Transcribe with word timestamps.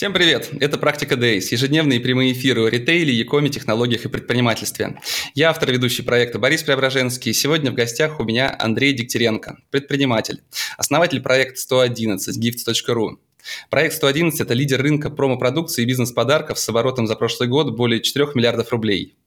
Всем 0.00 0.14
привет! 0.14 0.48
Это 0.60 0.78
«Практика 0.78 1.14
Days»– 1.14 1.48
ежедневные 1.50 2.00
прямые 2.00 2.32
эфиры 2.32 2.64
о 2.64 2.70
ритейле, 2.70 3.12
якоме, 3.12 3.50
технологиях 3.50 4.06
и 4.06 4.08
предпринимательстве. 4.08 4.98
Я 5.34 5.50
автор 5.50 5.70
ведущий 5.70 6.00
проекта 6.00 6.38
Борис 6.38 6.62
Преображенский. 6.62 7.34
Сегодня 7.34 7.70
в 7.70 7.74
гостях 7.74 8.18
у 8.18 8.24
меня 8.24 8.56
Андрей 8.58 8.94
Дегтяренко, 8.94 9.58
предприниматель, 9.70 10.40
основатель 10.78 11.20
проекта 11.20 11.60
111 11.60 12.38
gifts.ru. 12.38 13.18
Проект 13.68 13.94
111– 13.94 14.40
это 14.40 14.54
лидер 14.54 14.80
рынка 14.80 15.10
промо-продукции 15.10 15.82
и 15.82 15.84
бизнес-подарков 15.84 16.58
с 16.58 16.66
оборотом 16.70 17.06
за 17.06 17.14
прошлый 17.14 17.50
год 17.50 17.76
более 17.76 18.00
4 18.00 18.28
миллиардов 18.34 18.72
рублей. 18.72 19.18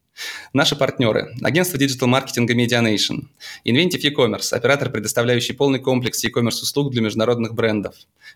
Наши 0.54 0.76
партнеры. 0.76 1.36
Агентство 1.42 1.80
digital-маркетинга 1.80 2.54
Medianation. 2.54 3.28
Inventive 3.66 4.02
e-commerce. 4.02 4.54
Оператор, 4.54 4.92
предоставляющий 4.92 5.56
полный 5.56 5.80
комплекс 5.80 6.24
e-commerce 6.24 6.62
услуг 6.62 6.92
для 6.92 7.02
международных 7.02 7.54
брендов. 7.54 7.96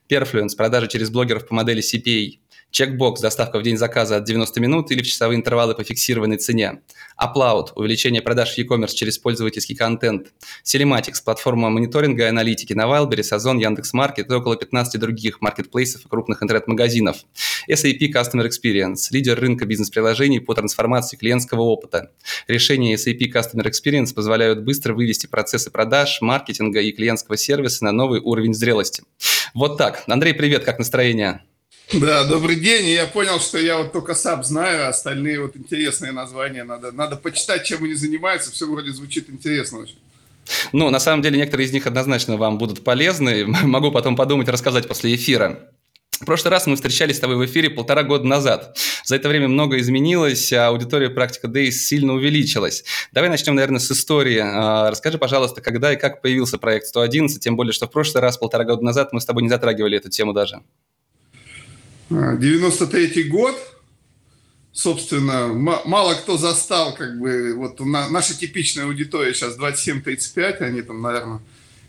Perfluence. 0.10 0.56
Продажа 0.56 0.88
через 0.88 1.10
блогеров 1.10 1.48
по 1.48 1.54
модели 1.54 1.82
CPA. 1.82 2.40
Чекбокс– 2.72 3.22
доставка 3.22 3.60
в 3.60 3.64
день 3.64 3.78
заказа 3.78 4.18
от 4.18 4.26
90 4.26 4.60
минут 4.60 4.92
или 4.92 5.02
в 5.02 5.06
часовые 5.06 5.38
интервалы 5.38 5.74
по 5.74 5.84
фиксированной 5.84 6.38
цене. 6.38 6.82
Aplaut– 7.20 7.70
увеличение 7.76 8.22
продаж 8.22 8.54
в 8.54 8.58
e-commerce 8.58 8.94
через 8.94 9.18
пользовательский 9.18 9.76
контент. 9.76 10.28
Telematics– 10.64 11.24
платформа 11.26 11.70
мониторинга 11.70 12.26
и 12.26 12.28
аналитики 12.28 12.74
на 12.74 12.84
Wildberries, 12.84 13.34
Озон, 13.34 13.58
Яндекс.Маркет 13.60 14.30
и 14.30 14.34
около 14.34 14.58
15 14.58 15.00
других 15.00 15.42
маркетплейсов 15.42 16.06
и 16.06 16.10
крупных 16.10 16.44
интернет-магазинов. 16.44 17.18
SAP 17.70 18.12
Customer 18.14 18.48
Experience– 18.48 19.08
лидер 19.12 19.40
рынка 19.40 19.66
бизнес-приложений 19.66 20.42
по 20.42 20.54
трансформации 20.54 21.18
клиентского 21.18 21.62
опыта. 21.62 22.12
Решения 22.48 22.96
SAP 22.96 23.32
Customer 23.34 23.66
Experience 23.66 24.14
позволяют 24.14 24.64
быстро 24.64 24.94
вывести 24.94 25.28
процессы 25.28 25.72
продаж, 25.72 26.20
маркетинга 26.22 26.82
и 26.82 26.92
клиентского 26.92 27.38
сервиса 27.38 27.86
на 27.86 27.92
новый 27.92 28.20
уровень 28.20 28.54
зрелости. 28.54 29.04
Вот 29.54 29.78
так. 29.78 30.04
Андрей, 30.08 30.34
привет, 30.34 30.64
как 30.64 30.80
настроение? 30.80 31.42
Да, 31.94 32.26
добрый 32.26 32.58
день. 32.58 32.90
Я 32.90 33.06
понял, 33.06 33.40
что 33.40 33.58
я 33.58 33.78
вот 33.78 33.94
только 33.94 34.14
SAP 34.14 34.44
знаю, 34.44 34.86
а 34.86 34.90
остальные 34.90 35.40
вот 35.42 35.56
интересные 35.56 36.12
названия 36.12 36.66
надо, 36.66 36.92
надо 36.92 37.16
почитать, 37.16 37.64
чем 37.66 37.84
они 37.84 37.94
занимаются. 37.94 38.52
Все 38.52 38.70
вроде 38.70 38.92
звучит 38.92 39.30
интересно 39.30 39.80
очень. 39.80 39.98
Ну, 40.74 40.90
на 40.90 41.00
самом 41.00 41.22
деле, 41.22 41.38
некоторые 41.38 41.68
из 41.68 41.72
них 41.72 41.88
однозначно 41.88 42.36
вам 42.36 42.58
будут 42.58 42.84
полезны. 42.84 43.46
Могу 43.64 43.92
потом 43.92 44.18
подумать, 44.18 44.50
рассказать 44.50 44.88
после 44.88 45.16
эфира. 45.16 45.70
В 46.20 46.26
прошлый 46.26 46.52
раз 46.52 46.68
мы 46.68 46.76
встречались 46.76 47.18
с 47.18 47.20
тобой 47.20 47.38
в 47.38 47.46
эфире 47.46 47.70
полтора 47.70 48.04
года 48.04 48.26
назад. 48.26 48.78
За 49.06 49.16
это 49.16 49.30
время 49.30 49.48
многое 49.48 49.80
изменилось, 49.80 50.52
а 50.52 50.68
аудитория 50.68 51.10
практика 51.10 51.48
Days 51.48 51.72
сильно 51.72 52.14
увеличилась. 52.14 52.84
Давай 53.14 53.30
начнем, 53.30 53.56
наверное, 53.56 53.80
с 53.80 53.90
истории. 53.92 54.42
А, 54.44 54.90
расскажи, 54.90 55.20
пожалуйста, 55.20 55.62
когда 55.62 55.94
и 55.94 55.96
как 55.96 56.22
появился 56.22 56.58
проект 56.58 56.88
111, 56.88 57.42
тем 57.42 57.56
более, 57.56 57.72
что 57.72 57.86
в 57.86 57.92
прошлый 57.92 58.22
раз, 58.22 58.38
полтора 58.38 58.66
года 58.66 58.84
назад, 58.84 59.14
мы 59.14 59.22
с 59.22 59.26
тобой 59.26 59.44
не 59.44 59.50
затрагивали 59.50 59.98
эту 59.98 60.10
тему 60.10 60.34
даже. 60.34 60.62
93 62.10 63.24
год, 63.24 63.56
собственно, 64.72 65.48
мало 65.48 66.14
кто 66.16 66.38
застал, 66.38 66.96
как 66.96 67.20
бы, 67.20 67.54
вот 67.56 67.80
наша 67.80 68.38
типичная 68.38 68.86
аудитория 68.86 69.34
сейчас 69.34 69.58
27-35, 69.58 70.58
они 70.60 70.82
там, 70.82 71.02
наверное, 71.02 71.42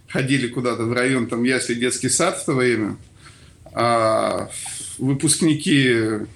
ходили 0.09 0.49
куда-то 0.49 0.85
в 0.85 0.93
район, 0.93 1.27
там, 1.27 1.45
ясли 1.45 1.75
детский 1.75 2.09
сад 2.09 2.39
в 2.39 2.45
то 2.47 2.55
время, 2.55 2.97
а 3.73 4.51
выпускники 4.99 6.27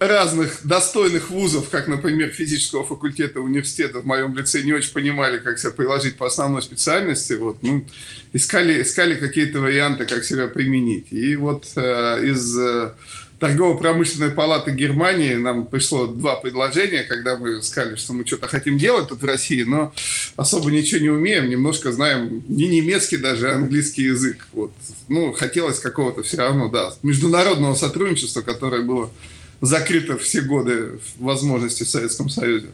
разных 0.00 0.60
достойных 0.64 1.30
вузов, 1.30 1.68
как, 1.68 1.86
например, 1.86 2.30
физического 2.30 2.84
факультета 2.84 3.40
университета 3.40 4.00
в 4.00 4.06
моем 4.06 4.34
лице 4.34 4.62
не 4.62 4.72
очень 4.72 4.92
понимали, 4.92 5.38
как 5.38 5.58
себя 5.58 5.72
приложить 5.72 6.16
по 6.16 6.26
основной 6.26 6.62
специальности. 6.62 7.34
Вот, 7.34 7.62
ну, 7.62 7.84
искали, 8.32 8.80
искали 8.80 9.14
какие-то 9.14 9.60
варианты, 9.60 10.06
как 10.06 10.24
себя 10.24 10.48
применить. 10.48 11.08
И 11.12 11.36
вот 11.36 11.66
э, 11.76 12.24
из 12.24 12.58
э, 12.58 12.92
торгово-промышленной 13.40 14.30
палаты 14.30 14.70
Германии 14.70 15.34
нам 15.34 15.66
пришло 15.66 16.06
два 16.06 16.36
предложения, 16.36 17.02
когда 17.02 17.36
мы 17.36 17.60
сказали, 17.60 17.96
что 17.96 18.14
мы 18.14 18.26
что-то 18.26 18.48
хотим 18.48 18.78
делать 18.78 19.08
тут 19.08 19.20
в 19.20 19.26
России, 19.26 19.64
но 19.64 19.92
особо 20.36 20.70
ничего 20.70 21.02
не 21.02 21.10
умеем, 21.10 21.50
немножко 21.50 21.92
знаем 21.92 22.42
не 22.48 22.68
немецкий 22.68 23.18
даже, 23.18 23.50
а 23.50 23.56
английский 23.56 24.04
язык. 24.04 24.46
Вот. 24.54 24.72
Ну, 25.08 25.32
хотелось 25.34 25.78
какого-то 25.78 26.22
все 26.22 26.38
равно, 26.38 26.68
да, 26.68 26.94
международного 27.02 27.74
сотрудничества, 27.74 28.40
которое 28.40 28.80
было 28.80 29.10
закрыто 29.60 30.18
все 30.18 30.40
годы 30.42 31.00
возможности 31.18 31.84
в 31.84 31.88
Советском 31.88 32.28
Союзе. 32.28 32.68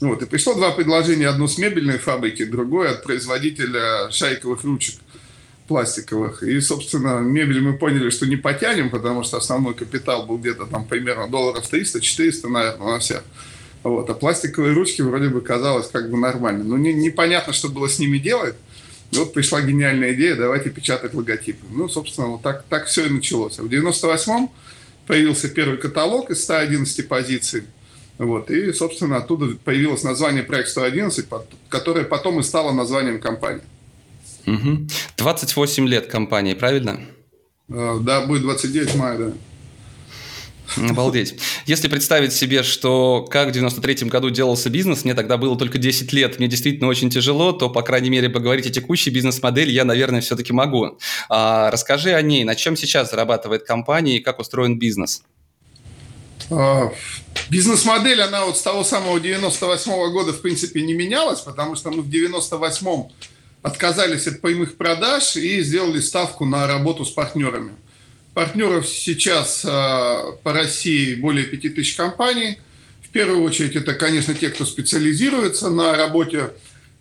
Вот. 0.00 0.20
И 0.22 0.26
пришло 0.26 0.54
два 0.54 0.72
предложения. 0.72 1.28
Одно 1.28 1.46
с 1.46 1.58
мебельной 1.58 1.98
фабрики, 1.98 2.44
другое 2.44 2.90
от 2.90 3.04
производителя 3.04 4.10
шайковых 4.10 4.64
ручек 4.64 4.96
пластиковых. 5.68 6.42
И, 6.42 6.60
собственно, 6.60 7.20
мебель 7.20 7.60
мы 7.60 7.78
поняли, 7.78 8.10
что 8.10 8.26
не 8.26 8.36
потянем, 8.36 8.90
потому 8.90 9.22
что 9.22 9.36
основной 9.36 9.74
капитал 9.74 10.26
был 10.26 10.38
где-то 10.38 10.66
там 10.66 10.84
примерно 10.84 11.28
долларов 11.28 11.64
300-400, 11.72 12.48
наверное, 12.48 12.92
на 12.94 12.98
всех. 12.98 13.22
Вот. 13.84 14.10
А 14.10 14.14
пластиковые 14.14 14.74
ручки 14.74 15.02
вроде 15.02 15.28
бы 15.28 15.40
казалось 15.40 15.88
как 15.88 16.10
бы 16.10 16.16
нормально. 16.16 16.64
Но 16.64 16.76
не, 16.76 16.92
непонятно, 16.92 17.52
что 17.52 17.68
было 17.68 17.88
с 17.88 17.98
ними 17.98 18.18
делать. 18.18 18.54
И 19.12 19.16
вот 19.16 19.34
пришла 19.34 19.60
гениальная 19.60 20.14
идея, 20.14 20.36
давайте 20.36 20.70
печатать 20.70 21.14
логотипы. 21.14 21.64
Ну, 21.70 21.88
собственно, 21.88 22.28
вот 22.28 22.42
так, 22.42 22.64
так 22.68 22.86
все 22.86 23.06
и 23.06 23.10
началось. 23.10 23.58
А 23.58 23.62
в 23.62 23.66
98-м 23.66 24.50
появился 25.06 25.48
первый 25.48 25.78
каталог 25.78 26.30
из 26.30 26.42
111 26.42 27.08
позиций. 27.08 27.64
Вот, 28.18 28.50
и, 28.50 28.72
собственно, 28.72 29.16
оттуда 29.16 29.56
появилось 29.64 30.04
название 30.04 30.42
проект 30.42 30.68
111, 30.68 31.26
которое 31.68 32.04
потом 32.04 32.40
и 32.40 32.42
стало 32.42 32.72
названием 32.72 33.20
компании. 33.20 33.62
Угу. 34.46 34.88
28 35.16 35.88
лет 35.88 36.06
компании, 36.06 36.54
правильно? 36.54 37.00
Э, 37.68 37.98
да, 38.00 38.26
будет 38.26 38.42
29 38.42 38.94
мая, 38.96 39.18
да. 39.18 39.32
Обалдеть. 40.76 41.34
Если 41.66 41.88
представить 41.88 42.32
себе, 42.32 42.62
что 42.62 43.26
как 43.30 43.48
в 43.48 43.56
93-м 43.56 44.08
году 44.08 44.30
делался 44.30 44.70
бизнес, 44.70 45.04
мне 45.04 45.14
тогда 45.14 45.36
было 45.36 45.56
только 45.56 45.78
10 45.78 46.12
лет, 46.12 46.38
мне 46.38 46.48
действительно 46.48 46.88
очень 46.88 47.10
тяжело, 47.10 47.52
то, 47.52 47.68
по 47.68 47.82
крайней 47.82 48.10
мере, 48.10 48.28
поговорить 48.28 48.66
о 48.66 48.70
текущей 48.70 49.10
бизнес-модели 49.10 49.70
я, 49.70 49.84
наверное, 49.84 50.20
все-таки 50.20 50.52
могу. 50.52 50.98
А, 51.28 51.70
расскажи 51.70 52.12
о 52.12 52.22
ней, 52.22 52.44
на 52.44 52.54
чем 52.54 52.76
сейчас 52.76 53.10
зарабатывает 53.10 53.64
компания 53.64 54.16
и 54.16 54.20
как 54.20 54.38
устроен 54.38 54.78
бизнес? 54.78 55.22
А, 56.50 56.92
бизнес-модель, 57.50 58.20
она 58.22 58.44
вот 58.44 58.56
с 58.56 58.62
того 58.62 58.84
самого 58.84 59.18
98-го 59.18 60.10
года, 60.10 60.32
в 60.32 60.40
принципе, 60.40 60.82
не 60.82 60.94
менялась, 60.94 61.40
потому 61.40 61.76
что 61.76 61.90
мы 61.90 62.02
в 62.02 62.08
98-м 62.08 63.10
отказались 63.62 64.26
от 64.26 64.40
прямых 64.40 64.76
продаж 64.76 65.36
и 65.36 65.62
сделали 65.62 66.00
ставку 66.00 66.44
на 66.44 66.66
работу 66.66 67.04
с 67.04 67.10
партнерами. 67.10 67.72
Партнеров 68.34 68.88
сейчас 68.88 69.62
а, 69.66 70.32
по 70.42 70.52
России 70.52 71.14
более 71.14 71.44
5000 71.44 71.96
компаний. 71.96 72.58
В 73.02 73.10
первую 73.10 73.42
очередь 73.42 73.76
это, 73.76 73.94
конечно, 73.94 74.34
те, 74.34 74.48
кто 74.48 74.64
специализируется 74.64 75.68
на 75.68 75.96
работе 75.96 76.50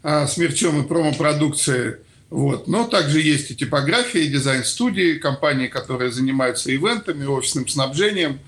а, 0.04 0.28
с 0.28 0.36
мерчом 0.38 0.84
и 0.84 0.88
промопродукцией. 0.88 1.98
Вот. 2.30 2.68
Но 2.68 2.86
также 2.86 3.22
есть 3.22 3.52
и 3.52 3.56
типография, 3.56 4.24
и 4.24 4.30
дизайн-студии, 4.30 5.20
компании, 5.20 5.68
которые 5.68 6.12
занимаются 6.12 6.74
ивентами, 6.74 7.26
офисным 7.26 7.68
снабжением. 7.68 8.40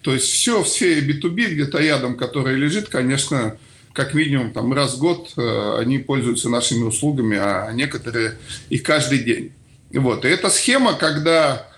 То 0.00 0.12
есть 0.12 0.26
все 0.26 0.62
в 0.62 0.68
сфере 0.68 1.00
B2B, 1.00 1.52
где-то 1.52 1.78
рядом, 1.78 2.16
которая 2.16 2.56
лежит, 2.56 2.88
конечно, 2.88 3.56
как 3.92 4.14
минимум 4.14 4.52
там, 4.52 4.72
раз 4.72 4.94
в 4.94 4.98
год 4.98 5.32
э, 5.36 5.76
они 5.78 5.98
пользуются 5.98 6.48
нашими 6.48 6.82
услугами, 6.82 7.36
а 7.36 7.70
некоторые 7.72 8.38
и 8.68 8.78
каждый 8.78 9.18
день. 9.20 9.52
Вот. 9.92 10.24
И 10.24 10.28
эта 10.28 10.50
схема, 10.50 10.94
когда 10.94 11.68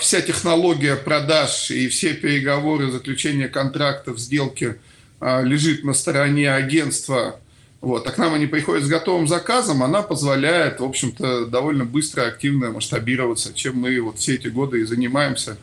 вся 0.00 0.20
технология 0.20 0.96
продаж 0.96 1.70
и 1.70 1.88
все 1.88 2.14
переговоры, 2.14 2.90
заключение 2.90 3.48
контрактов, 3.48 4.18
сделки 4.18 4.76
а, 5.20 5.42
лежит 5.42 5.84
на 5.84 5.94
стороне 5.94 6.52
агентства, 6.52 7.40
вот, 7.80 8.06
а 8.08 8.10
к 8.10 8.18
нам 8.18 8.34
они 8.34 8.46
приходят 8.46 8.84
с 8.84 8.88
готовым 8.88 9.28
заказом, 9.28 9.84
она 9.84 10.02
позволяет, 10.02 10.80
в 10.80 10.84
общем-то, 10.84 11.46
довольно 11.46 11.84
быстро, 11.84 12.26
активно 12.26 12.70
масштабироваться, 12.70 13.54
чем 13.54 13.76
мы 13.76 14.00
вот 14.00 14.18
все 14.18 14.34
эти 14.34 14.48
годы 14.48 14.80
и 14.80 14.84
занимаемся. 14.84 15.56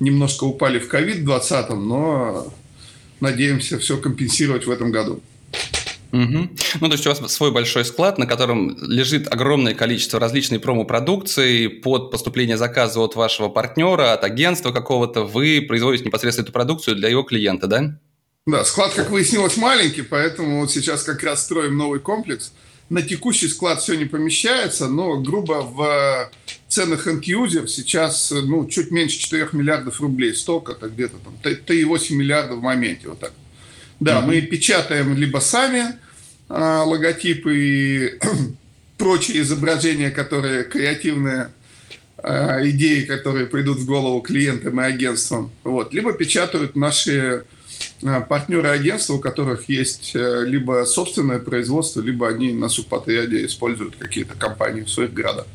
Немножко 0.00 0.44
упали 0.44 0.78
в 0.78 0.88
ковид 0.88 1.18
в 1.18 1.24
2020, 1.24 1.70
но 1.70 2.52
надеемся 3.20 3.78
все 3.78 3.98
компенсировать 3.98 4.66
в 4.66 4.70
этом 4.70 4.90
году. 4.90 5.20
Угу. 6.12 6.48
Ну, 6.80 6.88
то 6.88 6.92
есть 6.92 7.06
у 7.06 7.10
вас 7.10 7.32
свой 7.32 7.52
большой 7.52 7.84
склад, 7.84 8.18
на 8.18 8.26
котором 8.26 8.76
лежит 8.80 9.32
огромное 9.32 9.74
количество 9.74 10.18
различной 10.18 10.58
промо-продукции 10.58 11.68
под 11.68 12.10
поступление 12.10 12.56
заказа 12.56 13.00
от 13.00 13.14
вашего 13.14 13.48
партнера, 13.48 14.12
от 14.12 14.24
агентства 14.24 14.72
какого-то. 14.72 15.22
Вы 15.22 15.64
производите 15.66 16.04
непосредственно 16.04 16.44
эту 16.44 16.52
продукцию 16.52 16.96
для 16.96 17.08
его 17.08 17.22
клиента, 17.22 17.66
да? 17.66 17.98
Да, 18.46 18.64
склад, 18.64 18.92
как 18.94 19.10
выяснилось, 19.10 19.56
маленький, 19.56 20.02
поэтому 20.02 20.60
вот 20.60 20.72
сейчас 20.72 21.04
как 21.04 21.22
раз 21.22 21.44
строим 21.44 21.76
новый 21.76 22.00
комплекс. 22.00 22.52
На 22.88 23.02
текущий 23.02 23.46
склад 23.46 23.80
все 23.80 23.94
не 23.94 24.06
помещается, 24.06 24.88
но 24.88 25.20
грубо 25.20 25.62
в 25.62 26.30
ценах 26.66 27.06
end-user 27.06 27.68
сейчас 27.68 28.32
ну, 28.32 28.66
чуть 28.66 28.90
меньше 28.90 29.20
4 29.20 29.50
миллиардов 29.52 30.00
рублей. 30.00 30.34
Сток 30.34 30.70
это 30.70 30.88
где-то 30.88 31.14
там 31.18 31.34
3,8 31.44 32.14
миллиарда 32.14 32.54
в 32.56 32.62
моменте. 32.62 33.08
Вот 33.08 33.20
так. 33.20 33.32
Да, 34.00 34.22
мы 34.22 34.40
печатаем 34.40 35.14
либо 35.14 35.38
сами 35.38 35.98
а, 36.48 36.84
логотипы 36.84 37.56
и 37.56 38.18
прочие 38.98 39.42
изображения, 39.42 40.10
которые 40.10 40.64
креативные 40.64 41.50
а, 42.18 42.58
идеи, 42.68 43.04
которые 43.04 43.46
придут 43.46 43.78
в 43.78 43.86
голову 43.86 44.20
клиентам 44.20 44.80
и 44.80 44.84
агентствам. 44.84 45.50
Вот. 45.64 45.92
Либо 45.92 46.12
печатают 46.12 46.76
наши 46.76 47.44
а, 48.02 48.20
партнеры 48.20 48.68
агентства, 48.68 49.14
у 49.14 49.18
которых 49.18 49.68
есть 49.68 50.12
э, 50.14 50.44
либо 50.46 50.84
собственное 50.84 51.38
производство, 51.38 52.00
либо 52.00 52.28
они 52.28 52.52
на 52.52 52.68
субподряде 52.68 53.44
используют 53.44 53.96
какие-то 53.96 54.34
компании 54.34 54.82
в 54.82 54.90
своих 54.90 55.12
городах. 55.12 55.46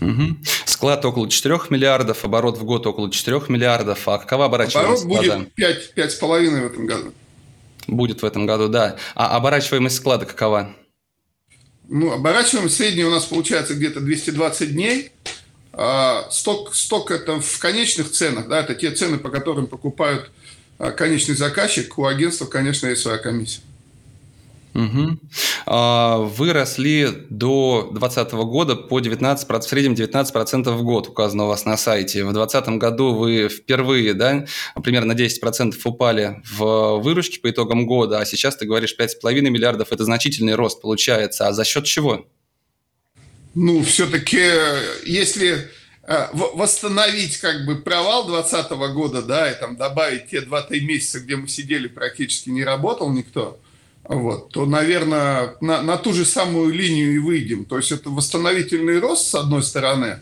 Угу. 0.00 0.36
Склад 0.64 1.04
около 1.04 1.28
4 1.28 1.58
миллиардов, 1.70 2.24
оборот 2.24 2.58
в 2.58 2.64
год 2.64 2.86
около 2.86 3.10
4 3.10 3.42
миллиардов. 3.48 4.08
А 4.08 4.18
какова 4.18 4.46
оборачиваемость 4.46 5.04
Оборот 5.04 5.22
будет 5.22 5.54
5, 5.54 5.92
5,5 5.96 6.60
в 6.60 6.66
этом 6.66 6.86
году. 6.86 7.12
Будет 7.90 8.22
в 8.22 8.24
этом 8.24 8.46
году, 8.46 8.68
да. 8.68 8.96
А 9.14 9.36
оборачиваемость 9.36 9.96
склада 9.96 10.24
какова? 10.24 10.74
Ну, 11.88 12.12
оборачиваемость 12.12 12.76
средняя 12.76 13.08
у 13.08 13.10
нас 13.10 13.24
получается 13.24 13.74
где-то 13.74 14.00
220 14.00 14.72
дней. 14.72 15.10
А 15.72 16.28
сток, 16.30 16.74
сток 16.74 17.10
это 17.10 17.40
в 17.40 17.58
конечных 17.58 18.10
ценах, 18.10 18.48
да, 18.48 18.60
это 18.60 18.74
те 18.74 18.90
цены, 18.90 19.18
по 19.18 19.28
которым 19.28 19.66
покупают 19.66 20.30
а, 20.78 20.90
конечный 20.90 21.34
заказчик. 21.34 21.96
У 21.98 22.06
агентства, 22.06 22.46
конечно, 22.46 22.86
есть 22.86 23.02
своя 23.02 23.18
комиссия. 23.18 23.60
Угу. 24.74 25.18
Вы 25.66 26.52
росли 26.52 27.08
до 27.28 27.88
2020 27.92 28.32
года 28.32 28.76
по 28.76 29.00
19%, 29.00 29.60
в 29.60 29.64
среднем 29.64 29.94
19% 29.94 30.70
в 30.70 30.82
год 30.82 31.08
указано 31.08 31.44
у 31.44 31.48
вас 31.48 31.64
на 31.64 31.76
сайте. 31.76 32.24
В 32.24 32.32
2020 32.32 32.78
году 32.78 33.14
вы 33.14 33.48
впервые, 33.48 34.14
да, 34.14 34.46
примерно 34.82 35.14
на 35.14 35.18
10% 35.18 35.74
упали 35.84 36.40
в 36.52 36.98
выручке 36.98 37.40
по 37.40 37.50
итогам 37.50 37.86
года, 37.86 38.20
а 38.20 38.24
сейчас 38.24 38.56
ты 38.56 38.66
говоришь 38.66 38.94
5,5 38.98 39.40
миллиардов, 39.40 39.90
это 39.90 40.04
значительный 40.04 40.54
рост 40.54 40.80
получается. 40.80 41.48
А 41.48 41.52
за 41.52 41.64
счет 41.64 41.84
чего? 41.84 42.26
Ну, 43.56 43.82
все-таки, 43.82 44.40
если 45.04 45.68
э, 46.04 46.26
восстановить 46.32 47.38
как 47.38 47.66
бы 47.66 47.76
провал 47.76 48.28
2020 48.28 48.70
года, 48.94 49.22
да, 49.22 49.50
и 49.50 49.58
там 49.58 49.76
добавить 49.76 50.28
те 50.28 50.40
2-3 50.40 50.80
месяца, 50.80 51.18
где 51.18 51.34
мы 51.34 51.48
сидели, 51.48 51.88
практически 51.88 52.50
не 52.50 52.62
работал 52.62 53.10
никто– 53.10 53.58
вот, 54.16 54.50
то, 54.50 54.66
наверное, 54.66 55.54
на, 55.60 55.82
на 55.82 55.96
ту 55.96 56.12
же 56.12 56.24
самую 56.24 56.74
линию 56.74 57.14
и 57.14 57.18
выйдем. 57.18 57.64
То 57.64 57.76
есть 57.76 57.92
это 57.92 58.10
восстановительный 58.10 58.98
рост, 58.98 59.28
с 59.28 59.34
одной 59.36 59.62
стороны, 59.62 60.18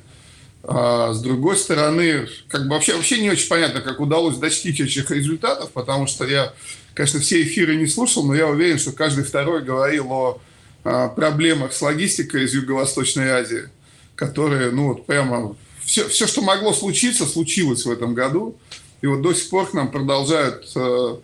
а 0.62 1.14
с 1.14 1.22
другой 1.22 1.56
стороны, 1.56 2.28
как 2.48 2.64
бы 2.64 2.74
вообще, 2.74 2.94
вообще 2.94 3.18
не 3.18 3.30
очень 3.30 3.48
понятно, 3.48 3.80
как 3.80 4.00
удалось 4.00 4.36
достичь 4.36 4.78
этих 4.80 5.10
результатов, 5.10 5.70
потому 5.72 6.06
что 6.06 6.26
я, 6.26 6.52
конечно, 6.92 7.20
все 7.20 7.42
эфиры 7.42 7.76
не 7.76 7.86
слушал, 7.86 8.26
но 8.26 8.34
я 8.34 8.46
уверен, 8.46 8.78
что 8.78 8.92
каждый 8.92 9.24
второй 9.24 9.62
говорил 9.62 10.12
о 10.12 10.40
а, 10.84 11.08
проблемах 11.08 11.72
с 11.72 11.80
логистикой 11.80 12.44
из 12.44 12.52
Юго-Восточной 12.52 13.30
Азии, 13.30 13.70
которые, 14.16 14.70
ну 14.70 14.88
вот 14.88 15.06
прямо, 15.06 15.56
все, 15.82 16.06
все, 16.08 16.26
что 16.26 16.42
могло 16.42 16.74
случиться, 16.74 17.24
случилось 17.24 17.86
в 17.86 17.90
этом 17.90 18.12
году. 18.12 18.58
И 19.00 19.06
вот 19.06 19.22
до 19.22 19.32
сих 19.32 19.48
пор 19.48 19.70
к 19.70 19.72
нам 19.72 19.90
продолжают 19.90 20.70
а, 20.76 21.18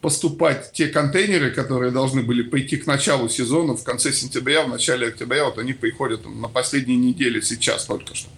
поступать 0.00 0.72
те 0.72 0.88
контейнеры, 0.88 1.50
которые 1.50 1.90
должны 1.90 2.22
были 2.22 2.42
пойти 2.42 2.76
к 2.76 2.86
началу 2.86 3.28
сезона 3.28 3.74
в 3.76 3.82
конце 3.82 4.12
сентября, 4.12 4.62
в 4.62 4.68
начале 4.68 5.08
октября, 5.08 5.46
вот 5.46 5.58
они 5.58 5.72
приходят 5.72 6.24
на 6.26 6.48
последней 6.48 6.96
неделе 6.96 7.42
сейчас 7.42 7.84
только 7.84 8.14
что. 8.14 8.28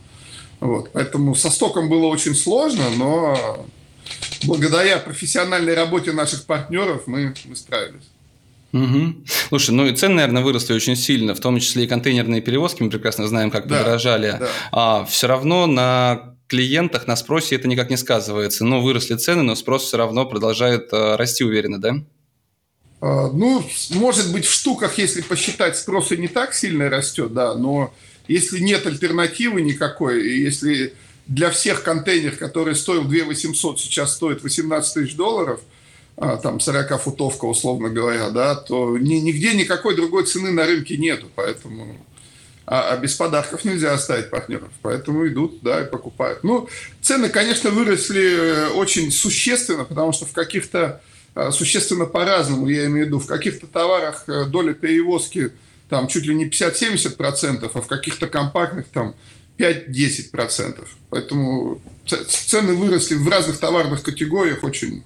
Вот. 0.61 0.91
Поэтому 0.93 1.35
со 1.35 1.51
стоком 1.51 1.89
было 1.89 2.07
очень 2.07 2.35
сложно, 2.35 2.91
но 2.97 3.67
благодаря 4.45 4.99
профессиональной 4.99 5.75
работе 5.75 6.13
наших 6.13 6.45
партнеров 6.45 7.03
мы, 7.07 7.35
мы 7.45 7.57
справились. 7.57 8.05
Угу. 8.73 9.25
Слушай, 9.49 9.71
ну 9.73 9.87
и 9.87 9.95
цены, 9.95 10.15
наверное, 10.15 10.43
выросли 10.43 10.75
очень 10.75 10.97
сильно, 10.97 11.35
в 11.35 11.41
том 11.41 11.59
числе 11.59 11.85
и 11.85 11.87
контейнерные 11.87 12.41
перевозки, 12.41 12.83
мы 12.83 12.91
прекрасно 12.91 13.27
знаем, 13.27 13.51
как 13.51 13.67
да, 13.67 13.79
подорожали. 13.79 14.37
Да. 14.39 14.49
А 14.71 15.05
все 15.05 15.27
равно 15.27 15.67
на 15.67 16.37
клиентах, 16.51 17.07
на 17.07 17.17
спросе 17.17 17.55
это 17.55 17.69
никак 17.69 17.89
не 17.89 17.97
сказывается. 17.97 18.65
Но 18.65 18.83
выросли 18.83 19.17
цены, 19.17 19.43
но 19.43 19.55
спрос 19.55 19.85
все 19.85 19.97
равно 19.97 20.27
продолжает 20.27 20.93
э, 20.93 21.17
расти 21.17 21.45
уверенно, 21.45 21.81
да? 21.81 21.95
А, 23.01 23.31
ну, 23.33 23.65
может 23.91 24.33
быть, 24.33 24.45
в 24.45 24.53
штуках, 24.53 24.99
если 24.99 25.23
посчитать, 25.23 25.77
спрос 25.77 26.13
и 26.13 26.19
не 26.19 26.29
так 26.29 26.53
сильно 26.53 26.91
растет, 26.91 27.33
да, 27.33 27.55
но 27.55 27.95
если 28.29 28.59
нет 28.59 28.87
альтернативы 28.87 29.63
никакой, 29.63 30.39
если 30.39 30.93
для 31.27 31.51
всех 31.51 31.83
контейнер, 31.83 32.37
который 32.37 32.75
стоил 32.75 33.05
2 33.05 33.25
800, 33.27 33.81
сейчас 33.81 34.15
стоит 34.15 34.43
18 34.43 34.95
тысяч 34.95 35.15
долларов, 35.15 35.61
а, 36.17 36.37
там 36.37 36.59
40-футовка, 36.59 37.47
условно 37.47 37.89
говоря, 37.89 38.29
да, 38.31 38.55
то 38.55 38.99
ни, 38.99 39.15
нигде 39.15 39.55
никакой 39.55 39.97
другой 39.97 40.27
цены 40.27 40.51
на 40.51 40.67
рынке 40.67 40.99
нету, 40.99 41.29
поэтому 41.35 41.97
а, 42.71 42.93
а 42.93 42.97
без 42.97 43.15
подарков 43.17 43.65
нельзя 43.65 43.93
оставить 43.93 44.31
партнеров. 44.31 44.69
Поэтому 44.81 45.27
идут, 45.27 45.61
да, 45.61 45.83
и 45.83 45.91
покупают. 45.91 46.45
Ну, 46.45 46.69
цены, 47.03 47.29
конечно, 47.29 47.71
выросли 47.71 48.23
э, 48.23 48.69
очень 48.69 49.11
существенно, 49.11 49.85
потому 49.85 50.13
что 50.13 50.25
в 50.25 50.33
каких-то 50.33 51.03
э, 51.35 51.51
существенно 51.51 52.07
по-разному, 52.07 52.69
я 52.69 52.87
имею 52.87 53.07
в 53.07 53.09
виду, 53.09 53.19
в 53.19 53.27
каких-то 53.27 53.67
товарах 53.67 54.23
э, 54.29 54.45
доля 54.45 54.73
перевозки 54.73 55.51
там 55.89 56.07
чуть 56.07 56.25
ли 56.27 56.33
не 56.33 56.49
50-70%, 56.49 57.69
а 57.75 57.81
в 57.81 57.87
каких-то 57.89 58.29
компактных 58.29 58.87
там 58.87 59.17
5-10%. 59.59 60.87
Поэтому 61.09 61.83
цены 62.07 62.75
выросли 62.75 63.17
в 63.17 63.29
разных 63.29 63.59
товарных 63.59 64.05
категориях 64.05 64.63
очень 64.63 65.03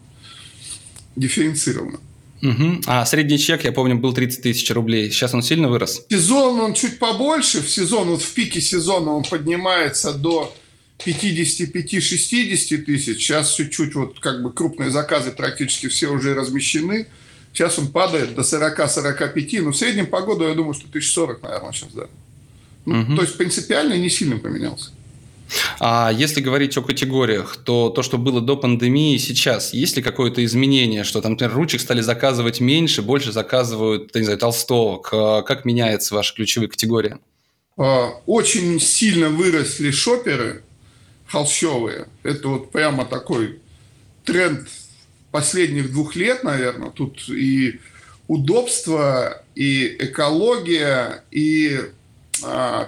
дифференцированно. 1.17 1.99
Угу. 2.45 2.83
А 2.87 3.07
средний 3.07 3.39
чек, 3.39 3.65
я 3.65 3.73
помню, 3.73 3.97
был 3.97 4.13
30 4.13 4.43
тысяч 4.43 4.71
рублей. 4.71 5.11
Сейчас 5.11 5.33
он 5.33 5.43
сильно 5.43 5.69
вырос? 5.69 6.05
Сезон 6.11 6.61
он 6.61 6.75
чуть 6.75 6.99
побольше. 6.99 7.63
В 7.63 7.71
сезон, 7.71 8.09
вот 8.09 8.23
в 8.23 8.35
пике 8.35 8.61
сезона 8.61 9.13
он 9.13 9.25
поднимается 9.25 10.13
до 10.13 10.55
55-60 10.99 12.77
тысяч. 12.83 13.19
Сейчас 13.19 13.55
чуть-чуть 13.55 13.95
вот 13.95 14.21
как 14.21 14.43
бы 14.43 14.53
крупные 14.53 14.91
заказы 14.91 15.31
практически 15.31 15.89
все 15.89 16.09
уже 16.09 16.35
размещены. 16.35 17.07
Сейчас 17.55 17.79
он 17.79 17.89
падает 17.89 18.35
до 18.35 18.43
40-45. 18.43 19.63
Но 19.63 19.71
в 19.71 19.77
среднем 19.77 20.07
по 20.07 20.21
году, 20.21 20.47
я 20.47 20.55
думаю, 20.55 20.75
что 20.75 20.87
1040, 20.87 21.43
наверное, 21.43 21.73
сейчас, 21.73 21.93
да. 21.93 22.05
Ну, 22.85 23.01
угу. 23.01 23.17
То 23.17 23.23
есть 23.23 23.39
принципиально 23.39 23.95
не 23.95 24.11
сильно 24.11 24.37
поменялся. 24.37 24.91
А 25.79 26.11
если 26.13 26.41
говорить 26.41 26.77
о 26.77 26.83
категориях, 26.83 27.57
то 27.57 27.91
то, 27.91 28.03
что 28.03 28.19
было 28.19 28.41
до 28.41 28.57
пандемии, 28.57 29.17
сейчас, 29.19 29.75
есть 29.75 29.97
ли 29.97 30.03
какое-то 30.03 30.45
изменение, 30.45 31.05
что 31.05 31.21
там, 31.21 31.33
например, 31.33 31.55
ручек 31.55 31.81
стали 31.81 32.01
заказывать 32.01 32.61
меньше, 32.61 33.03
больше 33.03 33.33
заказывают, 33.33 34.15
не 34.15 34.23
знаю, 34.23 34.39
толстовок? 34.39 35.11
А 35.13 35.43
как 35.43 35.65
меняются 35.65 36.15
ваши 36.15 36.35
ключевые 36.35 36.69
категории? 36.69 37.19
А, 37.77 38.11
очень 38.27 38.81
сильно 38.81 39.29
выросли 39.29 39.91
шоперы 39.91 40.63
холщовые. 41.27 42.07
Это 42.23 42.49
вот 42.49 42.71
прямо 42.71 43.05
такой 43.05 43.59
тренд 44.25 44.69
последних 45.31 45.91
двух 45.91 46.17
лет, 46.17 46.45
наверное. 46.45 46.91
Тут 46.91 47.29
и 47.29 47.81
удобство, 48.29 49.43
и 49.55 49.97
экология, 49.99 51.25
и 51.31 51.81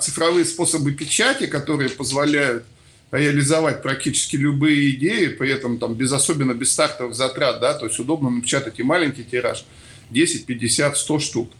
цифровые 0.01 0.45
способы 0.45 0.93
печати, 0.93 1.47
которые 1.47 1.91
позволяют 1.91 2.65
реализовать 3.11 3.83
практически 3.83 4.37
любые 4.37 4.91
идеи, 4.91 5.29
при 5.29 5.51
этом 5.51 5.79
там 5.79 5.95
без 5.95 6.13
особенно 6.13 6.53
без 6.53 6.73
стартовых 6.73 7.15
затрат, 7.15 7.61
да, 7.61 7.75
то 7.75 7.87
есть 7.87 7.99
удобно 7.99 8.31
напечатать 8.31 8.79
и 8.79 8.83
маленький 8.83 9.25
тираж, 9.25 9.65
10, 10.11 10.47
50, 10.47 10.97
100 10.97 11.19
штук. 11.19 11.51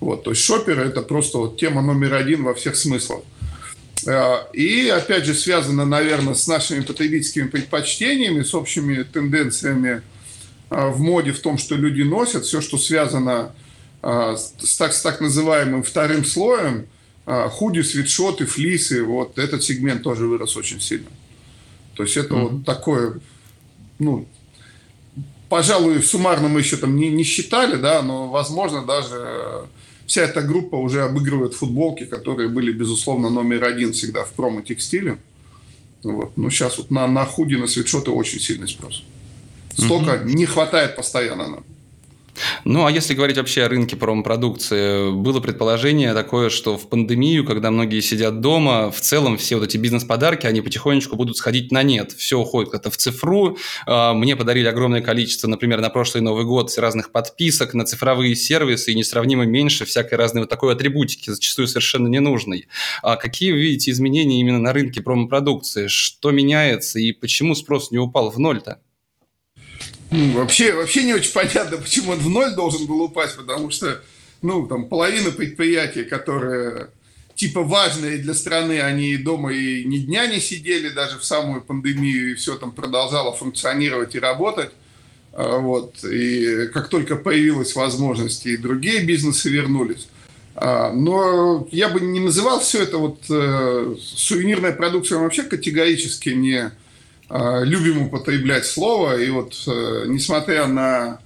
Вот, 0.00 0.24
то 0.24 0.30
есть 0.30 0.42
шоперы 0.42 0.82
это 0.84 1.02
просто 1.02 1.38
вот 1.38 1.58
тема 1.58 1.82
номер 1.82 2.14
один 2.14 2.42
во 2.42 2.54
всех 2.54 2.76
смыслах. 2.76 3.20
А, 4.06 4.48
и 4.52 4.88
опять 4.88 5.24
же 5.24 5.34
связано, 5.34 5.84
наверное, 5.84 6.34
с 6.34 6.46
нашими 6.46 6.80
потребительскими 6.80 7.48
предпочтениями, 7.48 8.42
с 8.42 8.54
общими 8.54 9.02
тенденциями 9.02 10.02
а, 10.68 10.88
в 10.88 11.00
моде, 11.00 11.32
в 11.32 11.40
том, 11.40 11.58
что 11.58 11.74
люди 11.74 12.02
носят, 12.02 12.44
все, 12.44 12.60
что 12.60 12.78
связано 12.78 13.54
с 14.02 14.76
так, 14.76 14.92
с 14.92 15.00
так 15.00 15.22
называемым 15.22 15.82
вторым 15.82 16.26
слоем, 16.26 16.84
а, 16.84 16.93
худи, 17.26 17.80
свитшоты, 17.82 18.46
флисы, 18.46 19.02
вот 19.02 19.38
этот 19.38 19.62
сегмент 19.62 20.02
тоже 20.02 20.26
вырос 20.26 20.56
очень 20.56 20.80
сильно. 20.80 21.08
То 21.94 22.02
есть 22.02 22.16
это 22.16 22.34
mm-hmm. 22.34 22.48
вот 22.48 22.64
такое, 22.64 23.20
ну, 23.98 24.26
пожалуй, 25.48 26.02
суммарно 26.02 26.48
мы 26.48 26.60
еще 26.60 26.76
там 26.76 26.96
не, 26.96 27.08
не 27.08 27.22
считали, 27.22 27.76
да, 27.76 28.02
но, 28.02 28.28
возможно, 28.28 28.84
даже 28.84 29.66
вся 30.06 30.22
эта 30.22 30.42
группа 30.42 30.76
уже 30.76 31.02
обыгрывает 31.02 31.54
футболки, 31.54 32.04
которые 32.04 32.48
были, 32.48 32.72
безусловно, 32.72 33.30
номер 33.30 33.64
один 33.64 33.92
всегда 33.92 34.24
в 34.24 34.32
промо-текстиле. 34.32 35.18
Вот. 36.02 36.36
Но 36.36 36.50
сейчас 36.50 36.76
вот 36.76 36.90
на, 36.90 37.06
на 37.06 37.24
худи, 37.24 37.54
на 37.54 37.66
свитшоты 37.66 38.10
очень 38.10 38.40
сильный 38.40 38.68
спрос. 38.68 39.04
Стока 39.72 40.16
mm-hmm. 40.16 40.34
не 40.34 40.46
хватает 40.46 40.96
постоянно 40.96 41.48
нам. 41.48 41.64
Ну, 42.64 42.86
а 42.86 42.90
если 42.90 43.14
говорить 43.14 43.36
вообще 43.36 43.64
о 43.64 43.68
рынке 43.68 43.96
промопродукции, 43.96 45.12
было 45.12 45.40
предположение 45.40 46.14
такое, 46.14 46.50
что 46.50 46.76
в 46.76 46.88
пандемию, 46.88 47.44
когда 47.44 47.70
многие 47.70 48.00
сидят 48.00 48.40
дома, 48.40 48.90
в 48.90 49.00
целом 49.00 49.36
все 49.36 49.56
вот 49.56 49.66
эти 49.66 49.76
бизнес-подарки, 49.76 50.46
они 50.46 50.60
потихонечку 50.60 51.16
будут 51.16 51.36
сходить 51.36 51.70
на 51.72 51.82
нет. 51.82 52.12
Все 52.12 52.38
уходит 52.38 52.72
как-то 52.72 52.90
в 52.90 52.96
цифру. 52.96 53.58
А, 53.86 54.14
мне 54.14 54.36
подарили 54.36 54.66
огромное 54.66 55.00
количество, 55.00 55.48
например, 55.48 55.80
на 55.80 55.90
прошлый 55.90 56.22
Новый 56.22 56.44
год 56.44 56.76
разных 56.78 57.12
подписок 57.12 57.74
на 57.74 57.84
цифровые 57.84 58.34
сервисы 58.34 58.92
и 58.92 58.94
несравнимо 58.94 59.44
меньше 59.44 59.84
всякой 59.84 60.14
разной 60.14 60.42
вот 60.42 60.50
такой 60.50 60.72
атрибутики, 60.72 61.30
зачастую 61.30 61.68
совершенно 61.68 62.08
ненужной. 62.08 62.66
А 63.02 63.16
какие 63.16 63.52
вы 63.52 63.58
видите 63.58 63.90
изменения 63.90 64.40
именно 64.40 64.58
на 64.58 64.72
рынке 64.72 65.02
промопродукции? 65.02 65.86
Что 65.88 66.30
меняется 66.30 66.98
и 66.98 67.12
почему 67.12 67.54
спрос 67.54 67.90
не 67.90 67.98
упал 67.98 68.30
в 68.30 68.38
ноль-то? 68.38 68.80
Ну, 70.10 70.32
вообще, 70.32 70.72
вообще 70.72 71.02
не 71.04 71.14
очень 71.14 71.32
понятно, 71.32 71.78
почему 71.78 72.12
он 72.12 72.18
в 72.18 72.28
ноль 72.28 72.54
должен 72.54 72.86
был 72.86 73.02
упасть, 73.02 73.36
потому 73.36 73.70
что, 73.70 74.00
ну, 74.42 74.66
там, 74.66 74.86
половина 74.86 75.30
предприятий, 75.30 76.04
которые 76.04 76.88
типа 77.34 77.62
важные 77.62 78.18
для 78.18 78.34
страны, 78.34 78.80
они 78.80 79.16
дома 79.16 79.52
и 79.52 79.84
ни 79.84 79.98
дня 79.98 80.26
не 80.26 80.40
сидели, 80.40 80.88
даже 80.88 81.18
в 81.18 81.24
самую 81.24 81.62
пандемию, 81.62 82.32
и 82.32 82.34
все 82.34 82.56
там 82.56 82.70
продолжало 82.72 83.34
функционировать 83.34 84.14
и 84.14 84.20
работать. 84.20 84.70
А, 85.32 85.58
вот. 85.58 86.04
И 86.04 86.68
как 86.72 86.88
только 86.88 87.16
появилась 87.16 87.74
возможность, 87.74 88.46
и 88.46 88.56
другие 88.56 89.04
бизнесы 89.04 89.50
вернулись. 89.50 90.08
А, 90.54 90.92
но 90.92 91.66
я 91.72 91.88
бы 91.88 92.00
не 92.00 92.20
называл 92.20 92.60
все 92.60 92.84
это 92.84 92.98
вот 92.98 93.18
э, 93.28 93.96
сувенирная 94.00 94.72
продукция 94.72 95.18
вообще 95.18 95.42
категорически 95.42 96.30
не 96.30 96.70
любим 97.30 98.02
употреблять 98.02 98.66
слово. 98.66 99.20
И 99.20 99.30
вот, 99.30 99.54
э, 99.66 100.04
несмотря 100.06 100.66
на, 100.66 101.20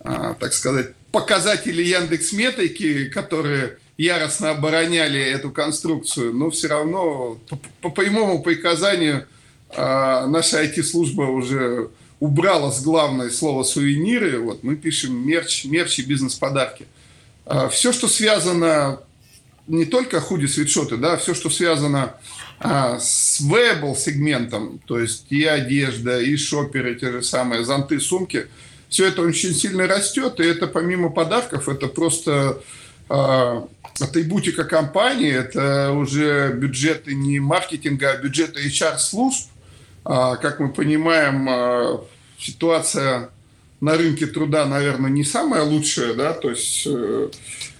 а, 0.00 0.34
так 0.34 0.52
сказать, 0.52 0.94
показатели 1.10 1.82
Яндекс 1.82 2.32
Метрики, 2.32 3.06
которые 3.06 3.78
яростно 3.96 4.50
обороняли 4.50 5.20
эту 5.20 5.50
конструкцию, 5.50 6.34
но 6.34 6.50
все 6.50 6.68
равно 6.68 7.38
по, 7.48 7.58
по 7.80 7.90
прямому 7.90 8.42
приказанию 8.42 9.26
а, 9.70 10.26
наша 10.26 10.62
IT-служба 10.64 11.22
уже 11.22 11.90
убрала 12.20 12.70
с 12.70 12.82
главное 12.82 13.30
слово 13.30 13.62
сувениры. 13.62 14.40
Вот 14.40 14.62
мы 14.62 14.76
пишем 14.76 15.26
мерч, 15.26 15.64
мерч 15.64 15.98
и 16.00 16.02
бизнес-подарки. 16.02 16.86
Все, 17.70 17.92
что 17.92 18.08
связано 18.08 19.00
не 19.68 19.84
только 19.84 20.20
худи, 20.20 20.46
свитшоты, 20.46 20.96
да, 20.96 21.16
все, 21.16 21.34
что 21.34 21.48
связано 21.50 22.14
а, 22.60 22.98
с 22.98 23.40
wearable 23.40 23.96
сегментом, 23.96 24.80
то 24.86 24.98
есть 24.98 25.26
и 25.30 25.44
одежда, 25.44 26.20
и 26.20 26.36
шоперы, 26.36 26.94
те 26.94 27.12
же 27.12 27.22
самые, 27.22 27.64
зонты, 27.64 28.00
сумки, 28.00 28.48
все 28.88 29.06
это 29.06 29.22
очень 29.22 29.54
сильно 29.54 29.86
растет, 29.86 30.40
и 30.40 30.44
это 30.44 30.66
помимо 30.66 31.10
подарков, 31.10 31.68
это 31.68 31.88
просто 31.88 32.62
а, 33.08 33.66
атрибутика 34.00 34.64
компании, 34.64 35.32
это 35.32 35.92
уже 35.92 36.52
бюджеты 36.52 37.14
не 37.14 37.40
маркетинга, 37.40 38.12
а 38.12 38.16
бюджеты 38.16 38.66
HR-служб. 38.66 39.48
А, 40.04 40.36
как 40.36 40.60
мы 40.60 40.70
понимаем, 40.70 41.46
а, 41.48 42.04
ситуация 42.38 43.30
на 43.80 43.96
рынке 43.96 44.26
труда, 44.26 44.66
наверное, 44.66 45.10
не 45.10 45.24
самая 45.24 45.62
лучшая, 45.62 46.14
да, 46.14 46.32
то 46.32 46.50
есть 46.50 46.84
э, 46.86 47.28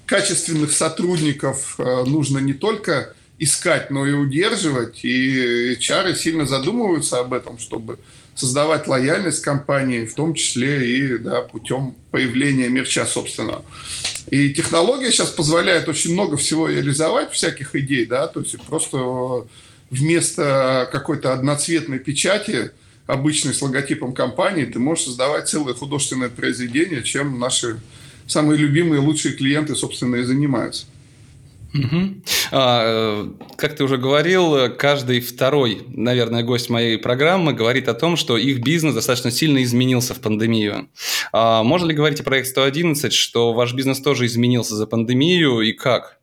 качественных 0.07 0.71
сотрудников 0.73 1.75
э, 1.79 2.05
нужно 2.05 2.39
не 2.39 2.53
только 2.53 3.15
искать, 3.39 3.91
но 3.91 4.07
и 4.07 4.13
удерживать. 4.13 5.05
И 5.05 5.75
HR 5.75 6.15
сильно 6.15 6.47
задумываются 6.47 7.21
об 7.21 7.33
этом, 7.33 7.59
чтобы 7.59 7.99
создавать 8.35 8.87
лояльность 8.87 9.43
компании, 9.43 10.05
в 10.05 10.15
том 10.15 10.35
числе 10.35 10.89
и 10.89 11.19
да, 11.19 11.43
путем 11.43 11.95
появления 12.11 12.69
мерча 12.69 13.05
собственного. 13.05 13.65
И 14.31 14.51
технология 14.51 15.11
сейчас 15.11 15.31
позволяет 15.31 15.89
очень 15.89 16.13
много 16.13 16.37
всего 16.37 16.69
реализовать, 16.69 17.33
всяких 17.33 17.75
идей, 17.75 18.07
да, 18.07 18.27
то 18.27 18.41
есть 18.41 18.61
просто 18.63 19.47
вместо 19.91 20.89
какой-то 20.93 21.33
одноцветной 21.33 21.99
печати, 21.99 22.71
обычной 23.07 23.55
с 23.55 23.63
логотипом 23.63 24.13
компании, 24.13 24.67
ты 24.67 24.79
можешь 24.79 25.07
создавать 25.07 25.49
целое 25.49 25.75
художественное 25.75 26.29
произведение, 26.29 27.03
чем 27.03 27.39
наши 27.39 27.81
самые 28.27 28.59
любимые, 28.59 29.01
лучшие 29.01 29.35
клиенты, 29.35 29.75
собственно, 29.75 30.17
и 30.17 30.23
занимаются. 30.23 30.85
Угу. 31.75 32.23
А, 32.51 32.83
э, 32.85 33.29
как 33.57 33.77
ты 33.77 33.85
уже 33.85 33.99
говорил, 33.99 34.75
каждый 34.77 35.21
второй, 35.21 35.83
наверное, 35.89 36.43
гость 36.43 36.71
моей 36.71 36.97
программы 36.97 37.53
говорит 37.53 37.89
о 37.89 37.95
том, 37.95 38.17
что 38.17 38.39
их 38.39 38.61
бизнес 38.61 38.95
достаточно 38.95 39.31
сильно 39.31 39.63
изменился 39.63 40.15
в 40.15 40.21
пандемию. 40.21 40.89
А, 41.33 41.63
можно 41.63 41.87
ли 41.87 41.95
говорить 41.95 42.21
о 42.21 42.25
проекте 42.25 42.53
111, 42.53 43.13
что 43.13 43.53
ваш 43.53 43.75
бизнес 43.75 44.01
тоже 44.01 44.27
изменился 44.27 44.77
за 44.77 44.87
пандемию 44.87 45.61
и 45.61 45.73
как? 45.73 46.19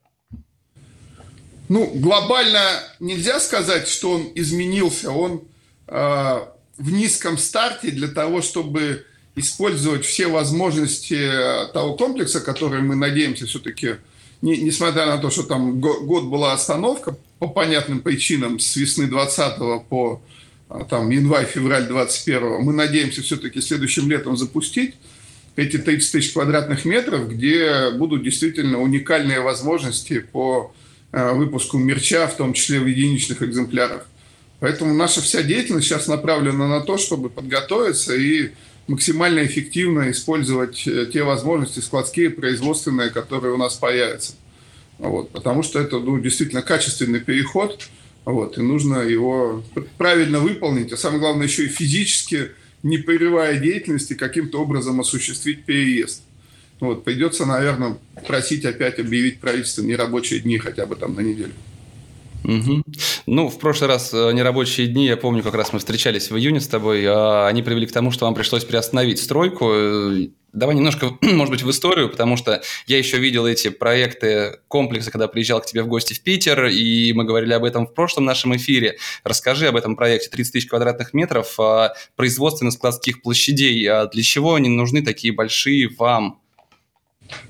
Ну, 1.70 1.92
глобально 1.94 2.80
нельзя 3.00 3.40
сказать, 3.40 3.88
что 3.88 4.12
он 4.12 4.32
изменился. 4.36 5.12
Он 5.12 5.44
э, 5.88 6.40
в 6.78 6.92
низком 6.92 7.38
старте 7.38 7.92
для 7.92 8.08
того, 8.08 8.42
чтобы 8.42 9.06
использовать 9.36 10.06
все 10.06 10.28
возможности 10.28 11.30
того 11.74 11.96
комплекса, 11.96 12.40
который 12.40 12.82
мы 12.82 12.96
надеемся 12.96 13.46
все-таки, 13.46 13.96
не, 14.42 14.58
несмотря 14.58 15.06
на 15.06 15.18
то, 15.18 15.30
что 15.30 15.44
там 15.44 15.80
год 15.80 16.26
была 16.26 16.54
остановка 16.54 17.18
по 17.40 17.48
понятным 17.48 18.02
причинам 18.02 18.60
с 18.60 18.76
весны 18.76 19.08
20 19.08 19.88
по 19.88 20.22
э, 20.70 20.80
там, 20.90 21.10
январь-февраль 21.10 21.88
21 21.88 22.62
мы 22.62 22.74
надеемся 22.74 23.22
все-таки 23.22 23.62
следующим 23.62 24.10
летом 24.10 24.38
запустить 24.38 24.96
эти 25.56 25.78
30 25.78 26.12
тысяч 26.12 26.34
квадратных 26.34 26.86
метров, 26.86 27.30
где 27.30 27.92
будут 27.92 28.24
действительно 28.24 28.82
уникальные 28.82 29.40
возможности 29.40 30.20
по 30.20 30.74
э, 31.12 31.32
выпуску 31.34 31.78
мерча, 31.78 32.28
в 32.28 32.36
том 32.36 32.54
числе 32.54 32.80
в 32.80 32.88
единичных 32.88 33.42
экземплярах. 33.42 34.06
Поэтому 34.60 34.94
наша 34.94 35.22
вся 35.22 35.44
деятельность 35.44 35.88
сейчас 35.88 36.08
направлена 36.08 36.68
на 36.68 36.82
то, 36.82 36.98
чтобы 36.98 37.30
подготовиться 37.30 38.16
и 38.16 38.52
максимально 38.88 39.46
эффективно 39.46 40.12
использовать 40.12 40.88
э, 40.88 41.08
те 41.12 41.24
возможности 41.24 41.80
складские, 41.80 42.30
производственные, 42.30 43.10
которые 43.10 43.54
у 43.54 43.58
нас 43.58 43.76
появятся. 43.76 44.34
Вот, 44.98 45.32
потому 45.32 45.64
что 45.64 45.80
это 45.80 46.00
ну, 46.00 46.20
действительно 46.20 46.62
качественный 46.62 47.20
переход, 47.20 47.90
вот, 48.24 48.58
и 48.58 48.62
нужно 48.62 49.00
его 49.00 49.64
правильно 49.98 50.40
выполнить, 50.40 50.92
а 50.94 50.98
самое 50.98 51.20
главное 51.20 51.48
еще 51.48 51.66
и 51.66 51.70
физически, 51.70 52.52
не 52.82 52.98
прерывая 52.98 53.60
деятельности, 53.60 54.14
каким-то 54.14 54.62
образом 54.62 55.02
осуществить 55.02 55.66
переезд. 55.66 56.22
Вот, 56.80 57.04
придется, 57.04 57.46
наверное, 57.46 57.98
просить 58.28 58.66
опять 58.66 59.00
объявить 59.00 59.40
правительство 59.40 59.82
нерабочие 59.82 60.40
дни 60.42 60.58
хотя 60.58 60.86
бы 60.86 60.96
там 60.96 61.16
на 61.16 61.22
неделю. 61.22 61.54
Угу. 62.44 62.84
Ну, 63.28 63.50
в 63.50 63.58
прошлый 63.58 63.88
раз 63.88 64.14
э, 64.14 64.32
нерабочие 64.34 64.86
дни, 64.86 65.08
я 65.08 65.18
помню, 65.18 65.42
как 65.42 65.56
раз 65.56 65.74
мы 65.74 65.80
встречались 65.80 66.30
в 66.30 66.38
июне 66.38 66.60
с 66.62 66.68
тобой, 66.68 67.04
а 67.08 67.48
они 67.48 67.64
привели 67.64 67.88
к 67.88 67.92
тому, 67.92 68.12
что 68.12 68.26
вам 68.26 68.36
пришлось 68.36 68.64
приостановить 68.66 69.20
стройку. 69.20 69.72
Э, 69.74 70.28
давай 70.54 70.76
немножко, 70.76 71.18
может 71.22 71.52
быть, 71.52 71.64
в 71.64 71.72
историю, 71.72 72.10
потому 72.10 72.38
что 72.38 72.62
я 72.86 73.00
еще 73.00 73.18
видел 73.18 73.48
эти 73.48 73.70
проекты 73.70 74.60
комплекса, 74.68 75.10
когда 75.10 75.28
приезжал 75.28 75.60
к 75.60 75.66
тебе 75.66 75.82
в 75.82 75.88
гости 75.88 76.14
в 76.14 76.22
Питер, 76.22 76.68
и 76.68 77.14
мы 77.14 77.24
говорили 77.24 77.54
об 77.54 77.64
этом 77.64 77.88
в 77.88 77.96
прошлом 77.96 78.26
нашем 78.26 78.56
эфире. 78.58 79.00
Расскажи 79.24 79.68
об 79.68 79.76
этом 79.76 79.96
проекте 79.96 80.30
30 80.30 80.54
тысяч 80.54 80.68
квадратных 80.68 81.16
метров, 81.16 81.60
а, 81.60 81.96
производственно-складских 82.16 83.24
площадей. 83.24 83.88
А 83.88 84.06
для 84.06 84.22
чего 84.22 84.54
они 84.54 84.70
нужны 84.70 85.02
такие 85.02 85.34
большие 85.34 85.90
вам? 85.98 86.40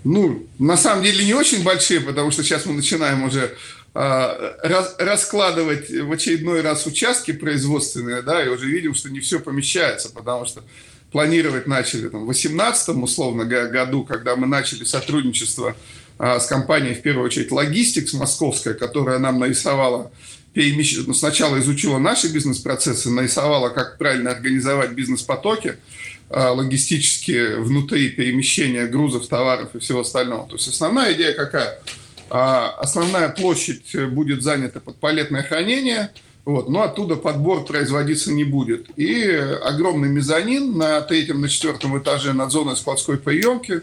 Ну, 0.05 0.48
на 0.58 0.77
самом 0.77 1.03
деле 1.03 1.25
не 1.25 1.34
очень 1.34 1.63
большие, 1.63 2.00
потому 2.00 2.32
что 2.32 2.44
сейчас 2.44 2.65
мы 2.65 2.74
начинаем 2.74 3.24
уже 3.24 3.58
раз, 3.96 4.96
раскладывать 5.00 5.90
в 5.90 6.12
очередной 6.12 6.62
раз 6.62 6.86
участки 6.86 7.32
производственные, 7.32 8.22
да, 8.22 8.44
и 8.44 8.50
уже 8.50 8.68
видим, 8.68 8.94
что 8.94 9.10
не 9.10 9.22
все 9.22 9.40
помещается, 9.40 10.10
потому 10.10 10.46
что 10.46 10.64
планировать 11.14 11.66
начали 11.66 12.10
там, 12.10 12.24
в 12.24 12.25
2018 12.25 12.90
условно 12.98 13.46
году, 13.46 14.04
когда 14.04 14.36
мы 14.36 14.48
начали 14.48 14.84
сотрудничество 14.84 15.78
а, 16.18 16.42
с 16.42 16.46
компанией, 16.48 16.94
в 16.94 17.02
первую 17.02 17.25
очередь, 17.25 17.52
Logistics 17.52 18.18
московская, 18.18 18.74
которая 18.74 19.18
нам 19.18 19.40
нарисовала, 19.40 20.12
перемещ... 20.52 20.98
ну, 21.08 21.14
сначала 21.14 21.58
изучила 21.60 21.98
наши 21.98 22.28
бизнес-процессы, 22.28 23.10
нарисовала, 23.10 23.70
как 23.70 23.98
правильно 23.98 24.32
организовать 24.32 24.92
бизнес-потоки 24.92 25.78
а, 26.30 26.52
логистические 26.52 27.62
внутри 27.62 28.10
перемещения 28.10 28.88
грузов, 28.88 29.28
товаров 29.28 29.70
и 29.74 29.80
всего 29.80 30.02
остального. 30.02 30.50
То 30.50 30.56
есть 30.56 30.68
основная 30.68 31.14
идея 31.14 31.32
какая– 31.32 31.80
а 31.90 32.05
основная 32.38 33.30
площадь 33.30 33.96
будет 34.10 34.44
занята 34.44 34.80
под 34.80 34.98
палетное 34.98 35.44
хранение, 35.44 36.12
вот, 36.44 36.70
но 36.70 36.84
оттуда 36.84 37.15
подбор 37.15 37.65
производиться 37.65 38.32
не 38.32 38.44
будет. 38.44 38.88
И 38.98 39.24
огромный 39.63 40.10
мезонин 40.10 40.77
на 40.77 41.01
третьем, 41.01 41.42
на 41.42 41.50
четвертом 41.50 41.98
этаже 41.98 42.34
над 42.34 42.51
зоной 42.51 42.75
складской 42.75 43.18
приемки, 43.18 43.82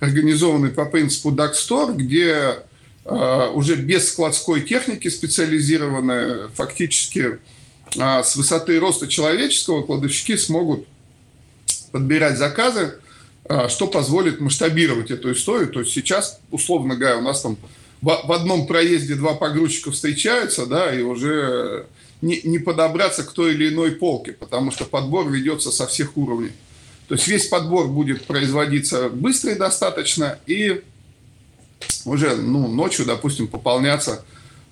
организованный 0.00 0.70
по 0.70 0.84
принципу 0.84 1.30
Dark 1.30 1.54
где 1.94 2.58
э, 3.04 3.50
уже 3.52 3.76
без 3.76 4.12
складской 4.12 4.60
техники 4.60 5.08
специализированной, 5.08 6.48
фактически 6.54 7.38
э, 7.96 8.22
с 8.22 8.36
высоты 8.36 8.78
роста 8.78 9.08
человеческого 9.08 9.82
кладовщики 9.82 10.36
смогут 10.36 10.86
подбирать 11.90 12.38
заказы, 12.38 12.94
а, 13.46 13.68
что 13.68 13.86
позволит 13.86 14.40
масштабировать 14.40 15.10
эту 15.10 15.32
историю. 15.32 15.68
То 15.68 15.80
есть 15.80 15.92
сейчас, 15.92 16.40
условно 16.50 16.96
говоря, 16.96 17.18
у 17.18 17.20
нас 17.20 17.42
там 17.42 17.56
в 18.04 18.32
одном 18.32 18.66
проезде 18.66 19.14
два 19.14 19.34
погрузчика 19.34 19.90
встречаются, 19.90 20.66
да, 20.66 20.94
и 20.94 21.02
уже 21.02 21.86
не, 22.20 22.40
не 22.44 22.58
подобраться 22.58 23.24
к 23.24 23.32
той 23.32 23.54
или 23.54 23.68
иной 23.68 23.92
полке, 23.92 24.32
потому 24.32 24.70
что 24.70 24.84
подбор 24.84 25.30
ведется 25.30 25.70
со 25.70 25.86
всех 25.86 26.16
уровней. 26.16 26.52
То 27.08 27.14
есть 27.14 27.26
весь 27.28 27.46
подбор 27.46 27.88
будет 27.88 28.24
производиться 28.24 29.08
быстро 29.08 29.52
и 29.52 29.58
достаточно, 29.58 30.38
и 30.46 30.82
уже 32.04 32.36
ну, 32.36 32.68
ночью, 32.68 33.04
допустим, 33.04 33.46
пополняться 33.46 34.24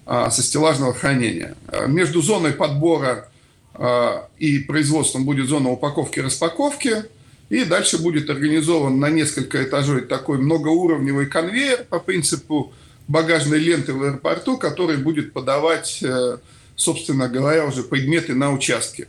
а, 0.06 0.30
со 0.30 0.42
стеллажного 0.42 0.94
хранения. 0.94 1.54
А, 1.68 1.86
между 1.86 2.22
зоной 2.22 2.52
подбора 2.52 3.28
а, 3.74 4.28
и 4.38 4.58
производством 4.60 5.24
будет 5.24 5.48
зона 5.48 5.70
упаковки 5.70 6.18
и 6.18 6.22
распаковки, 6.22 7.04
и 7.50 7.64
дальше 7.64 8.00
будет 8.00 8.30
организован 8.30 8.98
на 8.98 9.10
несколько 9.10 9.62
этажей 9.62 10.02
такой 10.02 10.38
многоуровневый 10.38 11.26
конвейер 11.26 11.84
по 11.88 11.98
принципу 11.98 12.72
багажной 13.12 13.58
ленты 13.58 13.92
в 13.92 14.02
аэропорту, 14.02 14.56
который 14.56 14.96
будет 14.96 15.34
подавать, 15.34 16.02
э, 16.02 16.38
собственно 16.76 17.28
говоря, 17.28 17.66
уже 17.66 17.82
предметы 17.82 18.34
на 18.34 18.52
участке. 18.52 19.06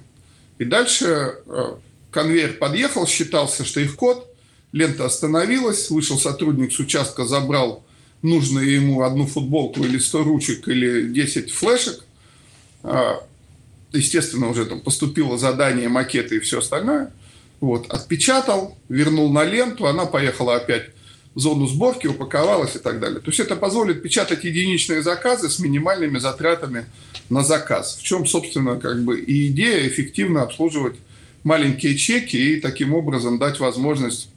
И 0.60 0.66
дальше 0.66 1.38
э, 1.46 1.76
конвейер 2.12 2.54
подъехал, 2.54 3.08
считался 3.08 3.64
штрих-код, 3.64 4.30
лента 4.74 5.06
остановилась, 5.06 5.90
вышел 5.90 6.20
сотрудник 6.20 6.74
с 6.74 6.80
участка, 6.80 7.26
забрал 7.26 7.86
нужную 8.22 8.70
ему 8.70 9.04
одну 9.04 9.26
футболку 9.26 9.82
или 9.84 9.98
100 9.98 10.24
ручек 10.24 10.68
или 10.68 11.08
10 11.08 11.52
флешек. 11.52 12.04
А, 12.84 13.24
естественно, 13.94 14.50
уже 14.50 14.66
там 14.66 14.82
поступило 14.82 15.38
задание, 15.38 15.88
макеты 15.88 16.38
и 16.38 16.40
все 16.40 16.60
остальное. 16.60 17.14
Вот, 17.62 17.90
отпечатал, 17.90 18.78
вернул 18.90 19.32
на 19.32 19.46
ленту, 19.46 19.88
она 19.88 20.06
поехала 20.06 20.56
опять 20.56 20.90
зону 21.36 21.68
сборки, 21.68 22.08
упаковалась 22.08 22.76
и 22.76 22.80
так 22.80 23.00
далее. 23.00 23.20
То 23.20 23.30
есть 23.30 23.40
это 23.40 23.56
позволит 23.56 24.04
печатать 24.04 24.44
единичные 24.44 25.02
заказы 25.02 25.50
с 25.50 25.60
минимальными 25.60 26.20
затратами 26.20 26.86
на 27.30 27.44
заказ. 27.44 27.98
В 28.00 28.04
чем, 28.04 28.26
собственно, 28.26 28.80
как 28.80 29.04
бы 29.04 29.20
и 29.20 29.48
идея 29.48 29.88
эффективно 29.88 30.44
обслуживать 30.44 30.96
маленькие 31.44 31.98
чеки 31.98 32.38
и 32.38 32.62
таким 32.62 32.94
образом 32.94 33.40
дать 33.40 33.60
возможность 33.60 34.30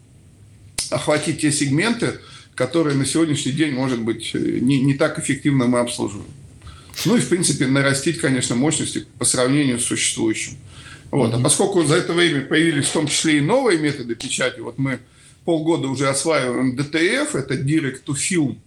охватить 0.91 1.41
те 1.41 1.53
сегменты, 1.53 2.19
которые 2.55 2.97
на 2.97 3.05
сегодняшний 3.05 3.53
день, 3.53 3.73
может 3.73 4.00
быть, 4.00 4.33
не, 4.35 4.81
не 4.81 4.95
так 4.95 5.19
эффективно 5.19 5.67
мы 5.67 5.81
обслуживаем. 5.81 6.31
Ну 7.05 7.17
и, 7.17 7.21
в 7.21 7.29
принципе, 7.29 7.67
нарастить, 7.67 8.19
конечно, 8.19 8.55
мощности 8.55 9.07
по 9.19 9.25
сравнению 9.26 9.79
с 9.79 9.85
существующим. 9.85 10.55
Вот. 11.11 11.35
А 11.35 11.38
поскольку 11.38 11.85
за 11.85 11.97
это 11.97 12.15
время 12.15 12.41
появились 12.41 12.87
в 12.87 12.93
том 12.93 13.07
числе 13.07 13.38
и 13.38 13.41
новые 13.41 13.79
методы 13.79 14.15
печати, 14.15 14.61
вот 14.61 14.79
мы 14.79 15.00
полгода 15.47 15.88
уже 15.88 16.11
осваиваем 16.11 16.76
DTF, 16.76 17.38
это 17.38 17.55
Direct 17.55 18.05
to 18.05 18.15
Film, 18.15 18.59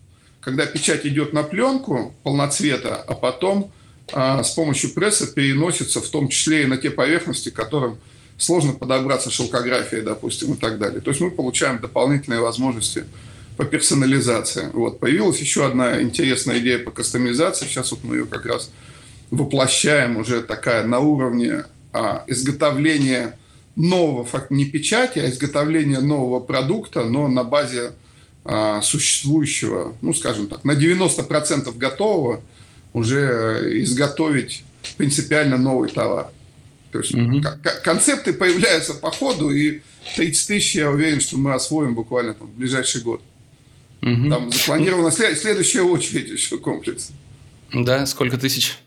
когда 0.41 0.65
печать 0.65 1.05
идет 1.05 1.33
на 1.33 1.43
пленку 1.43 2.15
полноцвета, 2.23 2.95
а 2.95 3.13
потом 3.13 3.71
а, 4.11 4.43
с 4.43 4.51
помощью 4.51 4.93
пресса 4.93 5.27
переносится 5.27 6.01
в 6.01 6.07
том 6.07 6.29
числе 6.29 6.63
и 6.63 6.65
на 6.65 6.77
те 6.77 6.89
поверхности, 6.89 7.49
которым 7.49 7.99
сложно 8.37 8.73
подобраться 8.73 9.29
шелкография, 9.29 10.01
допустим, 10.01 10.53
и 10.53 10.57
так 10.57 10.79
далее. 10.79 11.01
То 11.01 11.11
есть 11.11 11.21
мы 11.21 11.29
получаем 11.29 11.79
дополнительные 11.79 12.39
возможности 12.39 13.03
по 13.57 13.65
персонализации. 13.65 14.69
Вот. 14.73 14.99
Появилась 14.99 15.39
еще 15.39 15.65
одна 15.65 16.01
интересная 16.01 16.59
идея 16.59 16.79
по 16.79 16.91
кастомизации. 16.91 17.65
Сейчас 17.65 17.91
вот 17.91 18.03
мы 18.03 18.15
ее 18.15 18.25
как 18.25 18.45
раз 18.45 18.71
воплощаем 19.31 20.15
уже 20.15 20.41
такая 20.41 20.85
на 20.85 20.99
уровне 20.99 21.65
а, 21.91 22.23
изготовления 22.27 23.37
нового, 23.79 24.27
не 24.49 24.65
печати, 24.65 25.19
а 25.19 25.29
изготовления 25.29 26.01
нового 26.01 26.39
продукта, 26.41 27.05
но 27.05 27.27
на 27.27 27.43
базе 27.43 27.93
а, 28.43 28.81
существующего, 28.81 29.95
ну, 30.01 30.13
скажем 30.13 30.47
так, 30.47 30.65
на 30.65 30.71
90% 30.71 31.75
готового 31.77 32.41
уже 32.93 33.69
изготовить 33.81 34.63
принципиально 34.97 35.57
новый 35.57 35.89
товар. 35.89 36.27
То 36.91 36.99
есть 36.99 37.13
угу. 37.13 37.41
концепты 37.83 38.33
появляются 38.33 38.95
по 38.95 39.11
ходу, 39.11 39.49
и 39.49 39.81
30 40.15 40.47
тысяч, 40.47 40.75
я 40.75 40.89
уверен, 40.89 41.21
что 41.21 41.37
мы 41.37 41.53
освоим 41.53 41.95
буквально 41.95 42.33
там, 42.33 42.47
в 42.47 42.57
ближайший 42.57 43.01
год. 43.01 43.21
Угу. 44.01 44.29
Там 44.29 44.51
запланирована 44.51 45.11
след- 45.11 45.37
следующая 45.37 45.83
очередь 45.83 46.29
еще 46.29 46.57
комплекс. 46.57 47.11
Да, 47.73 48.05
сколько 48.05 48.37
тысяч? 48.37 48.77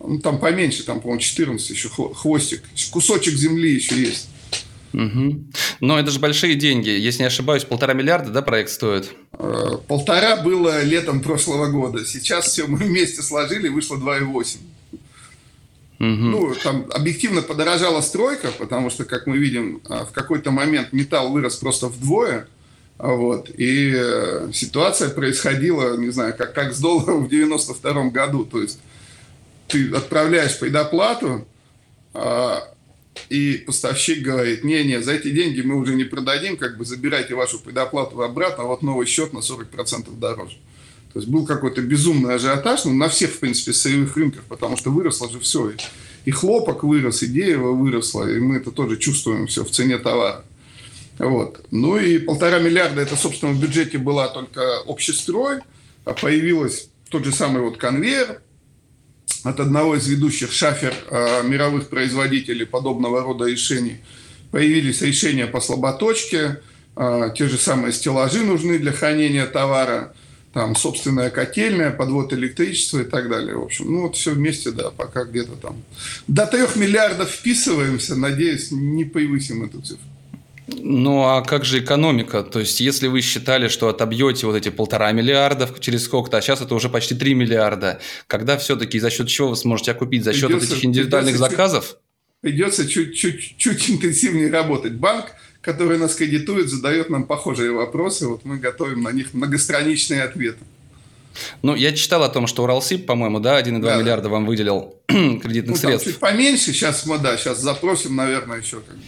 Ну, 0.00 0.18
там 0.18 0.38
поменьше, 0.38 0.84
там, 0.84 1.00
по-моему, 1.00 1.20
14 1.20 1.70
еще 1.70 1.88
хвостик. 1.88 2.62
Кусочек 2.90 3.34
земли 3.34 3.74
еще 3.74 3.98
есть. 3.98 4.28
Угу. 4.92 5.44
Но 5.80 5.98
это 5.98 6.10
же 6.10 6.18
большие 6.18 6.54
деньги. 6.54 6.88
Если 6.88 7.20
не 7.20 7.26
ошибаюсь, 7.26 7.64
полтора 7.64 7.92
миллиарда, 7.92 8.30
да, 8.30 8.42
проект 8.42 8.70
стоит? 8.70 9.10
Э, 9.38 9.78
полтора 9.86 10.36
было 10.36 10.82
летом 10.82 11.20
прошлого 11.20 11.66
года. 11.66 12.04
Сейчас 12.06 12.46
все 12.46 12.66
мы 12.66 12.78
вместе 12.78 13.22
сложили, 13.22 13.68
вышло 13.68 13.96
2,8. 13.96 14.58
Угу. 15.98 16.06
Ну, 16.06 16.54
там 16.62 16.86
объективно 16.92 17.42
подорожала 17.42 18.00
стройка, 18.00 18.48
потому 18.58 18.90
что, 18.90 19.04
как 19.04 19.26
мы 19.26 19.38
видим, 19.38 19.82
э, 19.88 20.04
в 20.04 20.12
какой-то 20.12 20.50
момент 20.50 20.92
металл 20.92 21.30
вырос 21.30 21.56
просто 21.56 21.88
вдвое. 21.88 22.48
Вот. 22.98 23.50
И 23.50 23.92
э, 23.94 24.50
ситуация 24.54 25.10
происходила, 25.10 25.96
не 25.96 26.10
знаю, 26.10 26.34
как, 26.36 26.54
как 26.54 26.72
с 26.72 26.80
долларом 26.80 27.26
в 27.26 27.28
92 27.28 28.10
году. 28.10 28.44
То 28.44 28.62
есть 28.62 28.78
ты 29.68 29.90
отправляешь 29.90 30.58
предоплату, 30.58 31.46
а, 32.14 32.62
и 33.28 33.64
поставщик 33.66 34.22
говорит, 34.22 34.64
не-не, 34.64 35.02
за 35.02 35.12
эти 35.12 35.30
деньги 35.30 35.60
мы 35.60 35.76
уже 35.76 35.94
не 35.94 36.04
продадим, 36.04 36.56
как 36.56 36.78
бы 36.78 36.84
забирайте 36.84 37.34
вашу 37.34 37.58
предоплату 37.58 38.22
обратно, 38.22 38.64
а 38.64 38.66
вот 38.66 38.82
новый 38.82 39.06
счет 39.06 39.32
на 39.32 39.38
40% 39.38 40.18
дороже. 40.18 40.58
То 41.12 41.20
есть 41.20 41.30
был 41.30 41.46
какой-то 41.46 41.80
безумный 41.80 42.34
ажиотаж, 42.34 42.84
ну, 42.84 42.92
на 42.92 43.08
всех, 43.08 43.30
в 43.30 43.38
принципе, 43.38 43.72
сырьевых 43.72 44.16
рынках, 44.16 44.42
потому 44.48 44.76
что 44.76 44.90
выросло 44.90 45.30
же 45.30 45.40
все. 45.40 45.72
И, 46.24 46.30
хлопок 46.30 46.84
вырос, 46.84 47.22
и 47.22 47.26
дерево 47.26 47.72
выросло, 47.72 48.28
и 48.28 48.38
мы 48.38 48.56
это 48.56 48.70
тоже 48.70 48.96
чувствуем 48.98 49.46
все 49.46 49.64
в 49.64 49.70
цене 49.70 49.98
товара. 49.98 50.44
Вот. 51.18 51.64
Ну 51.70 51.96
и 51.96 52.18
полтора 52.18 52.58
миллиарда, 52.58 53.00
это, 53.00 53.16
собственно, 53.16 53.52
в 53.52 53.60
бюджете 53.60 53.96
была 53.98 54.28
только 54.28 54.80
общестрой, 54.86 55.60
а 56.04 56.12
появилась 56.12 56.90
тот 57.08 57.24
же 57.24 57.32
самый 57.32 57.62
вот 57.62 57.78
конвейер, 57.78 58.42
от 59.48 59.60
одного 59.60 59.94
из 59.94 60.08
ведущих 60.08 60.50
шафер 60.50 60.92
э, 61.08 61.42
мировых 61.44 61.88
производителей 61.88 62.66
подобного 62.66 63.22
рода 63.22 63.44
решений. 63.44 63.98
Появились 64.50 65.02
решения 65.02 65.46
по 65.46 65.60
слаботочке, 65.60 66.60
э, 66.96 67.30
те 67.36 67.48
же 67.48 67.56
самые 67.56 67.92
стеллажи 67.92 68.42
нужны 68.42 68.78
для 68.78 68.90
хранения 68.90 69.46
товара, 69.46 70.14
там 70.52 70.74
собственная 70.74 71.30
котельная, 71.30 71.92
подвод 71.92 72.32
электричества 72.32 73.00
и 73.00 73.04
так 73.04 73.28
далее. 73.28 73.56
В 73.56 73.62
общем, 73.62 73.92
ну 73.92 74.02
вот 74.02 74.16
все 74.16 74.32
вместе, 74.32 74.72
да, 74.72 74.90
пока 74.90 75.22
где-то 75.22 75.52
там 75.62 75.76
до 76.26 76.46
трех 76.46 76.74
миллиардов 76.74 77.30
вписываемся, 77.30 78.16
надеюсь, 78.16 78.72
не 78.72 79.04
превысим 79.04 79.64
эту 79.64 79.80
цифру. 79.80 80.15
Ну 80.68 81.22
а 81.22 81.42
как 81.42 81.64
же 81.64 81.78
экономика? 81.78 82.42
То 82.42 82.58
есть, 82.58 82.80
если 82.80 83.06
вы 83.06 83.20
считали, 83.20 83.68
что 83.68 83.88
отобьете 83.88 84.46
вот 84.46 84.56
эти 84.56 84.68
полтора 84.68 85.12
миллиардов 85.12 85.78
через 85.80 86.04
сколько-то, 86.04 86.38
а 86.38 86.40
сейчас 86.40 86.60
это 86.60 86.74
уже 86.74 86.88
почти 86.88 87.14
3 87.14 87.34
миллиарда, 87.34 88.00
когда 88.26 88.56
все-таки 88.58 88.98
за 88.98 89.10
счет 89.10 89.28
чего 89.28 89.48
вы 89.50 89.56
сможете 89.56 89.92
окупить? 89.92 90.24
За 90.24 90.32
счет 90.32 90.50
придется, 90.50 90.74
этих 90.74 90.84
индивидуальных 90.84 91.34
придется 91.34 91.50
заказов? 91.50 91.84
Чуть, 91.84 91.98
придется 92.40 92.88
чуть-чуть 92.88 93.56
чуть 93.56 93.90
интенсивнее 93.90 94.50
работать. 94.50 94.94
Банк, 94.94 95.26
который 95.60 95.98
нас 95.98 96.16
кредитует, 96.16 96.68
задает 96.68 97.10
нам 97.10 97.24
похожие 97.24 97.70
вопросы. 97.70 98.26
Вот 98.26 98.44
мы 98.44 98.58
готовим 98.58 99.02
на 99.02 99.12
них 99.12 99.34
многостраничные 99.34 100.24
ответы. 100.24 100.64
Ну, 101.62 101.76
я 101.76 101.92
читал 101.92 102.24
о 102.24 102.28
том, 102.28 102.46
что 102.46 102.64
Уралсиб, 102.64 103.06
по-моему, 103.06 103.40
да, 103.40 103.60
1,2 103.60 103.80
да, 103.80 103.96
миллиарда 103.96 104.24
да. 104.24 104.30
вам 104.30 104.46
выделил 104.46 104.96
кредитных 105.06 105.76
ну, 105.76 105.76
средств. 105.76 106.08
чуть 106.08 106.18
поменьше, 106.18 106.72
сейчас 106.72 107.04
мы, 107.06 107.18
да, 107.18 107.36
сейчас 107.36 107.60
запросим, 107.60 108.16
наверное, 108.16 108.58
еще 108.58 108.80
как 108.80 108.96
бы 108.96 109.02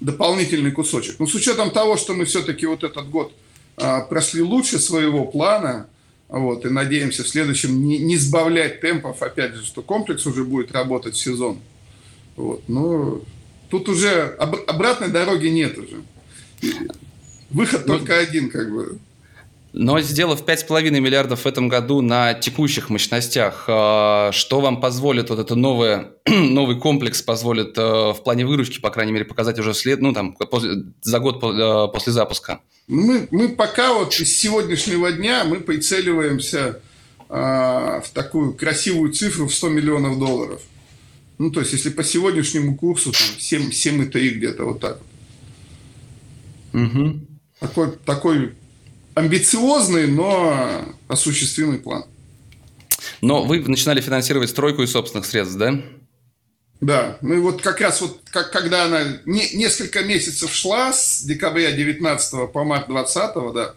дополнительный 0.00 0.72
кусочек. 0.72 1.18
Но 1.18 1.26
с 1.26 1.34
учетом 1.34 1.70
того, 1.70 1.96
что 1.96 2.14
мы 2.14 2.24
все-таки 2.24 2.66
вот 2.66 2.84
этот 2.84 3.08
год 3.08 3.32
а, 3.76 4.00
прошли 4.00 4.42
лучше 4.42 4.78
своего 4.78 5.24
плана, 5.24 5.88
вот, 6.28 6.64
и 6.64 6.68
надеемся 6.68 7.24
в 7.24 7.28
следующем 7.28 7.82
не, 7.82 7.98
не 7.98 8.16
сбавлять 8.16 8.80
темпов, 8.80 9.22
опять 9.22 9.54
же, 9.54 9.64
что 9.64 9.82
комплекс 9.82 10.26
уже 10.26 10.44
будет 10.44 10.72
работать 10.72 11.14
в 11.14 11.20
сезон. 11.20 11.58
Вот, 12.36 12.62
но 12.68 13.20
тут 13.68 13.88
уже 13.88 14.36
об, 14.38 14.56
обратной 14.66 15.08
дороги 15.08 15.48
нет 15.48 15.76
уже. 15.76 16.02
Выход 17.50 17.86
ну, 17.86 17.98
только 17.98 18.18
один, 18.18 18.48
как 18.48 18.72
бы. 18.72 18.98
Но 19.72 20.00
сделав 20.00 20.42
5,5 20.44 20.90
миллиардов 20.90 21.44
в 21.44 21.46
этом 21.46 21.68
году 21.68 22.00
на 22.00 22.34
текущих 22.34 22.90
мощностях, 22.90 23.64
э, 23.68 24.30
что 24.32 24.60
вам 24.60 24.80
позволит 24.80 25.30
вот 25.30 25.38
это 25.38 25.54
новое, 25.54 26.14
новый 26.26 26.78
комплекс 26.78 27.22
позволит 27.22 27.78
э, 27.78 27.82
в 27.82 28.20
плане 28.24 28.46
выручки, 28.46 28.80
по 28.80 28.90
крайней 28.90 29.12
мере, 29.12 29.24
показать 29.24 29.58
уже 29.60 29.72
след, 29.74 30.00
ну, 30.00 30.12
там, 30.12 30.32
после, 30.32 30.84
за 31.02 31.20
год 31.20 31.40
э, 31.44 31.88
после 31.92 32.12
запуска? 32.12 32.60
Мы, 32.88 33.28
мы 33.30 33.50
пока 33.50 33.94
вот 33.94 34.12
с 34.12 34.24
сегодняшнего 34.24 35.12
дня 35.12 35.44
мы 35.44 35.60
прицеливаемся 35.60 36.80
в 37.28 38.04
такую 38.12 38.54
красивую 38.54 39.12
цифру 39.12 39.46
в 39.46 39.54
100 39.54 39.68
миллионов 39.68 40.18
долларов. 40.18 40.60
Ну, 41.38 41.52
то 41.52 41.60
есть, 41.60 41.72
если 41.72 41.90
по 41.90 42.02
сегодняшнему 42.02 42.76
курсу 42.76 43.12
там 43.12 43.38
7, 43.38 43.70
7,3 43.70 44.28
где-то 44.30 44.64
вот 44.64 44.80
так. 44.80 44.98
Угу. 46.72 47.20
Такой, 47.60 47.92
такой 48.04 48.54
амбициозный, 49.14 50.06
но 50.06 50.84
осуществимый 51.08 51.78
план. 51.78 52.04
Но 53.20 53.44
вы 53.44 53.60
начинали 53.60 54.00
финансировать 54.00 54.50
стройку 54.50 54.82
из 54.82 54.92
собственных 54.92 55.26
средств, 55.26 55.56
да? 55.56 55.80
Да, 56.80 57.18
ну 57.20 57.34
и 57.34 57.40
вот 57.40 57.60
как 57.60 57.80
раз 57.82 58.00
вот 58.00 58.20
как, 58.30 58.50
когда 58.52 58.84
она 58.86 59.02
не, 59.26 59.50
несколько 59.54 60.02
месяцев 60.02 60.50
шла 60.50 60.94
с 60.94 61.22
декабря 61.22 61.72
19 61.72 62.52
по 62.52 62.64
март 62.64 62.88
20, 62.88 63.34
да, 63.52 63.74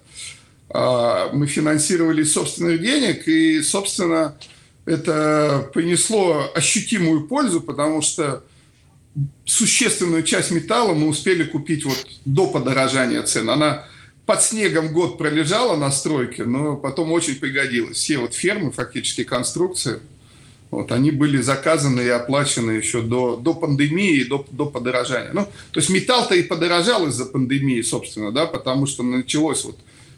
а, 0.69 1.29
мы 1.33 1.47
финансировали 1.47 2.23
собственных 2.23 2.81
денег, 2.81 3.27
и, 3.27 3.61
собственно, 3.61 4.37
это 4.85 5.69
принесло 5.73 6.49
ощутимую 6.55 7.27
пользу, 7.27 7.59
потому 7.59 8.01
что 8.01 8.43
существенную 9.45 10.23
часть 10.23 10.51
металла 10.51 10.93
мы 10.93 11.07
успели 11.07 11.43
купить 11.43 11.83
вот 11.83 12.07
до 12.25 12.47
подорожания 12.47 13.21
цен. 13.23 13.49
Она 13.49 13.85
под 14.25 14.41
снегом 14.41 14.93
год 14.93 15.17
пролежала 15.17 15.75
на 15.75 15.91
стройке, 15.91 16.45
но 16.45 16.77
потом 16.77 17.11
очень 17.11 17.35
пригодилась. 17.35 17.97
Все 17.97 18.17
вот 18.17 18.33
фермы, 18.33 18.71
фактически 18.71 19.23
конструкции, 19.23 19.99
вот, 20.71 20.91
они 20.91 21.11
были 21.11 21.39
заказаны 21.39 22.01
и 22.01 22.09
оплачены 22.09 22.71
еще 22.71 23.01
до, 23.01 23.35
до 23.35 23.53
пандемии 23.53 24.21
и 24.21 24.23
до, 24.23 24.43
до 24.49 24.65
подорожания. 24.65 25.31
Ну, 25.31 25.45
то 25.71 25.79
есть 25.79 25.89
металл-то 25.89 26.33
и 26.33 26.41
подорожал 26.41 27.07
из-за 27.07 27.25
пандемии, 27.25 27.81
собственно, 27.81 28.31
да, 28.31 28.47
потому 28.47 28.87
что 28.87 29.03
началось 29.03 29.65
вот 29.65 29.77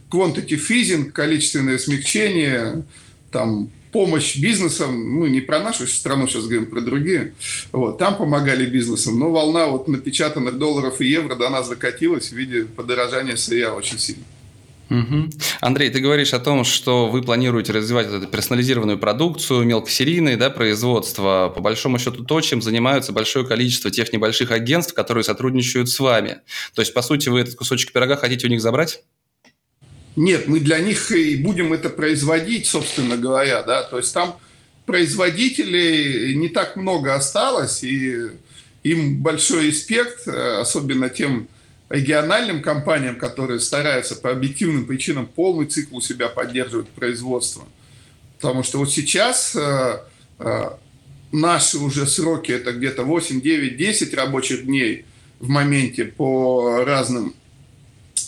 quantity 0.09 0.57
freezing, 0.57 1.11
количественное 1.11 1.77
смягчение, 1.77 2.85
там 3.31 3.69
помощь 3.95 4.35
бизнесам, 4.35 5.19
ну, 5.19 5.25
не 5.25 5.39
про 5.39 5.61
нашу 5.61 5.87
страну 5.87 6.27
сейчас 6.27 6.47
говорим, 6.47 6.65
про 6.65 6.81
другие, 6.81 7.33
вот, 7.71 7.97
там 7.97 8.17
помогали 8.17 8.65
бизнесам, 8.65 9.17
но 9.17 9.31
волна 9.31 9.67
вот 9.67 9.87
напечатанных 9.87 10.57
долларов 10.57 10.99
и 10.99 11.07
евро 11.07 11.35
до 11.35 11.49
нас 11.49 11.69
закатилась 11.69 12.27
в 12.27 12.35
виде 12.35 12.65
подорожания 12.65 13.37
сырья 13.37 13.73
очень 13.73 13.97
сильно. 13.97 14.25
Угу. 14.89 15.29
Андрей, 15.61 15.89
ты 15.91 16.01
говоришь 16.01 16.33
о 16.33 16.39
том, 16.39 16.65
что 16.65 17.07
вы 17.07 17.21
планируете 17.21 17.71
развивать 17.71 18.07
эту 18.07 18.27
персонализированную 18.27 18.99
продукцию, 18.99 19.63
мелкосерийное 19.63 20.35
да, 20.35 20.49
производство. 20.49 21.53
По 21.55 21.61
большому 21.61 21.97
счету, 21.97 22.25
то, 22.25 22.41
чем 22.41 22.61
занимаются 22.61 23.13
большое 23.13 23.47
количество 23.47 23.89
тех 23.91 24.11
небольших 24.11 24.51
агентств, 24.51 24.93
которые 24.93 25.23
сотрудничают 25.23 25.87
с 25.87 25.97
вами. 26.01 26.41
То 26.73 26.81
есть, 26.81 26.93
по 26.93 27.01
сути, 27.01 27.29
вы 27.29 27.39
этот 27.39 27.55
кусочек 27.55 27.93
пирога 27.93 28.17
хотите 28.17 28.45
у 28.47 28.49
них 28.49 28.59
забрать? 28.59 29.03
Нет, 30.15 30.47
мы 30.47 30.59
для 30.61 30.79
них 30.79 31.11
и 31.11 31.35
будем 31.35 31.73
это 31.73 31.89
производить, 31.89 32.67
собственно 32.67 33.17
говоря, 33.17 33.63
да, 33.63 33.83
то 33.83 33.97
есть 33.97 34.13
там 34.13 34.37
производителей 34.85 36.35
не 36.35 36.47
так 36.47 36.77
много 36.77 37.15
осталось, 37.15 37.83
и 37.83 38.29
им 38.83 39.17
большой 39.21 39.67
респект, 39.67 40.27
особенно 40.27 41.09
тем 41.09 41.49
региональным 41.89 42.61
компаниям, 42.61 43.17
которые 43.17 43.59
стараются 43.59 44.15
по 44.15 44.31
объективным 44.31 44.85
причинам 44.85 45.27
полный 45.27 45.65
цикл 45.65 45.97
у 45.97 46.01
себя 46.01 46.29
поддерживать 46.29 46.87
производство. 46.89 47.63
Потому 48.39 48.63
что 48.63 48.79
вот 48.79 48.91
сейчас 48.91 49.55
э, 49.55 49.99
э, 50.39 50.69
наши 51.31 51.77
уже 51.77 52.07
сроки 52.07 52.51
это 52.51 52.73
где-то 52.73 53.03
8, 53.03 53.41
9, 53.41 53.77
10 53.77 54.13
рабочих 54.13 54.65
дней 54.65 55.05
в 55.39 55.49
моменте 55.49 56.05
по 56.05 56.83
разным 56.85 57.35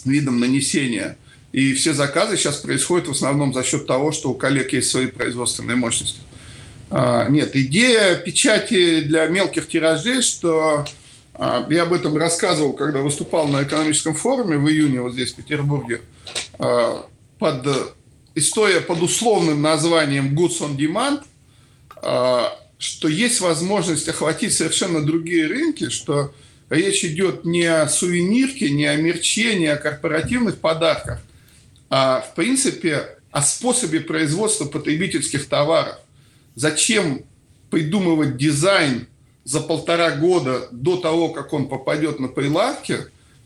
видам 0.05 0.39
нанесения– 0.39 1.17
и 1.51 1.73
все 1.73 1.93
заказы 1.93 2.37
сейчас 2.37 2.57
происходят 2.57 3.07
в 3.07 3.11
основном 3.11 3.53
за 3.53 3.63
счет 3.63 3.87
того, 3.87 4.11
что 4.11 4.29
у 4.29 4.33
коллег 4.33 4.73
есть 4.73 4.89
свои 4.89 5.07
производственные 5.07 5.75
мощности. 5.75 6.19
А, 6.89 7.27
нет, 7.29 7.55
идея 7.55 8.15
печати 8.15 9.01
для 9.01 9.27
мелких 9.27 9.67
тиражей, 9.67 10.21
что 10.21 10.85
а, 11.33 11.65
я 11.69 11.83
об 11.83 11.93
этом 11.93 12.15
рассказывал, 12.15 12.73
когда 12.73 12.99
выступал 12.99 13.47
на 13.47 13.63
экономическом 13.63 14.15
форуме 14.15 14.57
в 14.57 14.69
июне 14.69 15.01
вот 15.01 15.13
здесь, 15.13 15.33
в 15.33 15.35
Петербурге, 15.35 16.01
а, 16.59 17.05
под, 17.39 17.67
история 18.35 18.81
под 18.81 19.01
условным 19.01 19.61
названием 19.61 20.37
Goods 20.37 20.61
on 20.61 20.77
Demand, 20.77 21.21
что 22.77 23.07
есть 23.07 23.41
возможность 23.41 24.07
охватить 24.07 24.53
совершенно 24.53 25.03
другие 25.03 25.47
рынки, 25.47 25.89
что 25.89 26.31
речь 26.69 27.03
идет 27.03 27.43
не 27.43 27.65
о 27.65 27.87
сувенирке, 27.87 28.69
не 28.69 28.85
о 28.85 28.95
мерче, 28.95 29.55
не 29.55 29.65
о 29.65 29.77
корпоративных 29.77 30.59
подарках, 30.59 31.19
а, 31.89 32.21
в 32.21 32.35
принципе, 32.35 33.17
о 33.31 33.41
способе 33.41 33.99
производства 33.99 34.65
потребительских 34.65 35.47
товаров. 35.47 35.97
Зачем 36.55 37.23
придумывать 37.69 38.37
дизайн 38.37 39.07
за 39.43 39.61
полтора 39.61 40.11
года 40.11 40.67
до 40.71 40.97
того, 40.97 41.29
как 41.29 41.53
он 41.53 41.69
попадет 41.69 42.19
на 42.19 42.27
прилавки, 42.27 42.99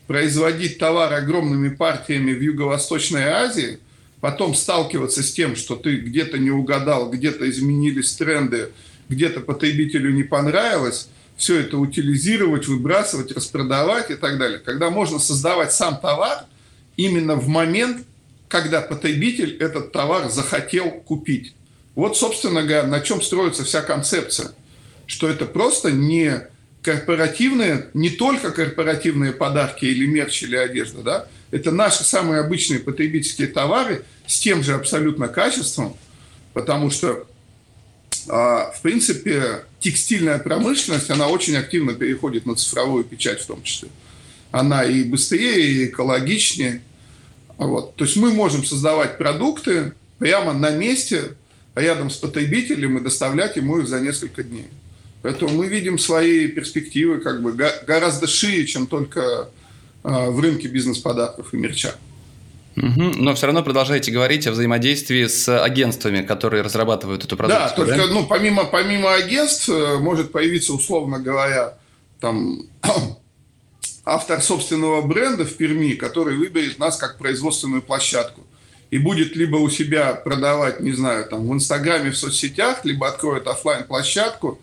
производить 0.06 0.78
товар 0.78 1.12
огромными 1.12 1.68
партиями 1.68 2.32
в 2.32 2.40
Юго-Восточной 2.40 3.24
Азии, 3.24 3.78
потом 4.20 4.54
сталкиваться 4.54 5.22
с 5.22 5.32
тем, 5.32 5.56
что 5.56 5.76
ты 5.76 5.96
где-то 5.96 6.38
не 6.38 6.50
угадал, 6.50 7.10
где-то 7.10 7.48
изменились 7.48 8.14
тренды, 8.14 8.70
где-то 9.08 9.40
потребителю 9.40 10.12
не 10.12 10.22
понравилось, 10.22 11.08
все 11.36 11.60
это 11.60 11.78
утилизировать, 11.78 12.66
выбрасывать, 12.66 13.32
распродавать 13.32 14.10
и 14.10 14.14
так 14.14 14.38
далее. 14.38 14.58
Когда 14.58 14.90
можно 14.90 15.18
создавать 15.18 15.72
сам 15.72 15.98
товар 16.00 16.44
именно 16.96 17.34
в 17.34 17.48
момент, 17.48 18.06
когда 18.52 18.82
потребитель 18.82 19.56
этот 19.60 19.92
товар 19.92 20.28
захотел 20.28 20.90
купить. 20.90 21.54
Вот, 21.94 22.18
собственно 22.18 22.62
говоря, 22.62 22.82
на 22.82 23.00
чем 23.00 23.22
строится 23.22 23.64
вся 23.64 23.80
концепция. 23.80 24.52
Что 25.06 25.30
это 25.30 25.46
просто 25.46 25.90
не 25.90 26.46
корпоративные, 26.82 27.86
не 27.94 28.10
только 28.10 28.50
корпоративные 28.50 29.32
подарки 29.32 29.86
или 29.86 30.04
мерч 30.04 30.42
или 30.42 30.56
одежда, 30.56 31.02
да, 31.02 31.26
это 31.50 31.70
наши 31.70 32.04
самые 32.04 32.42
обычные 32.42 32.80
потребительские 32.80 33.48
товары 33.48 34.04
с 34.26 34.38
тем 34.38 34.62
же 34.62 34.74
абсолютно 34.74 35.28
качеством, 35.28 35.96
потому 36.52 36.90
что, 36.90 37.26
а, 38.28 38.70
в 38.72 38.82
принципе, 38.82 39.64
текстильная 39.80 40.38
промышленность, 40.38 41.08
она 41.08 41.28
очень 41.28 41.56
активно 41.56 41.94
переходит 41.94 42.44
на 42.44 42.54
цифровую 42.54 43.04
печать 43.04 43.40
в 43.40 43.46
том 43.46 43.62
числе. 43.62 43.88
Она 44.50 44.84
и 44.84 45.04
быстрее, 45.04 45.58
и 45.58 45.86
экологичнее, 45.86 46.82
вот. 47.66 47.96
То 47.96 48.04
есть 48.04 48.16
мы 48.16 48.32
можем 48.32 48.64
создавать 48.64 49.18
продукты 49.18 49.92
прямо 50.18 50.52
на 50.52 50.70
месте, 50.70 51.36
рядом 51.74 52.10
с 52.10 52.16
потребителем 52.16 52.98
и 52.98 53.00
доставлять 53.00 53.56
ему 53.56 53.78
их 53.78 53.88
за 53.88 54.00
несколько 54.00 54.42
дней. 54.42 54.66
Поэтому 55.22 55.52
мы 55.52 55.66
видим 55.66 55.98
свои 55.98 56.48
перспективы 56.48 57.20
как 57.20 57.42
бы 57.42 57.52
гораздо 57.52 58.26
шире, 58.26 58.66
чем 58.66 58.86
только 58.86 59.48
а, 60.02 60.30
в 60.30 60.40
рынке 60.40 60.68
бизнес-подарков 60.68 61.54
и 61.54 61.56
мерча. 61.56 61.94
Угу. 62.76 63.12
Но 63.16 63.34
все 63.34 63.46
равно 63.46 63.62
продолжаете 63.62 64.10
говорить 64.10 64.46
о 64.46 64.52
взаимодействии 64.52 65.26
с 65.26 65.62
агентствами, 65.62 66.22
которые 66.22 66.62
разрабатывают 66.62 67.24
эту 67.24 67.36
продукцию. 67.36 67.68
Да, 67.68 67.74
только 67.74 67.96
да? 67.96 68.06
Ну, 68.06 68.26
помимо, 68.26 68.64
помимо 68.64 69.14
агентств 69.14 69.68
э, 69.68 69.98
может 69.98 70.32
появиться, 70.32 70.72
условно 70.72 71.20
говоря, 71.20 71.74
там 72.18 72.62
автор 74.04 74.42
собственного 74.42 75.02
бренда 75.02 75.44
в 75.44 75.56
Перми, 75.56 75.94
который 75.94 76.36
выберет 76.36 76.78
нас 76.78 76.96
как 76.96 77.18
производственную 77.18 77.82
площадку. 77.82 78.42
И 78.90 78.98
будет 78.98 79.36
либо 79.36 79.56
у 79.56 79.70
себя 79.70 80.14
продавать, 80.14 80.80
не 80.80 80.92
знаю, 80.92 81.24
там 81.24 81.48
в 81.48 81.52
Инстаграме, 81.52 82.10
в 82.10 82.16
соцсетях, 82.16 82.84
либо 82.84 83.08
откроет 83.08 83.46
офлайн 83.46 83.84
площадку 83.84 84.60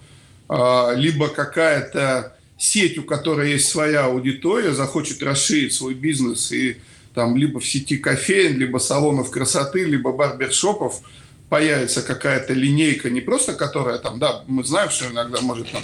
а, 0.47 0.93
либо 0.93 1.29
какая-то 1.29 2.35
сеть, 2.57 2.97
у 2.97 3.03
которой 3.03 3.51
есть 3.51 3.69
своя 3.69 4.05
аудитория, 4.05 4.73
захочет 4.73 5.23
расширить 5.23 5.73
свой 5.73 5.93
бизнес 5.93 6.51
и 6.51 6.77
там 7.13 7.37
либо 7.37 7.59
в 7.59 7.67
сети 7.67 7.97
кофеин, 7.97 8.57
либо 8.57 8.79
салонов 8.79 9.31
красоты, 9.31 9.85
либо 9.85 10.11
барбершопов 10.11 11.01
появится 11.49 12.01
какая-то 12.01 12.53
линейка, 12.53 13.09
не 13.09 13.21
просто 13.21 13.53
которая 13.53 13.97
там, 13.97 14.19
да, 14.19 14.43
мы 14.47 14.63
знаем, 14.63 14.89
что 14.89 15.07
иногда 15.07 15.39
может 15.41 15.71
там 15.71 15.81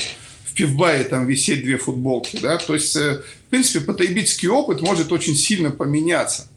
пивбаре 0.55 1.03
там 1.03 1.27
висеть 1.27 1.63
две 1.63 1.77
футболки, 1.77 2.39
да, 2.41 2.57
то 2.57 2.73
есть, 2.73 2.95
э, 2.95 3.21
в 3.47 3.49
принципе, 3.49 3.81
потребительский 3.81 4.47
опыт 4.47 4.81
может 4.81 5.11
очень 5.11 5.35
сильно 5.35 5.69
поменяться, 5.69 6.47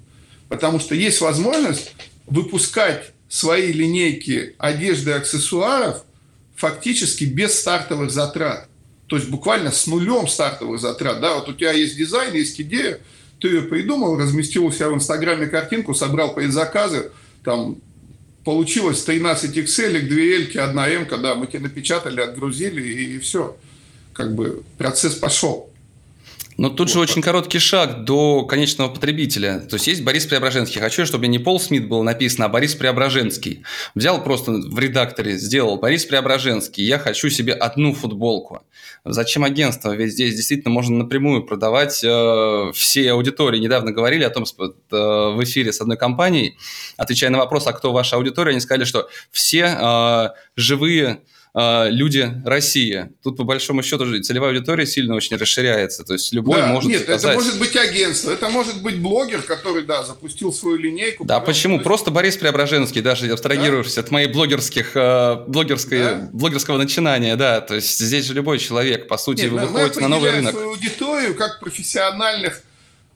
потому 0.49 0.81
что 0.81 0.95
есть 0.95 1.21
возможность 1.21 1.93
выпускать 2.27 3.13
свои 3.29 3.73
линейки 3.73 4.55
одежды 4.59 5.11
и 5.11 5.15
аксессуаров 5.15 6.05
фактически 6.57 7.25
без 7.25 7.59
стартовых 7.59 8.11
затрат. 8.11 8.69
То 9.07 9.17
есть 9.17 9.29
буквально 9.29 9.71
с 9.71 9.87
нулем 9.87 10.29
стартовых 10.29 10.81
затрат. 10.81 11.21
Да, 11.21 11.35
вот 11.35 11.49
у 11.49 11.53
тебя 11.53 11.73
есть 11.73 11.97
дизайн, 11.97 12.35
есть 12.35 12.61
идея, 12.61 13.01
ты 13.41 13.49
ее 13.49 13.63
придумал, 13.63 14.19
разместил 14.19 14.67
у 14.67 14.73
себя 14.73 14.91
в 14.91 14.95
Инстаграме 14.95 15.47
картинку, 15.47 15.95
собрал 15.95 16.35
предзаказы, 16.35 17.11
там 17.45 17.79
получилось 18.45 19.03
13 19.05 19.57
XL, 19.57 20.01
2 20.09 20.63
L, 20.63 20.69
1 20.71 20.79
M, 20.79 21.23
да, 21.23 21.35
мы 21.35 21.47
тебе 21.47 21.61
напечатали, 21.61 22.21
отгрузили 22.21 22.83
и, 22.83 23.17
и 23.17 23.19
все 23.19 23.57
как 24.19 24.35
бы 24.35 24.65
процесс 24.77 25.15
пошел. 25.15 25.71
Но 26.57 26.71
тут 26.71 26.89
вот 26.89 26.91
же 26.91 26.99
очень 26.99 27.23
короткий 27.23 27.61
шаг 27.61 28.03
до 28.05 28.45
конечного 28.45 28.89
потребителя. 28.89 29.61
То 29.61 29.77
есть 29.77 29.87
есть 29.87 30.03
Борис 30.03 30.27
Преображенский. 30.27 30.81
Хочу, 30.81 31.07
чтобы 31.07 31.29
не 31.29 31.39
Пол 31.39 31.61
Смит 31.61 31.89
было 31.89 32.03
написано, 32.03 32.47
а 32.47 32.49
Борис 32.49 32.75
Преображенский. 32.75 33.63
Взял 33.95 34.25
просто 34.25 34.51
в 34.51 34.77
редакторе, 34.77 35.39
сделал 35.39 35.79
Борис 35.79 36.05
Преображенский. 36.05 36.85
Я 36.85 36.99
хочу 36.99 37.31
себе 37.31 37.53
одну 37.53 37.95
футболку. 37.95 38.65
Зачем 39.05 39.45
агентство? 39.45 39.95
Ведь 39.95 40.15
здесь 40.15 40.35
действительно 40.35 40.75
можно 40.75 40.97
напрямую 40.97 41.45
продавать 41.45 42.03
э, 42.03 42.73
всей 42.75 43.13
аудитории. 43.13 43.61
Недавно 43.61 43.93
говорили 43.93 44.25
о 44.25 44.31
том 44.31 44.43
э, 44.43 44.65
в 44.97 45.39
эфире 45.45 45.73
с 45.73 45.81
одной 45.81 45.97
компанией, 45.97 46.59
отвечая 46.97 47.31
на 47.31 47.39
вопрос, 47.39 47.69
а 47.69 47.73
кто 47.73 47.93
ваша 47.93 48.17
аудитория, 48.17 48.51
они 48.51 48.61
сказали, 48.61 48.83
что 48.83 49.09
все 49.31 49.77
э, 49.81 50.29
живые 50.57 51.21
а, 51.61 51.89
люди 51.89 52.33
России. 52.45 53.09
Тут, 53.21 53.37
по 53.37 53.43
большому 53.43 53.83
счету, 53.83 54.05
целевая 54.23 54.53
аудитория 54.53 54.87
сильно 54.87 55.17
очень 55.17 55.37
расширяется. 55.37 56.05
То 56.05 56.13
есть 56.13 56.33
любой 56.33 56.61
да, 56.61 56.69
может 56.69 56.89
Нет, 56.89 57.03
сказать... 57.03 57.25
это 57.25 57.35
может 57.35 57.59
быть 57.59 57.75
агентство, 57.75 58.31
это 58.31 58.49
может 58.49 58.81
быть 58.81 59.01
блогер, 59.01 59.43
который, 59.43 59.83
да, 59.83 60.05
запустил 60.05 60.53
свою 60.53 60.77
линейку. 60.77 61.25
Да, 61.25 61.41
почему? 61.41 61.75
Есть... 61.75 61.85
Просто 61.85 62.13
Борис 62.13 62.37
Преображенский, 62.37 63.01
даже 63.01 63.29
абстрагировавшись 63.33 63.97
да? 63.97 64.03
от 64.03 64.11
моей 64.13 64.29
блогерских, 64.29 64.93
э, 64.95 65.45
блогерской, 65.49 65.99
да? 65.99 66.31
блогерского 66.33 66.79
начинания, 66.79 67.35
да. 67.35 67.61
То 67.61 67.75
есть 67.75 67.99
здесь 67.99 68.27
же 68.27 68.35
любой 68.35 68.61
человек, 68.61 69.09
по 69.09 69.19
сути, 69.19 69.43
Нет, 69.43 69.51
вы 69.51 69.59
выходите 69.67 70.01
на 70.01 70.07
новый 70.07 70.31
рынок. 70.31 70.53
свою 70.53 70.71
аудиторию 70.71 71.35
как 71.35 71.59
профессиональных, 71.59 72.63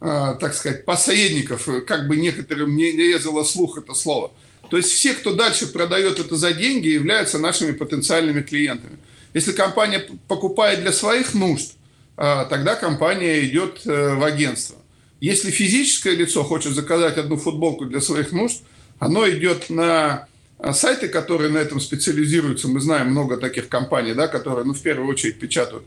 э, 0.01 0.35
так 0.41 0.55
сказать, 0.55 0.85
посредников, 0.85 1.69
как 1.87 2.09
бы 2.09 2.17
некоторым 2.17 2.75
не 2.75 2.91
резало 2.91 3.45
слух 3.45 3.79
это 3.79 3.95
слово. 3.95 4.33
То 4.73 4.79
есть 4.79 4.91
все, 4.91 5.13
кто 5.13 5.35
дальше 5.35 5.67
продает 5.67 6.19
это 6.19 6.35
за 6.35 6.55
деньги, 6.55 6.89
являются 6.89 7.39
нашими 7.39 7.73
потенциальными 7.73 8.41
клиентами. 8.41 8.97
Если 9.35 9.53
компания 9.53 10.03
покупает 10.29 10.81
для 10.81 10.93
своих 10.93 11.35
нужд, 11.35 11.73
а, 12.17 12.47
тогда 12.47 12.75
компания 12.75 13.45
идет 13.45 13.83
э, 13.85 14.15
в 14.15 14.25
агентство. 14.25 14.79
Если 15.21 15.51
физическое 15.51 16.17
лицо 16.17 16.43
хочет 16.43 16.73
заказать 16.73 17.19
одну 17.19 17.37
футболку 17.37 17.85
для 17.85 18.01
своих 18.01 18.33
нужд, 18.33 18.63
оно 18.99 19.29
идет 19.29 19.69
на 19.69 20.27
а, 20.59 20.73
сайты, 20.73 21.09
которые 21.09 21.51
на 21.51 21.59
этом 21.59 21.79
специализируются. 21.79 22.67
Мы 22.69 22.81
знаем 22.81 23.09
много 23.09 23.37
таких 23.37 23.69
компаний, 23.69 24.15
да, 24.15 24.27
которые 24.27 24.65
ну, 24.65 24.73
в 24.73 24.81
первую 24.81 25.07
очередь 25.07 25.39
печатают 25.39 25.85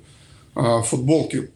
а, 0.53 0.83
футболки 0.83 1.49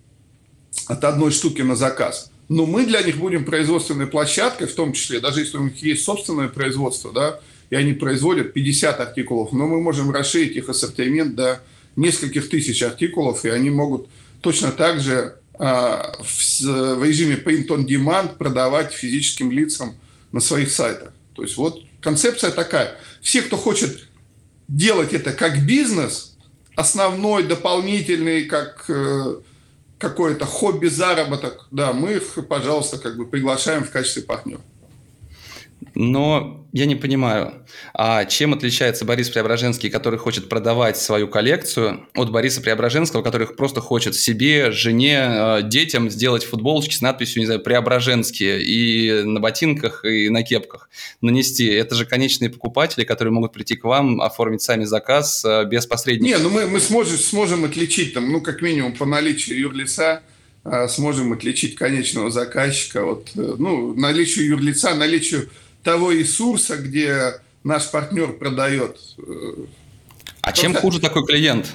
от 0.87 1.03
одной 1.03 1.29
штуки 1.29 1.61
на 1.61 1.75
заказ 1.75 2.31
но 2.49 2.65
мы 2.65 2.85
для 2.85 3.01
них 3.03 3.17
будем 3.17 3.45
производственной 3.45 4.07
площадкой, 4.07 4.67
в 4.67 4.73
том 4.73 4.91
числе, 4.93 5.19
даже 5.19 5.41
если 5.41 5.57
у 5.57 5.63
них 5.63 5.81
есть 5.81 6.03
собственное 6.03 6.47
производство, 6.47 7.11
да, 7.13 7.39
и 7.69 7.75
они 7.75 7.93
производят 7.93 8.53
50 8.53 8.99
артикулов, 8.99 9.51
но 9.53 9.67
мы 9.67 9.79
можем 9.79 10.09
расширить 10.09 10.55
их 10.55 10.67
ассортимент 10.67 11.35
до 11.35 11.61
нескольких 11.95 12.49
тысяч 12.49 12.81
артикулов, 12.81 13.45
и 13.45 13.49
они 13.49 13.69
могут 13.69 14.09
точно 14.41 14.71
так 14.71 14.99
же 14.99 15.35
а, 15.53 16.17
в, 16.23 16.61
в 16.61 17.03
режиме 17.03 17.35
print 17.35 17.67
on 17.67 17.85
demand 17.85 18.37
продавать 18.37 18.93
физическим 18.93 19.51
лицам 19.51 19.95
на 20.31 20.39
своих 20.39 20.71
сайтах. 20.71 21.13
То 21.35 21.43
есть 21.43 21.57
вот 21.57 21.83
концепция 22.01 22.51
такая. 22.51 22.95
Все, 23.21 23.41
кто 23.41 23.57
хочет 23.57 24.07
делать 24.67 25.13
это 25.13 25.33
как 25.33 25.65
бизнес, 25.65 26.37
основной, 26.75 27.43
дополнительный, 27.43 28.45
как 28.45 28.85
э, 28.87 29.35
какое-то 29.99 30.45
хобби-заработок, 30.45 31.67
да, 31.71 31.93
мы 31.93 32.13
их, 32.13 32.47
пожалуйста, 32.47 32.97
как 32.97 33.17
бы 33.17 33.27
приглашаем 33.27 33.83
в 33.83 33.91
качестве 33.91 34.23
партнера. 34.23 34.61
Но 36.01 36.65
я 36.71 36.85
не 36.85 36.95
понимаю, 36.95 37.65
а 37.93 38.23
чем 38.23 38.53
отличается 38.53 39.03
Борис 39.03 39.29
Преображенский, 39.29 39.89
который 39.89 40.17
хочет 40.17 40.47
продавать 40.47 40.95
свою 40.95 41.27
коллекцию, 41.27 42.07
от 42.15 42.31
Бориса 42.31 42.61
Преображенского, 42.61 43.21
который 43.21 43.47
просто 43.47 43.81
хочет 43.81 44.15
себе, 44.15 44.71
жене, 44.71 45.27
э, 45.29 45.59
детям 45.63 46.09
сделать 46.09 46.45
футболочки 46.45 46.93
с 46.93 47.01
надписью, 47.01 47.41
не 47.41 47.47
знаю, 47.47 47.59
Преображенские 47.59 48.63
и 48.63 49.23
на 49.23 49.41
ботинках, 49.41 50.05
и 50.05 50.29
на 50.29 50.41
кепках 50.41 50.89
нанести? 51.19 51.65
Это 51.65 51.95
же 51.95 52.05
конечные 52.05 52.49
покупатели, 52.49 53.03
которые 53.03 53.33
могут 53.33 53.51
прийти 53.51 53.75
к 53.75 53.83
вам, 53.83 54.21
оформить 54.21 54.61
сами 54.61 54.85
заказ 54.85 55.43
э, 55.43 55.65
без 55.65 55.85
посредников. 55.85 56.39
Не, 56.39 56.41
ну 56.41 56.49
мы, 56.49 56.65
мы 56.65 56.79
сможем, 56.79 57.17
сможем 57.17 57.65
отличить, 57.65 58.13
там, 58.13 58.31
ну, 58.31 58.39
как 58.39 58.61
минимум, 58.61 58.93
по 58.93 59.05
наличию 59.05 59.59
юрлица, 59.59 60.21
э, 60.63 60.87
сможем 60.87 61.33
отличить 61.33 61.75
конечного 61.75 62.31
заказчика 62.31 63.03
от, 63.03 63.31
ну, 63.35 63.93
наличию 63.95 64.47
юрлица, 64.47 64.95
наличию 64.95 65.49
того 65.83 66.11
ресурса, 66.11 66.77
где 66.77 67.35
наш 67.63 67.89
партнер 67.89 68.33
продает. 68.33 68.97
Э, 69.17 69.65
а 70.41 70.51
чем 70.51 70.73
хуже 70.73 70.99
такой 70.99 71.25
клиент? 71.25 71.67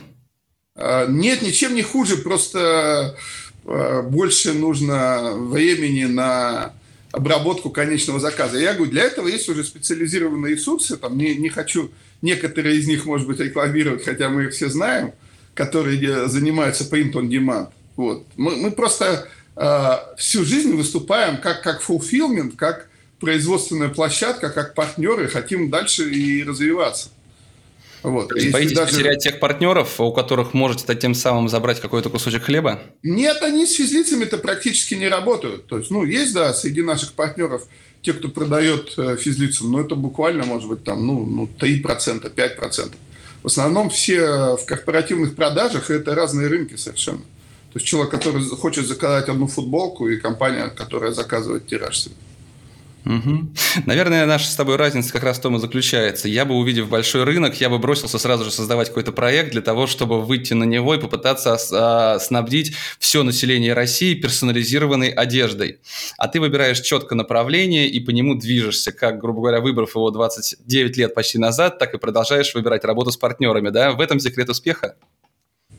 А, 0.77 1.07
нет, 1.07 1.43
ничем 1.43 1.75
не 1.75 1.83
хуже, 1.83 2.17
просто 2.17 3.17
э, 3.65 4.03
больше 4.03 4.53
нужно 4.53 5.35
времени 5.37 6.05
на 6.05 6.73
обработку 7.13 7.71
конечного 7.71 8.19
заказа. 8.19 8.59
Я 8.59 8.75
говорю, 8.75 8.91
для 8.91 9.05
этого 9.05 9.29
есть 9.29 9.49
уже 9.49 9.63
специализированные 9.65 10.55
ресурсы, 10.55 10.97
там 10.97 11.17
не, 11.17 11.37
не 11.37 11.49
хочу 11.49 11.91
некоторые 12.23 12.77
из 12.77 12.89
них, 12.89 13.07
может 13.07 13.27
быть, 13.27 13.39
рекламировать, 13.39 14.05
хотя 14.05 14.29
мы 14.29 14.45
их 14.45 14.53
все 14.53 14.69
знаем, 14.69 15.13
которые 15.55 16.29
занимаются 16.29 16.85
print 16.85 17.13
on 17.13 17.29
demand. 17.29 17.69
Вот. 17.97 18.27
Мы, 18.37 18.57
мы 18.57 18.73
просто 18.73 19.29
э, 19.55 19.91
всю 20.19 20.45
жизнь 20.45 20.75
выступаем 20.75 21.37
как, 21.37 21.63
как 21.63 21.83
fulfillment, 21.83 22.57
как 22.57 22.89
производственная 23.25 23.89
площадка, 23.89 24.51
как 24.51 24.75
партнеры, 24.75 25.29
хотим 25.29 25.71
дальше 25.71 26.11
и 26.11 26.45
развиваться. 26.45 27.09
Вот. 28.03 28.29
То 28.29 28.37
есть 28.37 28.53
боитесь 28.53 28.77
даже... 28.77 28.93
потерять 28.93 29.21
тех 29.21 29.41
партнеров, 29.41 29.99
у 29.99 30.13
которых 30.13 30.53
можете 30.53 30.95
тем 30.95 31.15
самым 31.15 31.49
забрать 31.49 31.81
какой-то 31.81 32.11
кусочек 32.11 32.43
хлеба? 32.43 32.83
Нет, 33.03 33.39
они 33.41 33.65
с 33.65 33.77
физлицами-то 33.77 34.37
практически 34.37 34.95
не 34.95 35.09
работают. 35.09 35.67
То 35.69 35.79
есть, 35.79 35.91
ну, 35.91 36.05
есть, 36.05 36.35
да, 36.35 36.53
среди 36.53 36.83
наших 36.83 37.15
партнеров 37.15 37.67
те, 38.03 38.13
кто 38.13 38.29
продает 38.29 38.93
э, 38.99 39.17
физлицам, 39.17 39.73
но 39.73 39.81
это 39.81 39.95
буквально, 39.95 40.45
может 40.45 40.69
быть, 40.69 40.85
там, 40.85 41.07
ну, 41.07 41.25
ну 41.25 41.49
3%, 41.59 42.35
5%. 42.35 42.93
В 43.43 43.47
основном 43.47 43.89
все 43.89 44.57
в 44.57 44.67
корпоративных 44.67 45.35
продажах 45.35 45.91
это 45.91 46.15
разные 46.15 46.49
рынки 46.49 46.77
совершенно. 46.77 47.23
То 47.73 47.79
есть 47.79 47.87
человек, 47.87 48.11
который 48.11 48.45
хочет 48.45 48.87
заказать 48.87 49.31
одну 49.31 49.47
футболку, 49.47 50.09
и 50.09 50.19
компания, 50.19 50.69
которая 50.69 51.13
заказывает 51.13 51.67
тираж 51.67 51.99
себе. 51.99 52.15
Угу. 53.05 53.53
Наверное, 53.85 54.25
наша 54.25 54.47
с 54.47 54.57
тобой 54.57 54.77
разница 54.77 55.13
как 55.13 55.25
раз 55.25 55.39
в 55.39 55.43
том 55.43 55.57
и 55.57 55.61
заключается. 55.61 56.27
Я 56.27 56.47
бы, 56.47 56.55
увидев 56.55 56.89
большой 56.89 57.25
рынок, 57.25 57.61
я 57.61 57.69
бы 57.69 57.79
бросился 57.79 58.19
сразу 58.19 58.45
же 58.45 58.51
создавать 58.51 58.89
какой-то 58.89 59.13
проект 59.13 59.53
для 59.53 59.61
того, 59.61 59.87
чтобы 59.87 60.23
выйти 60.23 60.55
на 60.55 60.65
него 60.65 60.95
и 60.95 60.99
попытаться 60.99 61.59
а, 61.73 62.19
снабдить 62.19 62.75
все 62.99 63.23
население 63.23 63.75
России 63.75 64.15
персонализированной 64.15 65.11
одеждой. 65.11 65.81
А 66.17 66.29
ты 66.29 66.41
выбираешь 66.41 66.81
четко 66.81 67.15
направление 67.15 67.89
и 67.89 68.01
по 68.01 68.11
нему 68.11 68.37
движешься, 68.37 68.91
как, 68.91 69.19
грубо 69.19 69.41
говоря, 69.41 69.61
выбрав 69.61 69.95
его 69.95 70.11
29 70.11 70.97
лет 70.97 71.15
почти 71.15 71.37
назад, 71.37 71.79
так 71.79 71.93
и 71.93 71.99
продолжаешь 71.99 72.55
выбирать 72.55 72.85
работу 72.85 73.13
с 73.13 73.19
партнерами. 73.19 73.69
Да? 73.69 73.93
В 73.93 74.01
этом 74.01 74.19
секрет 74.19 74.49
успеха? 74.49 74.97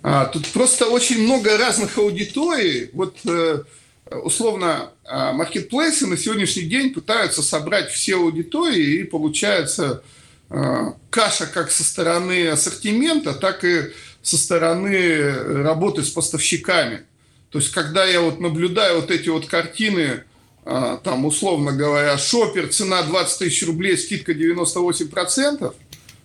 А, 0.04 0.26
тут 0.26 0.46
просто 0.50 0.86
очень 0.86 1.24
много 1.24 1.58
разных 1.58 1.98
аудиторий. 1.98 2.92
Вот... 2.94 3.18
Э 3.28 3.64
условно, 4.12 4.91
маркетплейсы 5.04 6.08
на 6.08 6.18
сегодняшний 6.18 6.63
день 6.63 6.94
пытаются 6.94 7.41
собрать 7.41 7.89
все 7.91 8.18
аудитории, 8.18 9.00
и 9.00 9.04
получается 9.04 10.04
а, 10.50 10.96
каша 11.10 11.48
как 11.48 11.72
со 11.72 11.84
стороны 11.84 12.48
ассортимента, 12.48 13.34
так 13.34 13.63
и 13.63 13.91
со 14.22 14.38
стороны 14.38 15.32
работы 15.63 16.04
с 16.04 16.10
поставщиками. 16.10 17.02
То 17.50 17.60
есть, 17.60 17.72
когда 17.72 18.06
я 18.06 18.22
вот 18.22 18.39
наблюдаю 18.39 19.02
вот 19.02 19.12
эти 19.12 19.30
вот 19.30 19.48
картины, 19.48 20.24
а, 20.65 20.98
там, 20.98 21.26
условно 21.26 21.72
говоря, 21.72 22.18
шопер, 22.18 22.70
цена 22.70 23.04
20 23.04 23.39
тысяч 23.39 23.65
рублей, 23.65 23.98
скидка 23.98 24.34
98%, 24.34 25.74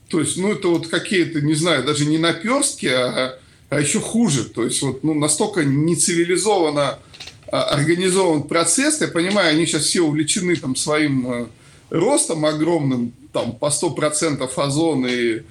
то 0.09 0.21
есть, 0.21 0.37
ну, 0.37 0.53
это 0.53 0.69
вот 0.69 0.89
какие-то, 0.89 1.41
не 1.41 1.55
знаю, 1.55 1.85
даже 1.85 2.05
не 2.05 2.19
наперстки, 2.19 2.87
а, 2.87 3.39
а 3.69 3.81
еще 3.81 4.01
хуже. 4.01 4.45
То 4.45 4.65
есть, 4.65 4.83
вот, 4.83 5.05
ну, 5.05 5.15
настолько 5.15 5.65
нецивилизованно 5.65 6.99
организован 7.51 8.45
процесс. 8.45 9.01
Я 9.01 9.09
понимаю, 9.09 9.51
они 9.51 9.67
сейчас 9.67 9.83
все 9.83 10.03
увлечены 10.03 10.57
там 10.57 10.77
своим 10.77 11.31
э, 11.31 11.47
ростом 11.91 12.45
огромным, 12.45 13.13
там 13.33 13.53
по 13.53 13.67
100% 13.67 14.49
озон 14.57 15.07
и 15.07 15.43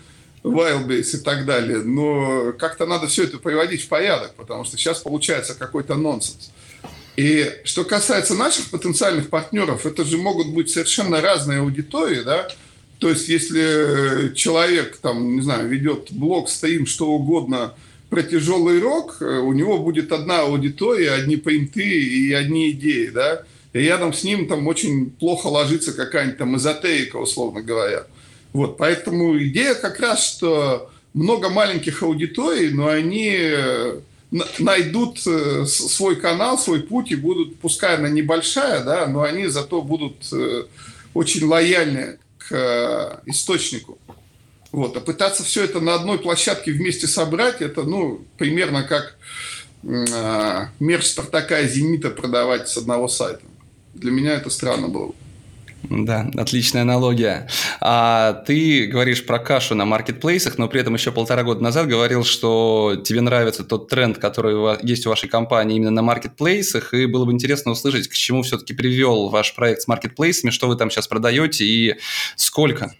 Wildbase 0.44 1.18
и 1.18 1.24
так 1.24 1.46
далее. 1.46 1.80
Но 1.80 2.54
как-то 2.54 2.86
надо 2.86 3.08
все 3.08 3.24
это 3.24 3.38
приводить 3.38 3.84
в 3.84 3.88
порядок, 3.90 4.36
потому 4.36 4.64
что 4.64 4.78
сейчас 4.78 5.00
получается 5.00 5.56
какой-то 5.56 5.96
нонсенс. 5.96 6.52
И 7.18 7.52
что 7.66 7.84
касается 7.84 8.34
наших 8.34 8.70
потенциальных 8.70 9.30
партнеров, 9.30 9.86
это 9.86 10.06
же 10.06 10.18
могут 10.18 10.54
быть 10.54 10.70
совершенно 10.70 11.20
разные 11.20 11.60
аудитории, 11.60 12.22
да, 12.22 12.48
то 13.00 13.10
есть, 13.10 13.30
если 13.30 14.34
человек, 14.36 14.98
там, 14.98 15.38
не 15.38 15.42
знаю, 15.42 15.70
ведет 15.70 16.12
блог, 16.12 16.50
стрим, 16.50 16.86
что 16.86 17.08
угодно– 17.08 17.74
про 18.10 18.24
тяжелый 18.24 18.80
рок, 18.80 19.17
э, 19.22 19.26
у 19.39 19.54
него 19.54 19.80
будет 19.80 20.12
одна 20.12 20.41
аудитория, 20.41 21.12
одни 21.12 21.38
принты 21.38 21.84
и 21.84 22.34
одни 22.34 22.72
идеи, 22.72 23.08
да, 23.08 23.43
и 23.74 23.80
рядом 23.80 24.13
с 24.13 24.24
ним 24.24 24.48
там 24.48 24.67
очень 24.67 25.12
плохо 25.12 25.48
ложится 25.48 25.93
какая-нибудь 25.93 26.38
там 26.38 26.58
эзотерика, 26.58 27.17
условно 27.17 27.62
говоря. 27.62 28.06
Вот, 28.54 28.78
поэтому 28.78 29.38
идея 29.43 29.76
как 29.76 30.00
раз, 30.00 30.28
что 30.28 30.89
много 31.13 31.50
маленьких 31.50 32.02
аудиторий, 32.02 32.69
но 32.69 32.88
они 32.88 33.38
найдут 34.60 35.26
э, 35.26 35.65
свой 35.65 36.15
канал, 36.15 36.58
свой 36.58 36.82
путь 36.82 37.12
и 37.12 37.15
будут, 37.15 37.60
пускай 37.60 37.95
она 37.95 38.10
небольшая, 38.10 38.84
да, 38.84 39.08
но 39.08 39.24
они 39.24 39.48
зато 39.48 39.82
будут 39.82 40.28
э, 40.32 40.65
очень 41.13 41.45
лояльны 41.45 42.19
к 42.38 42.52
э, 42.52 43.19
источнику. 43.26 43.98
Вот. 44.72 44.96
А 44.96 45.00
пытаться 45.00 45.44
все 45.44 45.64
это 45.64 45.80
на 45.80 45.96
одной 45.96 46.20
площадке 46.20 46.72
вместе 46.72 47.08
собрать, 47.08 47.62
это, 47.62 47.84
ну, 47.84 48.22
примерно 48.38 48.84
как 48.84 49.18
э, 49.84 50.68
мерч 50.80 51.06
Спартака 51.06 51.62
и 51.62 51.68
Зенита 51.68 52.10
продавать 52.12 52.70
с 52.70 52.78
одного 52.78 53.08
сайта. 53.08 53.42
Для 53.96 54.12
меня 54.12 54.34
это 54.34 54.50
странно 54.50 54.88
было. 54.88 55.14
Да, 55.84 56.30
отличная 56.36 56.82
аналогия. 56.82 57.48
А 57.80 58.34
ты 58.46 58.86
говоришь 58.88 59.26
про 59.26 59.40
кашу 59.40 59.76
на 59.76 59.86
маркетплейсах, 59.86 60.58
но 60.58 60.68
при 60.68 60.82
этом 60.82 60.94
еще 60.94 61.12
полтора 61.12 61.44
года 61.44 61.64
назад 61.64 61.88
говорил, 61.88 62.24
что 62.24 63.02
тебе 63.04 63.22
нравится 63.22 63.64
тот 63.64 63.88
тренд, 63.88 64.18
который 64.18 64.78
есть 64.86 65.08
у 65.08 65.10
вашей 65.10 65.30
компании 65.30 65.78
именно 65.78 65.92
на 65.92 66.02
маркетплейсах, 66.02 66.94
и 66.94 67.06
было 67.06 67.26
бы 67.26 67.32
интересно 67.32 67.72
услышать, 67.72 68.08
к 68.08 68.14
чему 68.14 68.44
все-таки 68.44 68.74
привел 68.74 69.30
ваш 69.30 69.56
проект 69.56 69.82
с 69.82 69.88
маркетплейсами, 69.88 70.52
что 70.52 70.68
вы 70.68 70.76
там 70.76 70.92
сейчас 70.92 71.08
продаете 71.08 71.66
и 71.66 71.96
сколько? 72.36 72.94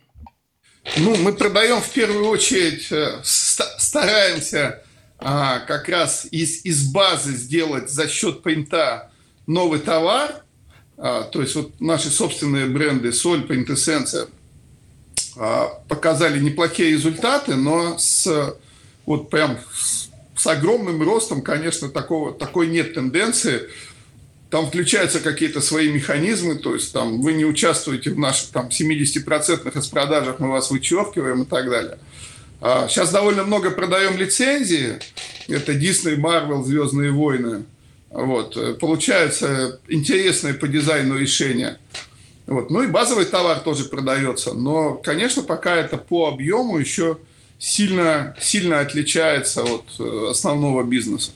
Ну, 0.98 1.16
мы 1.18 1.34
продаем 1.34 1.82
в 1.82 1.90
первую 1.92 2.26
очередь, 2.28 2.92
э, 2.92 3.20
стараемся 3.24 4.84
а, 5.18 5.60
как 5.60 5.88
раз 5.90 6.28
из, 6.32 6.66
из 6.66 6.92
базы 6.92 7.32
сделать 7.34 7.90
за 7.90 8.08
счет 8.08 8.42
принта 8.44 9.12
новый 9.46 9.80
товар– 9.80 10.44
а, 11.02 11.24
то 11.24 11.42
есть 11.42 11.56
вот 11.56 11.80
наши 11.80 12.10
собственные 12.10 12.66
бренды 12.66 13.14
Соль, 13.14 13.46
Quintessence 13.46 14.28
а, 15.38 15.68
показали 15.88 16.40
неплохие 16.40 16.92
результаты, 16.92 17.56
но 17.56 17.98
с 17.98 18.56
вот 19.06 19.30
прям 19.30 19.58
с, 19.74 20.10
с 20.36 20.48
огромным 20.48 21.02
ростом, 21.02 21.42
конечно, 21.42 21.88
такого, 21.90 22.34
такой 22.34 22.68
нет 22.68 22.96
тенденции. 22.96 23.70
Там 24.50 24.68
включаются 24.68 25.20
какие-то 25.20 25.62
свои 25.62 25.92
механизмы, 25.92 26.56
то 26.56 26.74
есть 26.74 26.92
там 26.92 27.22
вы 27.22 27.34
не 27.34 27.46
участвуете 27.46 28.10
в 28.10 28.20
наших 28.20 28.50
там 28.50 28.70
70% 28.70 29.72
распродажах, 29.74 30.40
мы 30.40 30.50
вас 30.50 30.72
вычеркиваем 30.72 31.44
и 31.44 31.46
так 31.46 31.70
далее. 31.70 32.00
А, 32.62 32.88
сейчас 32.88 33.12
довольно 33.12 33.44
много 33.44 33.70
продаем 33.72 34.18
лицензии. 34.18 35.00
Это 35.48 35.74
Disney, 35.74 36.16
Marvel, 36.16 36.64
Звездные 36.64 37.12
войны– 37.12 37.66
вот. 38.10 38.80
Получаются 38.80 39.80
интересные 39.88 40.54
по 40.54 40.68
дизайну 40.68 41.18
решения. 41.18 41.80
Вот. 42.48 42.70
Ну 42.70 42.82
и 42.82 42.88
базовый 42.88 43.26
товар 43.26 43.60
тоже 43.60 43.86
продается. 43.86 44.54
Но, 44.54 44.96
конечно, 44.96 45.44
пока 45.44 45.76
это 45.76 45.98
по 45.98 46.28
объему 46.28 46.78
еще 46.78 47.18
сильно, 47.60 48.36
сильно 48.40 48.80
отличается 48.80 49.64
от 49.64 49.86
э, 50.00 50.28
основного 50.32 50.84
бизнеса. 50.84 51.32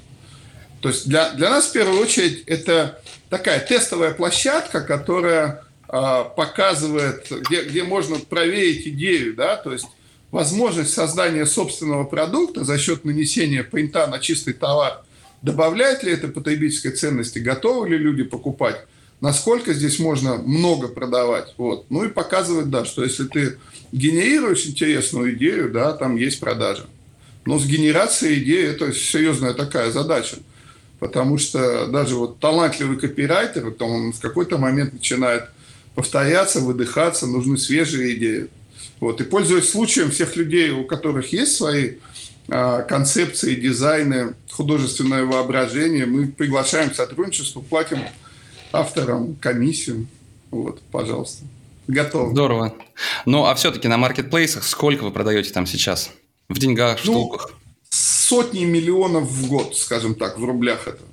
То 0.84 0.89
есть 0.89 1.08
для, 1.08 1.32
для 1.32 1.50
нас 1.50 1.65
в 1.65 1.72
первую 1.72 2.00
очередь 2.00 2.43
это 2.46 3.02
такая 3.30 3.60
тестовая 3.60 4.13
площадка, 4.13 4.82
которая 4.82 5.63
э, 5.88 6.24
показывает, 6.38 7.26
где, 7.32 7.63
где 7.63 7.84
можно 7.84 8.19
проверить 8.19 8.88
идею, 8.88 9.34
да, 9.34 9.56
то 9.56 9.74
есть 9.74 9.88
возможность 10.30 10.93
создания 10.93 11.48
собственного 11.48 12.04
продукта 12.04 12.63
за 12.63 12.78
счет 12.78 13.04
нанесения 13.04 13.63
принта 13.63 14.06
на 14.06 14.19
чистый 14.19 14.54
товар– 14.54 15.02
Добавляет 15.43 16.04
ли 16.04 16.13
это 16.13 16.30
потребительской 16.30 16.91
ценности? 16.91 17.38
Готовы 17.38 17.89
ли 17.89 17.98
люди 17.98 18.24
покупать? 18.24 18.86
Насколько 19.19 19.74
здесь 19.74 20.00
можно 20.00 20.38
много 20.38 20.88
продавать? 20.88 21.54
Вот. 21.58 21.86
Ну 21.89 22.06
и 22.06 22.10
показывает, 22.10 22.69
да, 22.69 22.86
что 22.86 23.04
если 23.04 23.26
ты 23.26 23.58
генерируешь 23.91 24.65
интересную 24.65 25.36
идею, 25.36 25.69
да, 25.69 25.91
там 25.91 26.15
есть 26.15 26.39
продажа. 26.39 26.86
Но 27.46 27.60
с 27.60 27.65
генерацией 27.65 28.41
идеи 28.41 28.69
это 28.69 28.93
серьезная 28.93 29.54
такая 29.54 29.91
задача. 29.91 30.38
Потому 31.03 31.37
что 31.37 31.87
даже 31.87 32.15
вот 32.15 32.39
талантливый 32.39 32.97
копирайтер, 32.97 33.71
то 33.71 33.85
он 33.85 34.13
в 34.13 34.21
какой-то 34.21 34.57
момент 34.57 34.93
начинает 34.93 35.49
повторяться, 35.95 36.61
выдыхаться, 36.61 37.27
нужны 37.27 37.57
свежие 37.57 38.15
идеи. 38.15 38.47
Вот. 39.01 39.19
И 39.19 39.25
пользуясь 39.25 39.69
случаем 39.69 40.11
всех 40.11 40.37
людей, 40.37 40.69
у 40.69 40.85
которых 40.85 41.33
есть 41.33 41.57
свои 41.57 41.95
а, 42.47 42.83
концепции, 42.83 43.55
дизайны, 43.55 44.33
художественное 44.49 45.25
воображение. 45.25 46.05
Мы 46.05 46.27
приглашаем 46.27 46.89
к 46.89 46.95
сотрудничеству, 46.95 47.61
платим 47.61 47.99
авторам 48.71 49.35
комиссию. 49.35 50.07
Вот, 50.51 50.79
пожалуйста. 50.83 51.43
Готово. 51.85 52.31
Здорово. 52.31 52.75
Ну, 53.25 53.43
а 53.43 53.53
все-таки 53.55 53.89
на 53.89 53.97
маркетплейсах 53.97 54.63
сколько 54.63 55.03
вы 55.03 55.11
продаете 55.11 55.51
там 55.51 55.65
сейчас? 55.65 56.11
В 56.47 56.57
деньгах, 56.59 56.99
в 56.99 57.05
ну, 57.05 57.11
штуках? 57.11 57.51
Сотни 58.34 58.65
миллионов 58.65 59.26
в 59.26 59.48
год, 59.48 59.78
скажем 59.78 60.15
так, 60.15 60.39
в 60.39 60.43
рублях 60.43 60.88
это. 60.88 61.04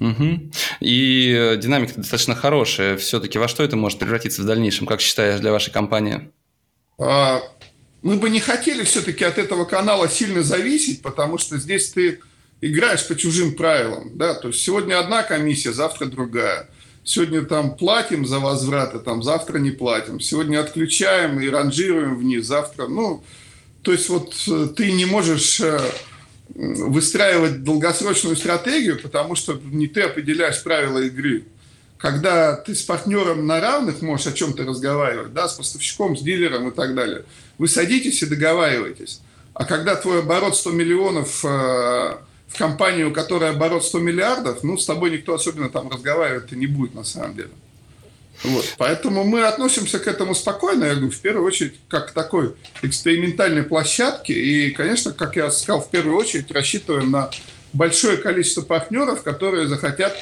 Угу. 0.00 0.50
И 0.80 1.32
э, 1.32 1.56
динамика 1.58 1.94
достаточно 1.94 2.34
хорошая. 2.34 2.96
Все-таки 2.96 3.38
во 3.38 3.46
что 3.46 3.62
это 3.62 3.76
может 3.76 4.00
превратиться 4.00 4.42
в 4.42 4.44
дальнейшем, 4.44 4.88
как 4.88 5.00
считаешь, 5.00 5.38
для 5.38 5.52
вашей 5.52 5.72
компании? 5.72 6.28
А, 6.98 7.40
мы 8.02 8.16
бы 8.16 8.30
не 8.30 8.40
хотели 8.40 8.82
все-таки 8.82 9.22
от 9.22 9.38
этого 9.38 9.64
канала 9.64 10.08
сильно 10.08 10.42
зависеть, 10.42 11.02
потому 11.02 11.38
что 11.38 11.56
здесь 11.56 11.90
ты 11.90 12.18
играешь 12.60 13.06
по 13.06 13.14
чужим 13.14 13.54
правилам. 13.54 14.18
Да? 14.18 14.34
То 14.34 14.48
есть 14.48 14.60
сегодня 14.60 14.98
одна 14.98 15.22
комиссия, 15.22 15.72
завтра 15.72 16.06
другая. 16.06 16.68
Сегодня 17.04 17.42
там 17.42 17.76
платим 17.76 18.26
за 18.26 18.40
возвраты, 18.40 18.98
там 18.98 19.22
завтра 19.22 19.58
не 19.58 19.70
платим. 19.70 20.18
Сегодня 20.18 20.58
отключаем 20.58 21.38
и 21.38 21.48
ранжируем 21.48 22.18
вниз, 22.18 22.44
завтра. 22.44 22.88
Ну, 22.88 23.22
то 23.82 23.92
есть 23.92 24.08
вот 24.08 24.34
э, 24.48 24.68
ты 24.76 24.90
не 24.92 25.06
можешь 25.06 25.60
э, 25.60 25.80
выстраивать 26.54 27.62
долгосрочную 27.62 28.36
стратегию, 28.36 29.00
потому 29.00 29.34
что 29.34 29.60
не 29.64 29.86
ты 29.86 30.02
определяешь 30.02 30.62
правила 30.62 30.98
игры. 30.98 31.44
Когда 31.96 32.54
ты 32.54 32.74
с 32.74 32.82
партнером 32.82 33.46
на 33.46 33.60
равных 33.60 34.02
можешь 34.02 34.28
о 34.28 34.32
чем-то 34.32 34.64
разговаривать, 34.64 35.32
да, 35.34 35.48
с 35.48 35.54
поставщиком, 35.54 36.16
с 36.16 36.22
дилером 36.22 36.68
и 36.68 36.74
так 36.74 36.94
далее– 36.94 37.24
вы 37.58 37.68
садитесь 37.68 38.22
и 38.22 38.26
договариваетесь. 38.26 39.20
А 39.52 39.64
когда 39.64 39.96
твой 39.96 40.20
оборот 40.20 40.56
100 40.56 40.70
миллионов 40.70 41.44
э, 41.44 41.48
в 41.48 42.56
компанию, 42.56 43.12
которая 43.12 43.52
оборот 43.52 43.84
100 43.84 43.98
миллиардов, 43.98 44.62
ну, 44.62 44.78
с 44.78 44.86
тобой 44.86 45.10
никто 45.10 45.34
особенно 45.34 45.68
там 45.68 45.90
разговаривать 45.90 46.52
не 46.52 46.68
будет 46.68 46.94
на 46.94 47.04
самом 47.04 47.34
деле. 47.34 47.50
Вот. 48.44 48.74
Поэтому 48.78 49.24
мы 49.24 49.42
относимся 49.42 49.98
к 49.98 50.06
этому 50.06 50.34
спокойно, 50.34 50.84
я 50.84 50.94
говорю, 50.94 51.10
в 51.10 51.18
первую 51.18 51.46
очередь, 51.46 51.74
как 51.88 52.10
к 52.10 52.12
такой 52.12 52.54
экспериментальной 52.82 53.64
площадке. 53.64 54.32
И, 54.32 54.70
конечно, 54.70 55.12
как 55.12 55.36
я 55.36 55.50
сказал, 55.50 55.82
в 55.82 55.90
первую 55.90 56.16
очередь 56.16 56.50
рассчитываем 56.52 57.10
на 57.10 57.30
большое 57.72 58.16
количество 58.16 58.62
партнеров, 58.62 59.22
которые 59.22 59.66
захотят 59.66 60.16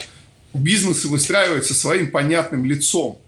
бизнесы 0.54 1.08
выстраивать 1.08 1.66
со 1.66 1.74
своим 1.74 2.10
понятным 2.10 2.64
лицом. 2.64 3.18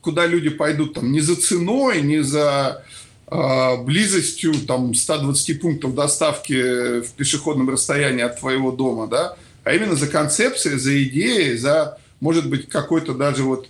Куда 0.00 0.26
люди 0.26 0.48
пойдут 0.48 0.94
там 0.94 1.12
не 1.12 1.20
за 1.20 1.36
ценой, 1.36 2.00
не 2.00 2.22
за 2.22 2.84
а, 3.26 3.76
близостью 3.76 4.54
там 4.66 4.94
120 4.94 5.60
пунктов 5.60 5.94
доставки 5.94 7.00
в 7.00 7.12
пешеходном 7.12 7.70
расстоянии 7.70 8.22
от 8.22 8.40
твоего 8.40 8.72
дома, 8.72 9.06
да, 9.06 9.36
а 9.64 9.72
именно 9.72 9.94
за 9.94 10.08
концепцией, 10.08 10.78
за 10.78 11.02
идеей, 11.04 11.56
за, 11.56 11.98
может 12.20 12.48
быть, 12.48 12.68
какой-то 12.68 13.14
даже 13.14 13.44
вот 13.44 13.68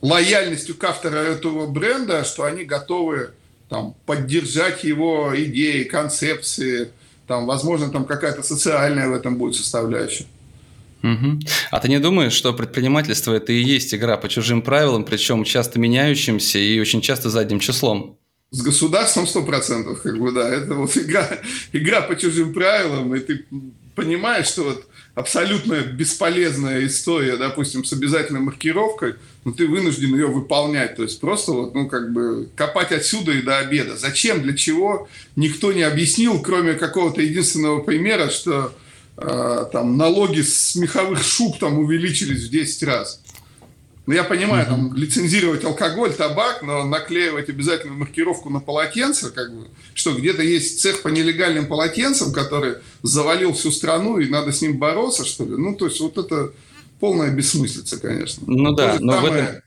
лояльностью 0.00 0.76
к 0.76 0.84
автору 0.84 1.16
этого 1.16 1.66
бренда, 1.66 2.24
что 2.24 2.44
они 2.44 2.64
готовы 2.64 3.30
там, 3.68 3.94
поддержать 4.06 4.84
его 4.84 5.32
идеи, 5.34 5.84
концепции, 5.84 6.90
там, 7.26 7.46
возможно, 7.46 7.90
там 7.90 8.04
какая-то 8.04 8.42
социальная 8.42 9.08
в 9.08 9.14
этом 9.14 9.36
будет 9.36 9.56
составляющая. 9.56 10.26
Угу. 11.02 11.40
А 11.70 11.80
ты 11.80 11.88
не 11.88 12.00
думаешь, 12.00 12.32
что 12.32 12.52
предпринимательство 12.52 13.32
это 13.32 13.52
и 13.52 13.62
есть 13.62 13.94
игра 13.94 14.16
по 14.16 14.28
чужим 14.28 14.62
правилам, 14.62 15.04
причем 15.04 15.44
часто 15.44 15.78
меняющимся 15.78 16.58
и 16.58 16.80
очень 16.80 17.00
часто 17.00 17.30
задним 17.30 17.60
числом? 17.60 18.18
с 18.50 18.62
государством 18.62 19.26
сто 19.26 19.42
процентов, 19.42 20.00
как 20.02 20.18
бы, 20.18 20.32
да, 20.32 20.48
это 20.48 20.74
вот 20.74 20.96
игра, 20.96 21.28
игра 21.72 22.00
по 22.02 22.16
чужим 22.16 22.54
правилам, 22.54 23.14
и 23.14 23.20
ты 23.20 23.44
понимаешь, 23.94 24.46
что 24.46 24.64
вот 24.64 24.86
абсолютно 25.18 25.80
бесполезная 25.80 26.86
история, 26.86 27.36
допустим, 27.36 27.84
с 27.84 27.92
обязательной 27.92 28.40
маркировкой, 28.40 29.16
но 29.44 29.50
ты 29.50 29.66
вынужден 29.66 30.14
ее 30.14 30.28
выполнять, 30.28 30.94
то 30.94 31.02
есть 31.02 31.20
просто 31.20 31.50
вот, 31.52 31.74
ну, 31.74 31.88
как 31.88 32.12
бы 32.12 32.48
копать 32.54 32.92
отсюда 32.92 33.32
и 33.32 33.42
до 33.42 33.58
обеда. 33.58 33.96
Зачем, 33.96 34.42
для 34.42 34.56
чего, 34.56 35.08
никто 35.34 35.72
не 35.72 35.82
объяснил, 35.82 36.40
кроме 36.40 36.74
какого-то 36.74 37.20
единственного 37.20 37.80
примера, 37.80 38.30
что 38.30 38.72
э, 39.16 39.66
там 39.72 39.96
налоги 39.96 40.42
с 40.42 40.76
меховых 40.76 41.20
шуб 41.24 41.58
там 41.58 41.80
увеличились 41.80 42.44
в 42.44 42.50
10 42.50 42.82
раз. 42.84 43.20
Ну, 44.08 44.14
я 44.14 44.24
понимаю, 44.24 44.64
mm 44.64 44.70
там, 44.70 44.94
лицензировать 44.94 45.64
алкоголь, 45.64 46.14
табак, 46.14 46.62
но 46.62 46.82
наклеивать 46.86 47.50
обязательно 47.50 47.92
маркировку 47.92 48.48
на 48.48 48.58
полотенце, 48.58 49.30
как 49.30 49.54
бы, 49.54 49.66
что 49.92 50.14
где-то 50.14 50.42
есть 50.42 50.80
цех 50.80 51.02
по 51.02 51.08
нелегальным 51.08 51.66
полотенцам, 51.66 52.32
который 52.32 52.76
завалил 53.02 53.52
всю 53.52 53.70
страну, 53.70 54.18
и 54.18 54.26
надо 54.26 54.50
с 54.50 54.62
ним 54.62 54.78
бороться, 54.78 55.26
что 55.26 55.44
ли. 55.44 55.50
Ну, 55.50 55.74
то 55.74 55.84
есть, 55.84 56.00
вот 56.00 56.16
это 56.16 56.52
полная 57.00 57.30
бессмыслица, 57.30 58.00
конечно. 58.00 58.44
Ну 58.46 58.72
да, 58.72 58.96
но 58.98 59.12
самое... 59.12 59.30
в 59.30 59.36
этом... 59.36 59.62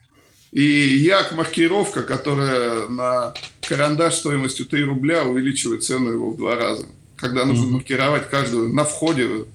И 0.53 0.97
як 0.97 1.33
маркировка, 1.33 2.01
которая 2.01 2.87
на 2.87 3.35
карандаш 3.61 4.15
стоимостью 4.15 4.65
3 4.65 4.85
рубля 4.85 5.23
увеличивает 5.23 5.83
цену 5.83 6.13
его 6.13 6.31
в 6.31 6.37
два 6.37 6.55
раза. 6.55 6.87
когда 7.15 7.45
нужно 7.45 7.67
маркировать 7.67 8.27
каждую 8.27 8.73
на 8.73 8.85
входе 8.85 9.45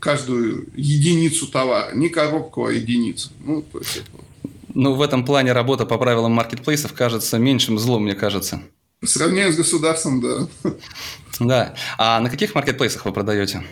каждую 0.00 0.66
единицу 0.76 1.46
товара, 1.46 1.94
не 1.94 2.10
коробку, 2.10 2.66
а 2.66 2.72
единицу. 2.72 3.30
Ну, 3.42 3.62
то 3.62 3.78
есть 3.78 3.96
это... 3.96 4.23
ну, 4.74 4.94
в 4.94 5.02
этом 5.02 5.24
плане 5.24 5.52
работа 5.52 5.86
по 5.86 5.98
правилам 5.98 6.32
маркетплейсов 6.32 6.92
кажется 6.92 7.38
меньшим 7.38 7.78
злом, 7.78 8.04
мне 8.04 8.14
кажется. 8.14 8.62
По 9.00 9.06
сравнению 9.06 9.52
с 9.52 9.56
государством, 9.56 10.20
да. 10.20 10.72
Да. 11.40 11.74
А 11.98 12.20
на 12.20 12.30
каких 12.30 12.54
маркетплейсах 12.54 13.04
вы 13.04 13.12
продаете? 13.12 13.64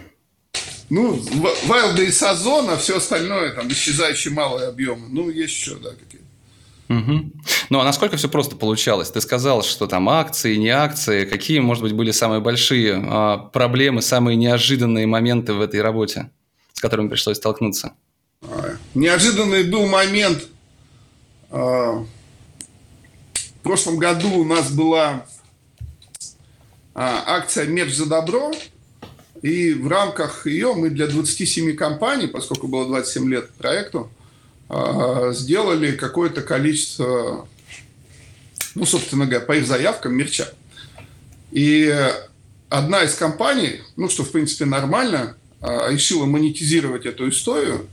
Ну, 0.90 1.14
Wild 1.14 2.04
и 2.04 2.10
Сазон, 2.10 2.68
а 2.70 2.76
все 2.76 2.98
остальное, 2.98 3.52
там, 3.52 3.68
исчезающие 3.68 4.34
малые 4.34 4.68
объемы. 4.68 5.06
Ну, 5.08 5.30
есть 5.30 5.54
еще, 5.54 5.76
да, 5.76 5.90
какие-то. 5.90 6.26
Угу. 6.88 7.32
Ну, 7.70 7.80
а 7.80 7.84
насколько 7.84 8.16
все 8.16 8.28
просто 8.28 8.56
получалось? 8.56 9.10
Ты 9.10 9.20
сказал, 9.20 9.62
что 9.62 9.86
там 9.86 10.08
акции, 10.08 10.56
не 10.56 10.68
акции. 10.68 11.24
Какие, 11.24 11.60
может 11.60 11.82
быть, 11.82 11.92
были 11.92 12.10
самые 12.10 12.40
большие 12.40 13.02
а, 13.02 13.38
проблемы, 13.38 14.02
самые 14.02 14.36
неожиданные 14.36 15.06
моменты 15.06 15.54
в 15.54 15.62
этой 15.62 15.80
работе, 15.80 16.30
с 16.74 16.80
которыми 16.80 17.08
пришлось 17.08 17.38
столкнуться? 17.38 17.94
Неожиданный 18.94 19.64
был 19.64 19.86
момент. 19.86 20.48
А, 21.52 22.02
в 23.34 23.62
прошлом 23.62 23.98
году 23.98 24.30
у 24.38 24.44
нас 24.44 24.72
была 24.72 25.26
а, 26.94 27.24
акция 27.26 27.66
«Мерч 27.66 27.92
за 27.92 28.06
добро», 28.06 28.50
и 29.42 29.74
в 29.74 29.86
рамках 29.88 30.46
ее 30.46 30.72
мы 30.72 30.88
для 30.88 31.08
27 31.08 31.76
компаний, 31.76 32.26
поскольку 32.26 32.68
было 32.68 32.86
27 32.86 33.30
лет 33.30 33.50
проекту, 33.50 34.10
а, 34.70 35.32
сделали 35.32 35.94
какое-то 35.94 36.40
количество, 36.40 37.46
ну, 38.74 38.86
собственно 38.86 39.26
говоря, 39.26 39.44
по 39.44 39.52
их 39.52 39.66
заявкам 39.66 40.14
мерча. 40.14 40.48
И 41.50 41.94
одна 42.70 43.02
из 43.02 43.14
компаний, 43.14 43.82
ну, 43.96 44.08
что, 44.08 44.24
в 44.24 44.30
принципе, 44.30 44.64
нормально, 44.64 45.36
решила 45.60 46.24
монетизировать 46.24 47.04
эту 47.04 47.28
историю, 47.28 47.86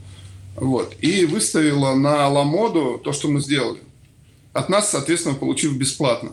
вот, 0.56 0.94
и 1.00 1.24
выставила 1.24 1.94
на 1.94 2.28
Ламоду 2.28 3.00
то, 3.02 3.12
что 3.12 3.28
мы 3.28 3.40
сделали. 3.40 3.80
От 4.52 4.68
нас, 4.68 4.90
соответственно, 4.90 5.34
получив 5.34 5.76
бесплатно. 5.76 6.32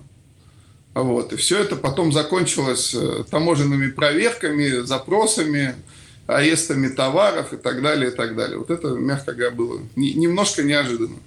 Вот. 0.94 1.34
И 1.34 1.36
все 1.36 1.60
это 1.60 1.76
потом 1.76 2.12
закончилось 2.12 2.96
э, 2.96 3.24
таможенными 3.30 3.92
проверками, 3.92 4.84
запросами, 4.84 5.76
арестами 6.26 6.88
товаров 6.88 7.54
и 7.54 7.58
так 7.58 7.82
далее, 7.82 8.12
и 8.12 8.16
так 8.16 8.36
далее. 8.36 8.58
Вот 8.58 8.72
это, 8.72 8.90
мягко 8.90 9.34
говоря, 9.34 9.52
было 9.52 9.82
немножко 9.96 10.64
неожиданно. 10.64 11.18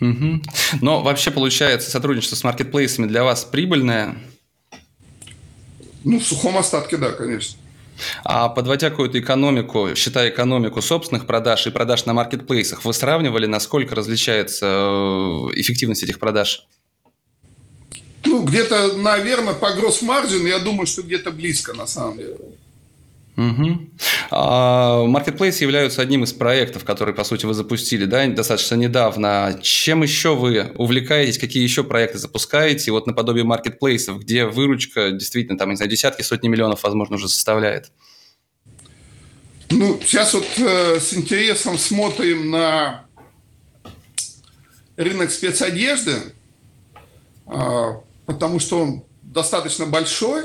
Угу. 0.00 0.42
Но 0.80 1.02
вообще, 1.02 1.30
получается, 1.30 1.90
сотрудничество 1.90 2.36
с 2.36 2.44
маркетплейсами 2.44 3.06
для 3.06 3.22
вас 3.22 3.44
прибыльное? 3.44 4.16
Ну, 6.02 6.18
в 6.18 6.24
сухом 6.24 6.58
остатке, 6.58 6.96
да, 6.96 7.12
конечно. 7.12 7.58
А 8.24 8.48
подводя 8.48 8.90
какую-то 8.90 9.18
экономику, 9.18 9.90
считая 9.94 10.30
экономику 10.30 10.82
собственных 10.82 11.26
продаж 11.26 11.66
и 11.66 11.70
продаж 11.70 12.06
на 12.06 12.12
маркетплейсах, 12.12 12.84
вы 12.84 12.92
сравнивали, 12.92 13.46
насколько 13.46 13.94
различается 13.94 14.66
э, 14.66 15.60
эффективность 15.60 16.02
этих 16.02 16.18
продаж? 16.18 16.66
Ну, 18.24 18.42
где-то, 18.42 18.96
наверное, 18.96 19.54
по 19.54 19.72
гросс-маржин, 19.72 20.46
я 20.46 20.58
думаю, 20.58 20.86
что 20.86 21.02
где-то 21.02 21.30
близко, 21.30 21.74
на 21.74 21.86
самом 21.86 22.18
деле. 22.18 22.36
Угу. 23.36 23.90
Marketplace 24.30 25.60
являются 25.60 26.02
одним 26.02 26.22
из 26.22 26.32
проектов, 26.32 26.84
которые, 26.84 27.14
по 27.14 27.24
сути, 27.24 27.46
вы 27.46 27.54
запустили 27.54 28.04
да, 28.04 28.26
достаточно 28.28 28.76
недавно. 28.76 29.58
Чем 29.62 30.02
еще 30.02 30.36
вы 30.36 30.72
увлекаетесь, 30.76 31.38
какие 31.38 31.62
еще 31.62 31.82
проекты 31.82 32.18
запускаете, 32.18 32.92
вот 32.92 33.06
наподобие 33.06 33.44
маркетплейсов, 33.44 34.20
где 34.20 34.46
выручка 34.46 35.10
действительно, 35.10 35.58
там, 35.58 35.70
не 35.70 35.76
знаю, 35.76 35.90
десятки, 35.90 36.22
сотни 36.22 36.48
миллионов, 36.48 36.82
возможно, 36.84 37.16
уже 37.16 37.28
составляет? 37.28 37.90
Ну, 39.70 39.98
сейчас 40.04 40.34
вот 40.34 40.46
э, 40.58 41.00
с 41.00 41.14
интересом 41.14 41.78
смотрим 41.78 42.50
на 42.50 43.06
рынок 44.96 45.32
спецодежды, 45.32 46.16
э, 47.46 47.92
потому 48.26 48.60
что 48.60 48.80
он 48.80 49.04
достаточно 49.22 49.86
большой, 49.86 50.44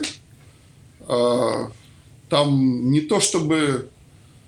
э, 1.08 1.68
там 2.30 2.92
не 2.92 3.02
то 3.02 3.20
чтобы 3.20 3.90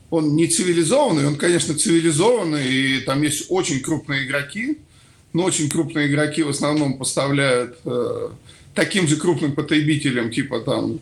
он 0.10 0.36
не 0.36 0.48
цивилизованный, 0.48 1.26
он, 1.26 1.36
конечно, 1.36 1.74
цивилизованный, 1.74 2.68
и 2.68 3.00
там 3.00 3.22
есть 3.22 3.46
очень 3.50 3.80
крупные 3.80 4.26
игроки, 4.26 4.78
но 5.34 5.44
очень 5.44 5.70
крупные 5.70 6.08
игроки 6.08 6.44
в 6.44 6.50
основном 6.50 6.98
поставляют 6.98 7.78
э, 7.86 8.30
таким 8.76 9.08
же 9.08 9.16
крупным 9.16 9.54
потребителям, 9.54 10.30
типа 10.30 10.60
там 10.60 11.00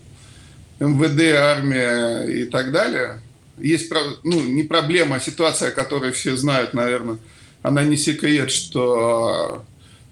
МВД, 0.79 1.35
армия 1.35 2.23
и 2.25 2.45
так 2.45 2.71
далее. 2.71 3.21
Есть, 3.57 3.91
ну, 4.23 4.41
не 4.41 4.63
проблема, 4.63 5.17
а 5.17 5.19
ситуация, 5.19 5.71
которую 5.71 6.13
все 6.13 6.37
знают, 6.37 6.73
наверное, 6.73 7.17
она 7.61 7.83
не 7.83 7.97
секрет, 7.97 8.51
что 8.51 9.65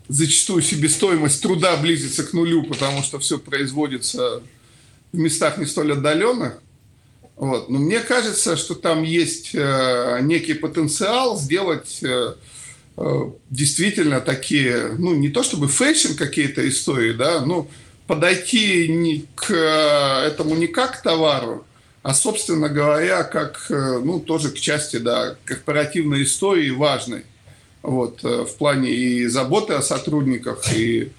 зачастую 0.09 0.61
себестоимость 0.61 1.41
труда 1.41 1.77
близится 1.77 2.23
к 2.23 2.33
нулю, 2.33 2.63
потому 2.63 3.03
что 3.03 3.19
все 3.19 3.37
производится 3.37 4.41
в 5.11 5.17
местах 5.17 5.57
не 5.57 5.65
столь 5.65 5.93
отдаленных. 5.93 6.61
Вот. 7.37 7.69
Но 7.69 7.77
мне 7.77 7.99
кажется, 7.99 8.57
что 8.57 8.73
там 8.73 9.03
есть 9.03 9.51
э, 9.53 10.19
некий 10.21 10.55
потенциал 10.55 11.37
сделать 11.39 11.99
э, 12.01 12.33
э, 12.97 13.31
действительно 13.51 14.21
такие, 14.21 14.95
ну, 14.97 15.15
не 15.15 15.29
то 15.29 15.43
чтобы 15.43 15.67
fashion 15.67 16.15
какие-то 16.15 16.67
истории, 16.67 17.13
да, 17.13 17.41
но 17.41 17.67
подойти 18.07 18.87
не 18.87 19.25
к 19.35 19.53
этому 19.53 20.55
не 20.55 20.65
как 20.65 20.99
к 20.99 21.03
товару, 21.03 21.65
а, 22.01 22.13
собственно 22.13 22.69
говоря, 22.69 23.23
как, 23.23 23.65
ну, 23.69 24.19
тоже 24.19 24.49
к 24.49 24.55
части, 24.59 24.95
да, 24.95 25.35
корпоративной 25.43 26.23
истории 26.23 26.69
важной. 26.69 27.23
Вот, 27.83 28.23
в 28.23 28.55
плане 28.57 28.89
и 28.91 29.27
заботы 29.27 29.73
о 29.73 29.81
сотрудниках, 29.81 30.73
и 30.73 31.11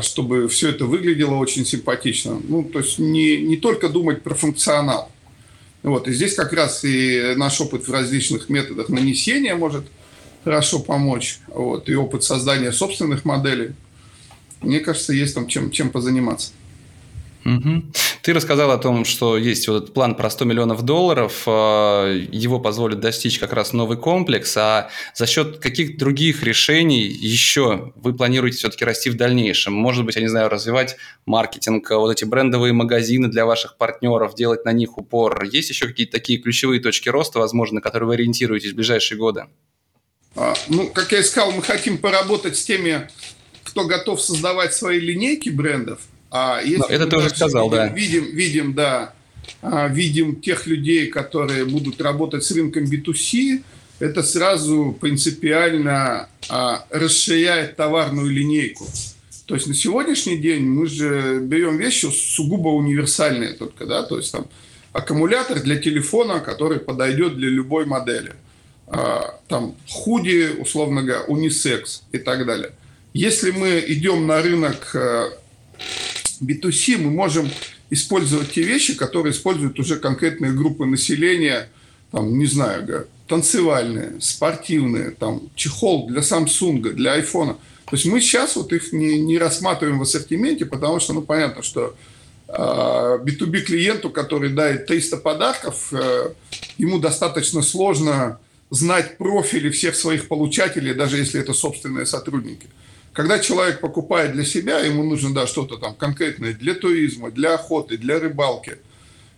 чтобы 0.00 0.48
все 0.48 0.70
это 0.70 0.84
выглядело 0.84 1.36
очень 1.36 1.64
симпатично. 1.64 2.40
Ну, 2.48 2.64
то 2.64 2.80
есть 2.80 2.98
не, 2.98 3.38
не 3.38 3.56
только 3.56 3.88
думать 3.88 4.22
про 4.22 4.34
функционал. 4.34 5.10
Вот, 5.82 6.08
и 6.08 6.12
здесь 6.12 6.34
как 6.34 6.52
раз 6.52 6.84
и 6.84 7.34
наш 7.36 7.60
опыт 7.60 7.88
в 7.88 7.92
различных 7.92 8.50
методах 8.50 8.90
нанесения 8.90 9.54
может 9.54 9.84
хорошо 10.44 10.80
помочь. 10.80 11.38
Вот, 11.48 11.88
и 11.88 11.94
опыт 11.94 12.22
создания 12.22 12.72
собственных 12.72 13.24
моделей. 13.24 13.70
Мне 14.60 14.80
кажется, 14.80 15.14
есть 15.14 15.34
там 15.34 15.46
чем, 15.46 15.70
чем 15.70 15.90
позаниматься. 15.90 16.52
Угу. 17.50 17.82
Ты 18.22 18.32
рассказал 18.32 18.70
о 18.70 18.78
том, 18.78 19.04
что 19.04 19.36
есть 19.36 19.66
вот 19.66 19.82
этот 19.82 19.94
план 19.94 20.14
про 20.14 20.30
100 20.30 20.44
миллионов 20.44 20.82
долларов, 20.82 21.42
а, 21.46 22.06
его 22.14 22.60
позволит 22.60 23.00
достичь 23.00 23.38
как 23.40 23.52
раз 23.52 23.72
новый 23.72 23.98
комплекс, 23.98 24.56
а 24.56 24.90
за 25.14 25.26
счет 25.26 25.58
каких 25.58 25.98
других 25.98 26.44
решений 26.44 27.02
еще 27.02 27.92
вы 27.96 28.14
планируете 28.14 28.58
все-таки 28.58 28.84
расти 28.84 29.10
в 29.10 29.16
дальнейшем? 29.16 29.72
Может 29.72 30.04
быть, 30.04 30.14
я 30.14 30.22
не 30.22 30.28
знаю, 30.28 30.48
развивать 30.48 30.96
маркетинг, 31.26 31.90
вот 31.90 32.12
эти 32.12 32.24
брендовые 32.24 32.72
магазины 32.72 33.28
для 33.28 33.46
ваших 33.46 33.76
партнеров, 33.76 34.36
делать 34.36 34.64
на 34.64 34.72
них 34.72 34.96
упор. 34.96 35.42
Есть 35.44 35.70
еще 35.70 35.88
какие-то 35.88 36.12
такие 36.12 36.38
ключевые 36.38 36.80
точки 36.80 37.08
роста, 37.08 37.40
возможно, 37.40 37.76
на 37.76 37.80
которые 37.80 38.06
вы 38.06 38.14
ориентируетесь 38.14 38.72
в 38.72 38.76
ближайшие 38.76 39.18
годы? 39.18 39.46
А, 40.36 40.54
ну, 40.68 40.88
как 40.88 41.10
я 41.10 41.18
и 41.18 41.22
сказал, 41.24 41.50
мы 41.50 41.62
хотим 41.62 41.98
поработать 41.98 42.56
с 42.56 42.62
теми, 42.62 43.08
кто 43.64 43.86
готов 43.86 44.20
создавать 44.20 44.72
свои 44.72 45.00
линейки 45.00 45.48
брендов, 45.48 46.00
а 46.30 46.60
если 46.62 46.94
это 46.94 47.06
ты 47.06 47.16
уже 47.16 47.30
сказал, 47.30 47.70
видим, 47.70 47.76
да. 47.76 47.88
Видим, 47.88 48.24
видим, 48.24 48.74
да, 48.74 49.14
а, 49.62 49.88
видим 49.88 50.40
тех 50.40 50.66
людей, 50.66 51.08
которые 51.08 51.64
будут 51.64 52.00
работать 52.00 52.44
с 52.44 52.50
рынком 52.52 52.84
B2C, 52.84 53.62
это 53.98 54.22
сразу 54.22 54.96
принципиально 54.98 56.28
а, 56.48 56.86
расширяет 56.90 57.76
товарную 57.76 58.30
линейку. 58.30 58.86
То 59.46 59.54
есть 59.54 59.66
на 59.66 59.74
сегодняшний 59.74 60.36
день 60.36 60.64
мы 60.64 60.86
же 60.86 61.40
берем 61.40 61.76
вещи 61.76 62.06
сугубо 62.06 62.68
универсальные 62.68 63.54
только, 63.54 63.84
да, 63.84 64.04
то 64.04 64.16
есть 64.16 64.30
там 64.30 64.46
аккумулятор 64.92 65.60
для 65.60 65.76
телефона, 65.76 66.40
который 66.40 66.78
подойдет 66.78 67.36
для 67.36 67.48
любой 67.48 67.84
модели. 67.84 68.32
А, 68.86 69.38
там 69.48 69.74
худи, 69.88 70.50
условно 70.58 71.02
говоря, 71.02 71.24
унисекс 71.24 72.02
и 72.12 72.18
так 72.18 72.46
далее. 72.46 72.72
Если 73.12 73.50
мы 73.50 73.82
идем 73.86 74.26
на 74.26 74.40
рынок 74.40 74.94
э, 74.94 75.30
B2C 76.42 76.98
мы 76.98 77.10
можем 77.10 77.50
использовать 77.90 78.52
те 78.52 78.62
вещи, 78.62 78.94
которые 78.94 79.32
используют 79.32 79.78
уже 79.78 79.96
конкретные 79.96 80.52
группы 80.52 80.86
населения, 80.86 81.68
там, 82.10 82.38
не 82.38 82.46
знаю, 82.46 83.06
танцевальные, 83.26 84.20
спортивные, 84.20 85.10
там, 85.10 85.42
чехол 85.54 86.08
для 86.08 86.20
Samsung, 86.20 86.92
для 86.92 87.18
iPhone. 87.18 87.56
То 87.86 87.96
есть 87.96 88.06
мы 88.06 88.20
сейчас 88.20 88.56
вот 88.56 88.72
их 88.72 88.92
не, 88.92 89.20
не 89.20 89.38
рассматриваем 89.38 89.98
в 89.98 90.02
ассортименте, 90.02 90.66
потому 90.66 91.00
что, 91.00 91.12
ну, 91.12 91.22
понятно, 91.22 91.62
что 91.62 91.96
B2B 92.48 93.58
а, 93.58 93.64
клиенту, 93.64 94.10
который 94.10 94.50
дает 94.50 94.86
300 94.86 95.18
подарков, 95.18 95.92
э, 95.92 96.32
ему 96.78 96.98
достаточно 96.98 97.62
сложно 97.62 98.40
знать 98.70 99.18
профили 99.18 99.70
всех 99.70 99.94
своих 99.94 100.26
получателей, 100.26 100.94
даже 100.94 101.18
если 101.18 101.40
это 101.40 101.52
собственные 101.52 102.06
сотрудники. 102.06 102.66
Когда 103.12 103.38
человек 103.38 103.80
покупает 103.80 104.32
для 104.32 104.44
себя, 104.44 104.80
ему 104.80 105.02
нужно 105.02 105.34
да, 105.34 105.46
что-то 105.46 105.76
там 105.76 105.94
конкретное 105.94 106.52
для 106.52 106.74
туризма, 106.74 107.30
для 107.30 107.54
охоты, 107.54 107.98
для 107.98 108.20
рыбалки, 108.20 108.78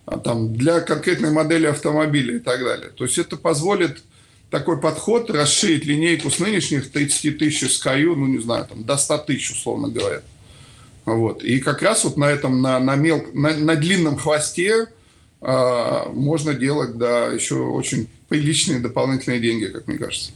а 0.04 0.18
там, 0.18 0.54
для 0.54 0.80
конкретной 0.80 1.30
модели 1.30 1.66
автомобиля 1.66 2.36
и 2.36 2.38
так 2.38 2.60
далее. 2.60 2.90
То 2.90 3.04
есть 3.04 3.18
это 3.18 3.36
позволит 3.36 4.02
такой 4.50 4.78
подход 4.78 5.30
расширить 5.30 5.86
линейку 5.86 6.30
с 6.30 6.38
нынешних 6.38 6.90
30 6.90 7.38
тысяч 7.38 7.62
SKU, 7.62 8.14
ну 8.14 8.26
не 8.26 8.38
знаю, 8.38 8.66
там, 8.66 8.84
до 8.84 8.96
100 8.98 9.18
тысяч, 9.18 9.52
условно 9.52 9.88
говоря. 9.88 10.20
Вот. 11.06 11.42
И 11.42 11.58
как 11.58 11.80
раз 11.82 12.04
вот 12.04 12.16
на 12.16 12.30
этом, 12.30 12.60
на, 12.60 12.78
на, 12.78 12.94
мел, 12.94 13.24
на, 13.32 13.56
на 13.56 13.74
длинном 13.74 14.18
хвосте 14.18 14.88
э, 15.40 16.02
можно 16.12 16.54
делать, 16.54 16.96
да, 16.98 17.28
еще 17.28 17.56
очень 17.56 18.08
приличные 18.28 18.80
дополнительные 18.80 19.40
деньги, 19.40 19.66
как 19.66 19.88
мне 19.88 19.98
кажется. 19.98 20.32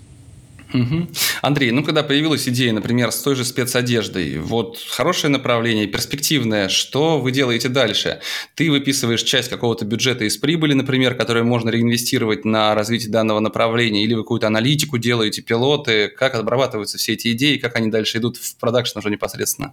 Угу. 0.74 1.08
Андрей, 1.42 1.70
ну 1.70 1.84
когда 1.84 2.02
появилась 2.02 2.48
идея, 2.48 2.72
например, 2.72 3.12
с 3.12 3.22
той 3.22 3.36
же 3.36 3.44
спецодеждой, 3.44 4.38
вот 4.38 4.78
хорошее 4.88 5.30
направление, 5.30 5.86
перспективное, 5.86 6.68
что 6.68 7.20
вы 7.20 7.30
делаете 7.30 7.68
дальше? 7.68 8.20
Ты 8.54 8.70
выписываешь 8.70 9.22
часть 9.22 9.48
какого-то 9.48 9.84
бюджета 9.84 10.24
из 10.24 10.36
прибыли, 10.36 10.74
например, 10.74 11.14
которую 11.14 11.44
можно 11.44 11.70
реинвестировать 11.70 12.44
на 12.44 12.74
развитие 12.74 13.10
данного 13.10 13.40
направления, 13.40 14.04
или 14.04 14.14
вы 14.14 14.22
какую-то 14.22 14.48
аналитику 14.48 14.98
делаете, 14.98 15.42
пилоты, 15.42 16.08
как 16.08 16.34
обрабатываются 16.34 16.98
все 16.98 17.12
эти 17.12 17.32
идеи, 17.32 17.58
как 17.58 17.76
они 17.76 17.88
дальше 17.88 18.18
идут 18.18 18.36
в 18.36 18.56
продакшн 18.56 18.98
уже 18.98 19.10
непосредственно? 19.10 19.72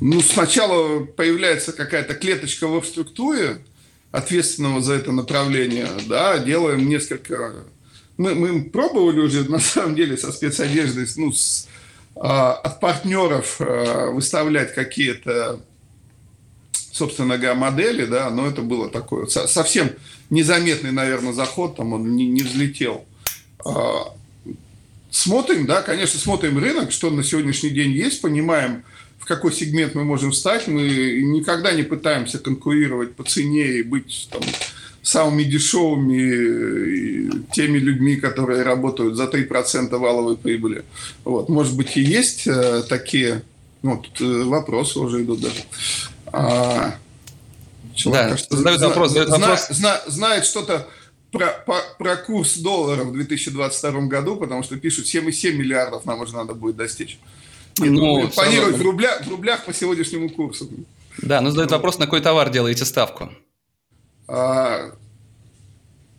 Ну, 0.00 0.20
сначала 0.20 1.04
появляется 1.04 1.72
какая-то 1.72 2.14
клеточка 2.14 2.66
в 2.68 2.84
структуре, 2.84 3.58
ответственного 4.10 4.80
за 4.80 4.94
это 4.94 5.10
направление, 5.10 5.88
да, 6.06 6.38
делаем 6.38 6.88
несколько 6.88 7.54
мы, 8.16 8.34
мы 8.34 8.64
пробовали 8.64 9.20
уже, 9.20 9.48
на 9.50 9.58
самом 9.58 9.94
деле, 9.94 10.16
со 10.16 10.32
спецодеждой, 10.32 11.06
ну, 11.16 11.32
с, 11.32 11.68
а, 12.16 12.52
от 12.52 12.80
партнеров 12.80 13.56
а, 13.58 14.10
выставлять 14.10 14.74
какие-то, 14.74 15.60
собственно 16.92 17.36
говоря, 17.36 17.54
модели, 17.54 18.04
да, 18.04 18.30
но 18.30 18.46
это 18.46 18.62
было 18.62 18.88
такое 18.88 19.26
со, 19.26 19.46
совсем 19.46 19.90
незаметный, 20.30 20.92
наверное, 20.92 21.32
заход, 21.32 21.76
там 21.76 21.92
он 21.92 22.14
не, 22.16 22.26
не 22.26 22.42
взлетел. 22.42 23.04
А, 23.64 24.14
смотрим, 25.10 25.66
да, 25.66 25.82
конечно, 25.82 26.18
смотрим 26.20 26.58
рынок, 26.58 26.92
что 26.92 27.10
на 27.10 27.24
сегодняшний 27.24 27.70
день 27.70 27.90
есть, 27.90 28.20
понимаем, 28.20 28.84
в 29.18 29.26
какой 29.26 29.52
сегмент 29.52 29.94
мы 29.94 30.04
можем 30.04 30.32
встать. 30.32 30.68
Мы 30.68 31.22
никогда 31.22 31.72
не 31.72 31.82
пытаемся 31.82 32.38
конкурировать 32.38 33.16
по 33.16 33.24
цене 33.24 33.78
и 33.78 33.82
быть 33.82 34.28
там, 34.30 34.42
самыми 35.04 35.44
дешевыми 35.44 37.44
теми 37.52 37.78
людьми, 37.78 38.16
которые 38.16 38.62
работают 38.62 39.16
за 39.16 39.24
3% 39.24 39.94
валовой 39.96 40.36
прибыли. 40.36 40.84
Вот. 41.24 41.48
Может 41.48 41.76
быть, 41.76 41.96
и 41.96 42.00
есть 42.00 42.46
э, 42.46 42.82
такие, 42.88 43.42
ну, 43.82 43.98
тут 43.98 44.20
э, 44.20 44.44
вопросы 44.44 44.98
уже 44.98 45.22
идут 45.22 45.40
даже. 45.40 45.62
А, 46.32 46.94
человек, 47.94 48.30
да, 48.30 48.36
что 48.38 48.56
задают 48.56 48.78
зна, 48.78 48.88
вопрос, 48.88 49.08
задают 49.10 49.28
зна, 49.28 49.38
вопрос. 49.38 49.68
Зна, 49.68 50.00
знает 50.06 50.46
что-то 50.46 50.88
про, 51.30 51.48
про, 51.66 51.80
про 51.98 52.16
курс 52.16 52.56
доллара 52.56 53.04
в 53.04 53.12
2022 53.12 54.00
году, 54.06 54.36
потому 54.36 54.62
что 54.62 54.76
пишут 54.76 55.04
7,7 55.04 55.52
миллиардов 55.52 56.06
нам 56.06 56.22
уже 56.22 56.34
надо 56.34 56.54
будет 56.54 56.76
достичь. 56.76 57.18
Нет, 57.78 57.92
ну, 57.92 58.28
планируют 58.28 58.78
в 58.78 58.82
рублях, 58.82 59.26
в 59.26 59.30
рублях 59.30 59.64
по 59.64 59.74
сегодняшнему 59.74 60.30
курсу. 60.30 60.68
Да, 61.18 61.42
но 61.42 61.50
задают 61.50 61.72
вопрос, 61.72 61.98
на 61.98 62.06
какой 62.06 62.22
товар 62.22 62.50
делаете 62.50 62.86
ставку? 62.86 63.30
А, 64.26 64.92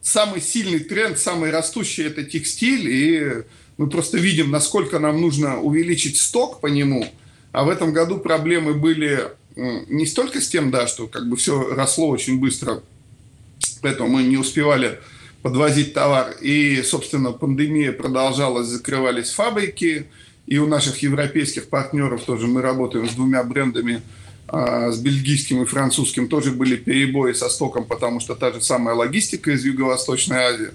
самый 0.01 0.41
сильный 0.41 0.79
тренд, 0.79 1.17
самый 1.17 1.51
растущий– 1.51 2.03
это 2.05 2.23
текстиль, 2.23 2.87
и 2.87 3.43
мы 3.77 3.89
просто 3.89 4.17
видим, 4.17 4.51
насколько 4.51 4.99
нам 4.99 5.19
нужно 5.19 5.59
увеличить 5.59 6.17
сток 6.17 6.61
по 6.61 6.67
нему. 6.67 7.05
А 7.51 7.63
в 7.63 7.69
этом 7.69 7.93
году 7.93 8.19
проблемы 8.19 8.73
были 8.73 9.29
не 9.55 10.05
столько 10.05 10.41
с 10.41 10.49
тем, 10.49 10.69
да, 10.69 10.87
что 10.87 11.07
как 11.07 11.27
бы 11.29 11.37
все 11.37 11.73
росло 11.73 12.09
очень 12.09 12.39
быстро, 12.39 12.83
поэтому 13.81 14.09
мы 14.09 14.23
не 14.23 14.37
успевали 14.37 14.99
подвозить 15.41 15.93
товар. 15.93 16.35
И, 16.41 16.81
собственно, 16.83 17.31
пандемия 17.31 17.91
продолжалась, 17.91 18.67
закрывались 18.67 19.31
фабрики, 19.31 20.07
и 20.45 20.57
у 20.57 20.67
наших 20.67 21.01
европейских 21.01 21.69
партнеров 21.69 22.23
тоже 22.23 22.47
мы 22.47 22.61
работаем 22.61 23.09
с 23.09 23.13
двумя 23.13 23.43
брендами– 23.43 24.01
с 24.47 24.97
бельгийским 24.99 25.63
и 25.63 25.65
французским 25.65 26.27
тоже 26.27 26.51
были 26.51 26.75
перебои 26.75 27.33
со 27.33 27.49
стоком, 27.49 27.85
потому 27.85 28.19
что 28.19 28.35
та 28.35 28.51
же 28.51 28.61
самая 28.61 28.95
логистика 28.95 29.51
из 29.51 29.65
Юго-Восточной 29.65 30.37
Азии. 30.37 30.71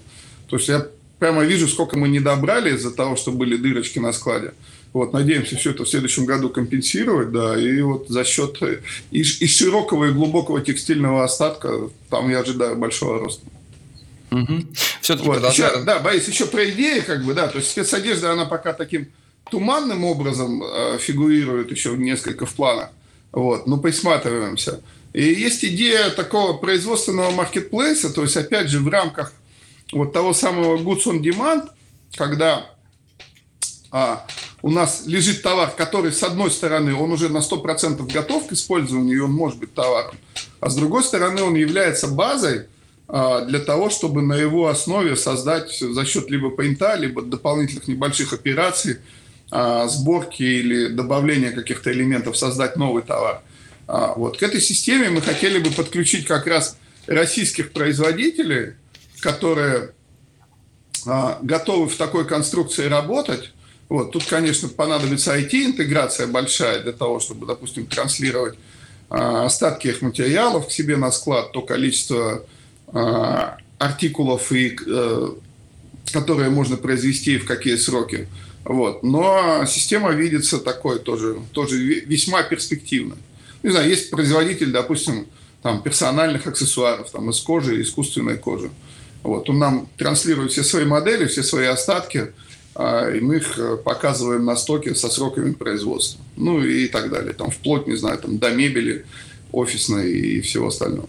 То 0.48 0.56
есть 0.56 0.68
я 0.68 0.86
прямо 1.18 1.44
вижу, 1.44 1.68
сколько 1.68 1.96
мы 1.96 2.08
не 2.08 2.18
добрали 2.18 2.74
из-за 2.74 2.90
того, 2.90 3.14
что 3.14 3.30
были 3.30 3.56
дырочки 3.56 3.98
на 4.00 4.12
складе. 4.12 4.52
Вот, 4.92 5.12
надеемся 5.12 5.56
все 5.56 5.70
это 5.70 5.84
в 5.84 5.88
следующем 5.88 6.24
году 6.26 6.48
компенсировать, 6.48 7.30
да, 7.30 7.56
и 7.56 7.80
вот 7.80 8.08
за 8.08 8.24
счет 8.24 8.60
и, 9.12 9.20
и 9.20 9.46
широкого 9.46 10.06
и 10.06 10.12
глубокого 10.12 10.60
текстильного 10.60 11.22
остатка 11.22 11.90
там 12.08 12.28
я 12.28 12.40
ожидаю 12.40 12.76
большого 12.76 13.20
роста. 13.20 13.46
Угу. 14.32 14.64
Все-таки 15.00 15.28
вот, 15.28 15.48
еще, 15.48 15.84
да, 15.84 16.00
Борис, 16.00 16.26
еще 16.26 16.46
про 16.46 16.68
идеи, 16.70 17.00
как 17.00 17.24
бы, 17.24 17.34
да, 17.34 17.46
то 17.46 17.58
есть 17.58 17.70
спецодежда, 17.70 18.32
она 18.32 18.46
пока 18.46 18.72
таким 18.72 19.06
туманным 19.48 20.04
образом 20.04 20.62
э, 20.62 20.98
фигурирует 20.98 21.70
еще 21.70 21.96
несколько 21.96 22.46
в 22.46 22.54
планах. 22.54 22.90
Вот, 23.32 23.66
ну, 23.66 23.78
присматриваемся. 23.78 24.80
И 25.12 25.22
есть 25.22 25.64
идея 25.64 26.10
такого 26.10 26.54
производственного 26.54 27.30
маркетплейса, 27.30 28.12
то 28.12 28.22
есть, 28.22 28.36
опять 28.36 28.68
же, 28.68 28.80
в 28.80 28.88
рамках 28.88 29.32
вот 29.92 30.12
того 30.12 30.32
самого 30.32 30.76
Goods 30.78 31.06
on 31.06 31.20
Demand, 31.20 31.68
когда 32.16 32.66
а, 33.90 34.24
у 34.62 34.70
нас 34.70 35.04
лежит 35.06 35.42
товар, 35.42 35.70
который, 35.76 36.12
с 36.12 36.22
одной 36.22 36.50
стороны, 36.50 36.94
он 36.94 37.12
уже 37.12 37.28
на 37.28 37.38
100% 37.38 38.12
готов 38.12 38.46
к 38.46 38.52
использованию, 38.52 39.16
и 39.16 39.20
он 39.20 39.32
может 39.32 39.58
быть 39.58 39.74
товаром, 39.74 40.14
а 40.60 40.70
с 40.70 40.76
другой 40.76 41.02
стороны, 41.02 41.42
он 41.42 41.54
является 41.54 42.06
базой 42.06 42.66
а, 43.08 43.44
для 43.44 43.58
того, 43.58 43.90
чтобы 43.90 44.22
на 44.22 44.34
его 44.34 44.68
основе 44.68 45.16
создать 45.16 45.76
за 45.76 46.04
счет 46.04 46.30
либо 46.30 46.50
принта, 46.50 46.94
либо 46.94 47.22
дополнительных 47.22 47.88
небольших 47.88 48.32
операций 48.32 48.98
сборки 49.50 50.42
или 50.42 50.88
добавления 50.88 51.50
каких-то 51.50 51.92
элементов 51.92 52.36
создать 52.36 52.76
новый 52.76 53.02
товар. 53.02 53.42
А, 53.86 54.14
вот. 54.14 54.38
К 54.38 54.42
этой 54.44 54.60
системе 54.60 55.10
мы 55.10 55.20
хотели 55.20 55.58
бы 55.58 55.70
подключить 55.70 56.26
как 56.26 56.46
раз 56.46 56.76
российских 57.06 57.72
производителей, 57.72 58.74
которые 59.20 59.92
а, 61.06 61.38
готовы 61.42 61.88
в 61.88 61.96
такой 61.96 62.26
конструкции 62.26 62.86
работать. 62.86 63.52
Вот. 63.88 64.12
Тут, 64.12 64.24
конечно, 64.26 64.68
понадобится 64.68 65.36
IT-интеграция 65.36 66.28
большая 66.28 66.82
для 66.82 66.92
того, 66.92 67.18
чтобы, 67.18 67.46
допустим, 67.46 67.86
транслировать 67.86 68.56
остатки 69.08 69.88
их 69.88 70.02
материалов 70.02 70.68
к 70.68 70.70
себе 70.70 70.96
на 70.96 71.10
склад, 71.10 71.50
то 71.50 71.62
количество 71.62 72.44
артикулов, 73.80 74.52
и, 74.52 74.76
э, 74.86 75.28
которые 76.12 76.50
можно 76.50 76.76
произвести 76.76 77.34
и 77.34 77.38
в 77.38 77.46
какие 77.46 77.76
сроки. 77.76 78.28
Вот. 78.64 79.02
Но 79.02 79.64
система 79.66 80.10
видится 80.10 80.58
такой 80.58 80.98
тоже, 80.98 81.38
тоже 81.52 81.76
весьма 81.78 82.42
перспективно. 82.42 83.16
Не 83.62 83.70
знаю, 83.70 83.88
есть 83.88 84.10
производитель, 84.10 84.70
допустим, 84.72 85.26
там, 85.62 85.82
персональных 85.82 86.46
аксессуаров 86.46 87.10
там, 87.10 87.30
из 87.30 87.40
кожи, 87.40 87.80
искусственной 87.82 88.38
кожи. 88.38 88.70
Вот. 89.22 89.48
Он 89.50 89.58
нам 89.58 89.88
транслирует 89.96 90.52
все 90.52 90.62
свои 90.62 90.84
модели, 90.84 91.26
все 91.26 91.42
свои 91.42 91.66
остатки, 91.66 92.32
а, 92.74 93.10
и 93.10 93.20
мы 93.20 93.36
их 93.36 93.58
э, 93.58 93.76
показываем 93.76 94.44
на 94.44 94.56
стоке 94.56 94.94
со 94.94 95.08
сроками 95.08 95.52
производства. 95.52 96.20
Ну 96.36 96.64
и 96.64 96.86
так 96.88 97.10
далее. 97.10 97.34
Там, 97.34 97.50
вплоть, 97.50 97.86
не 97.86 97.96
знаю, 97.96 98.18
там, 98.18 98.38
до 98.38 98.50
мебели 98.50 99.04
офисной 99.52 100.10
и 100.10 100.40
всего 100.40 100.68
остального. 100.68 101.08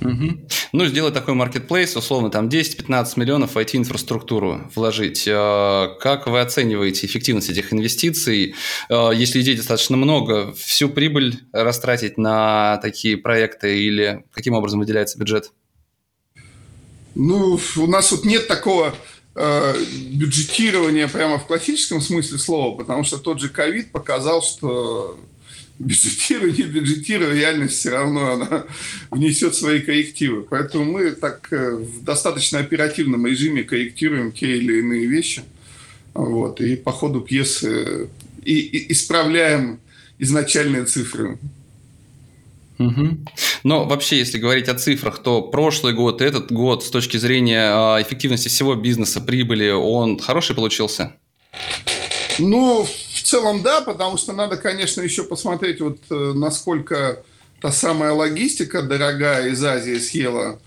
Угу. 0.00 0.48
Ну, 0.72 0.86
сделать 0.86 1.14
такой 1.14 1.34
маркетплейс, 1.34 1.94
условно, 1.96 2.30
там 2.30 2.48
10-15 2.48 3.12
миллионов 3.16 3.54
в 3.54 3.58
IT-инфраструктуру 3.58 4.70
вложить. 4.74 5.24
Э, 5.26 5.88
как 6.00 6.26
вы 6.26 6.40
оцениваете 6.40 7.06
эффективность 7.06 7.50
этих 7.50 7.72
инвестиций? 7.72 8.54
Э, 8.88 9.10
если 9.14 9.40
идей 9.40 9.56
достаточно 9.56 9.96
много, 9.96 10.52
всю 10.54 10.88
прибыль 10.88 11.40
растратить 11.52 12.16
на 12.16 12.78
такие 12.78 13.16
проекты 13.16 13.82
или 13.82 14.24
каким 14.32 14.54
образом 14.54 14.80
выделяется 14.80 15.18
бюджет? 15.18 15.52
Ну, 17.14 17.58
у 17.76 17.86
нас 17.86 18.12
вот 18.12 18.24
нет 18.24 18.48
такого 18.48 18.94
э, 19.34 19.74
бюджетирования 20.12 21.08
прямо 21.08 21.38
в 21.38 21.46
классическом 21.46 22.00
смысле 22.00 22.38
слова, 22.38 22.76
потому 22.76 23.04
что 23.04 23.18
тот 23.18 23.40
же 23.40 23.48
ковид 23.48 23.92
показал, 23.92 24.42
что 24.42 25.18
бюджетируя, 25.80 26.52
не 26.52 26.62
бюджетируя, 26.62 27.34
реальность 27.34 27.78
все 27.78 27.90
равно 27.90 28.32
она 28.32 28.64
внесет 29.10 29.54
свои 29.54 29.80
коррективы. 29.80 30.42
Поэтому 30.42 30.84
мы 30.84 31.12
так 31.12 31.48
э, 31.50 31.76
в 31.76 32.04
достаточно 32.04 32.58
оперативном 32.60 33.26
режиме 33.26 33.64
корректируем 33.64 34.30
те 34.30 34.58
или 34.58 34.78
иные 34.80 35.06
вещи. 35.06 35.42
Вот, 36.14 36.60
и 36.60 36.76
по 36.76 36.92
ходу 36.92 37.20
пьесы 37.20 38.08
и, 38.44 38.58
и 38.58 38.92
исправляем 38.92 39.80
изначальные 40.18 40.84
цифры. 40.84 41.38
Угу. 42.78 43.18
Но 43.62 43.84
вообще, 43.84 44.18
если 44.18 44.38
говорить 44.38 44.68
о 44.68 44.74
цифрах, 44.74 45.22
то 45.22 45.42
прошлый 45.42 45.92
год, 45.94 46.22
этот 46.22 46.50
год 46.50 46.84
с 46.84 46.90
точки 46.90 47.18
зрения 47.18 47.70
эффективности 48.02 48.48
всего 48.48 48.74
бизнеса, 48.74 49.20
прибыли, 49.20 49.70
он 49.70 50.18
хороший 50.18 50.56
получился? 50.56 51.14
Ну, 52.38 52.86
В 53.20 53.22
целом, 53.22 53.62
да, 53.62 53.82
потому 53.82 54.16
что 54.16 54.32
надо, 54.32 54.56
конечно, 54.56 55.02
еще 55.02 55.24
посмотреть, 55.24 55.82
вот 55.82 55.98
э, 56.10 56.32
насколько 56.34 57.22
та 57.60 57.70
самая 57.70 58.12
логистика 58.12 58.80
дорогая 58.80 59.50
из 59.50 59.62
Азии 59.62 59.98
съела 59.98 60.58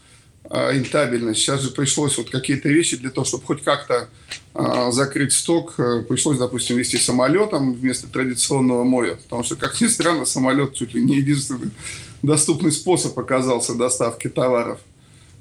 а, 0.48 0.72
рентабельность. 0.72 1.40
Сейчас 1.40 1.62
же 1.62 1.72
пришлось 1.72 2.16
вот 2.16 2.30
какие-то 2.30 2.70
вещи 2.70 2.96
для 2.96 3.10
того, 3.10 3.26
чтобы 3.26 3.44
хоть 3.44 3.64
как-то 3.64 4.08
а, 4.54 4.92
закрыть 4.92 5.34
сток, 5.34 5.74
э, 5.80 6.04
пришлось, 6.08 6.38
допустим, 6.38 6.78
вести 6.78 6.98
самолетом 6.98 7.74
вместо 7.74 8.06
традиционного 8.06 8.84
моря. 8.84 9.16
Потому 9.24 9.44
что, 9.44 9.56
как 9.56 9.82
ни 9.82 9.88
странно, 9.88 10.26
самолет 10.26 10.76
чуть 10.76 10.94
ли 10.94 11.04
не 11.04 11.16
единственный 11.16 11.72
доступный 12.22 12.72
способ 12.72 13.18
оказался 13.18 13.74
доставки 13.74 14.30
товаров. 14.30 14.80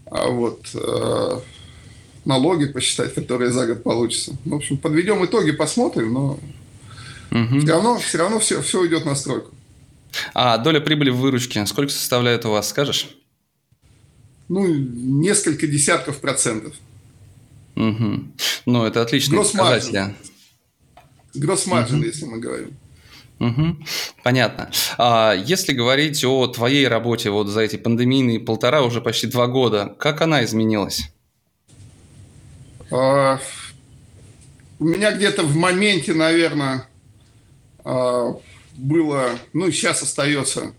А 0.06 0.28
вот 0.28 0.66
э, 0.72 1.40
налоги 2.24 2.64
посчитать, 2.64 3.12
которые 3.12 3.52
за 3.52 3.66
год 3.66 3.82
получится. 3.82 4.34
В 4.46 4.54
общем, 4.54 4.78
подведем 4.78 5.22
итоги, 5.22 5.50
посмотрим, 5.50 6.14
но 6.14 6.40
угу. 7.33 7.61
все 7.61 7.68
равно, 7.68 7.99
все 7.99 8.18
равно 8.18 8.39
все, 8.39 8.62
все 8.62 8.87
идет 8.87 9.05
на 9.05 9.14
стройку. 9.14 9.55
А 10.35 10.59
доля 10.59 10.80
прибыли 10.80 11.11
в 11.11 11.16
выручке 11.16 11.64
сколько 11.66 11.93
составляет 11.93 12.45
у 12.45 12.51
вас, 12.51 12.68
скажешь? 12.68 13.16
Ну, 14.49 14.66
несколько 14.66 15.66
десятков 15.66 16.20
процентов. 16.20 16.74
Угу. 17.76 18.20
Ну, 18.66 18.85
это 18.85 19.01
отличные 19.01 19.41
Gross 19.41 19.57
показатели. 19.57 20.14
Гросс-маржин, 21.35 21.99
угу. 21.99 22.07
если 22.07 22.26
мы 22.26 22.39
говорим. 22.39 22.76
Угу. 23.41 23.78
Понятно. 24.22 24.70
А 24.99 25.35
если 25.35 25.72
говорить 25.72 26.22
о 26.24 26.47
твоей 26.47 26.87
работе 26.87 27.30
вот 27.30 27.49
за 27.49 27.62
эти 27.62 27.76
пандемийные 27.76 28.39
полтора, 28.39 28.83
уже 28.83 29.01
почти 29.01 29.26
два 29.26 29.47
года, 29.47 29.97
как 29.99 30.20
она 30.20 30.45
изменилась? 30.45 31.11
А, 32.91 33.41
у 34.78 34.85
меня 34.85 35.12
где-то 35.12 35.43
в 35.43 35.57
моменте, 35.57 36.12
наверное, 36.12 36.87
было, 37.85 39.39
ну, 39.53 39.70
сейчас 39.70 40.03
остается 40.03 40.72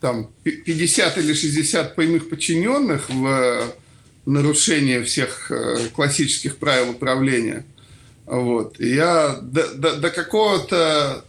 там 0.00 0.30
50 0.42 1.18
или 1.18 1.32
60 1.32 1.94
прямых 1.94 2.28
подчиненных 2.28 3.08
в 3.10 3.74
нарушение 4.26 5.02
всех 5.02 5.50
э, 5.50 5.88
классических 5.94 6.56
правил 6.56 6.90
управления. 6.90 7.64
Вот. 8.26 8.78
Я 8.78 9.38
до, 9.40 9.74
до, 9.74 9.96
до 9.96 10.10
какого-то 10.10 11.24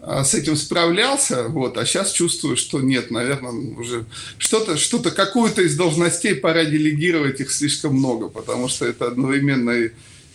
а, 0.00 0.22
с 0.22 0.34
этим 0.34 0.54
справлялся, 0.54 1.48
вот, 1.48 1.76
а 1.76 1.84
сейчас 1.84 2.12
чувствую, 2.12 2.56
что 2.56 2.80
нет, 2.80 3.10
наверное, 3.10 3.50
уже 3.50 4.04
что-то, 4.38 4.76
что-то, 4.76 5.10
какую-то 5.10 5.62
из 5.62 5.76
должностей 5.76 6.36
пора 6.36 6.64
делегировать, 6.64 7.40
их 7.40 7.50
слишком 7.50 7.96
много, 7.96 8.28
потому 8.28 8.68
что 8.68 8.86
это 8.86 9.08
одновременно 9.08 9.70
и 9.70 9.90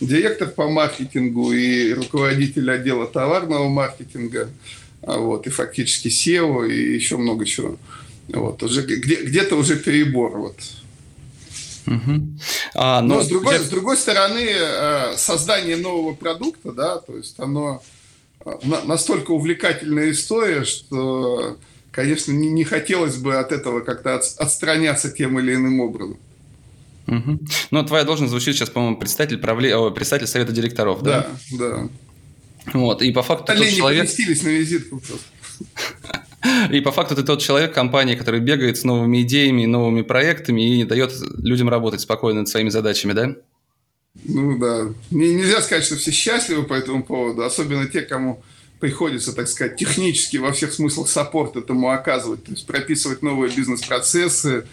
директор 0.06 0.48
по 0.48 0.70
маркетингу, 0.70 1.52
и 1.54 1.94
руководитель 1.94 2.70
отдела 2.72 3.08
товарного 3.08 3.68
маркетинга, 3.70 4.50
а 5.02 5.18
вот, 5.18 5.48
и 5.48 5.50
фактически 5.50 6.08
SEO, 6.08 6.70
и 6.70 6.94
еще 6.94 7.18
много 7.18 7.46
чего. 7.46 7.78
Вот, 8.30 8.64
уже, 8.64 8.84
где, 8.84 9.16
где-то 9.16 9.56
уже 9.56 9.76
перебор, 9.76 10.38
вот. 10.38 10.56
Угу. 11.86 12.22
А, 12.76 13.02
но, 13.02 13.16
но 13.16 13.24
с, 13.24 13.28
другой, 13.28 13.56
я... 13.56 13.60
с 13.62 13.70
другой 13.70 13.98
стороны, 13.98 14.50
э, 14.50 15.18
создание 15.18 15.76
нового 15.76 16.14
продукта, 16.14 16.72
да, 16.72 16.98
то 17.00 17.18
есть 17.18 17.38
оно 17.40 17.84
э, 18.46 18.52
настолько 18.86 19.32
увлекательная 19.32 20.12
история, 20.12 20.64
что, 20.64 21.58
конечно, 21.92 22.32
не, 22.32 22.50
не 22.50 22.64
хотелось 22.64 23.18
бы 23.18 23.36
от 23.36 23.52
этого 23.52 23.82
как-то 23.82 24.16
от, 24.16 24.24
отстраняться 24.38 25.12
тем 25.12 25.38
или 25.40 25.56
иным 25.56 25.82
образом. 25.82 26.18
Угу. 27.08 27.40
Ну, 27.72 27.86
твоя 27.86 28.04
должность 28.04 28.32
звучит 28.32 28.56
сейчас, 28.56 28.70
по-моему, 28.70 28.98
представитель, 28.98 29.38
правле... 29.38 29.92
представитель 29.92 30.28
совета 30.28 30.52
директоров, 30.52 31.04
да? 31.04 31.28
Да, 31.52 31.58
да. 31.58 31.90
Вот, 32.74 33.02
и 33.02 33.12
по 33.12 33.24
факту 33.24 33.52
Олени 33.52 33.70
тот 33.70 33.78
человек... 33.78 34.10
на 34.18 34.50
визитку 34.50 35.00
просто. 35.00 35.26
И 36.72 36.82
по 36.82 36.92
факту 36.92 37.16
ты 37.16 37.24
тот 37.24 37.42
человек 37.42 37.74
компании, 37.74 38.16
который 38.16 38.42
бегает 38.42 38.78
с 38.78 38.84
новыми 38.84 39.22
идеями, 39.22 39.66
новыми 39.66 40.02
проектами 40.02 40.62
и 40.62 40.78
не 40.78 40.86
дает 40.86 41.14
людям 41.38 41.70
работать 41.70 42.02
спокойно 42.02 42.42
над 42.42 42.50
своими 42.50 42.70
задачами, 42.70 43.14
да? 43.14 43.36
Ну 44.26 44.58
да. 44.58 44.94
Нельзя 45.10 45.62
сказать, 45.62 45.86
что 45.86 45.96
все 45.96 46.12
счастливы 46.12 46.64
по 46.64 46.74
этому 46.74 47.04
поводу, 47.04 47.44
особенно 47.44 47.88
те, 47.88 48.02
кому 48.02 48.44
приходится, 48.80 49.34
так 49.34 49.48
сказать, 49.48 49.78
технически 49.78 50.38
во 50.38 50.52
всех 50.52 50.74
смыслах 50.74 51.08
саппорт 51.08 51.56
этому 51.56 51.90
оказывать, 51.92 52.44
то 52.44 52.52
есть 52.52 52.68
прописывать 52.68 53.22
новые 53.22 53.50
бизнес-процессы, 53.50 54.66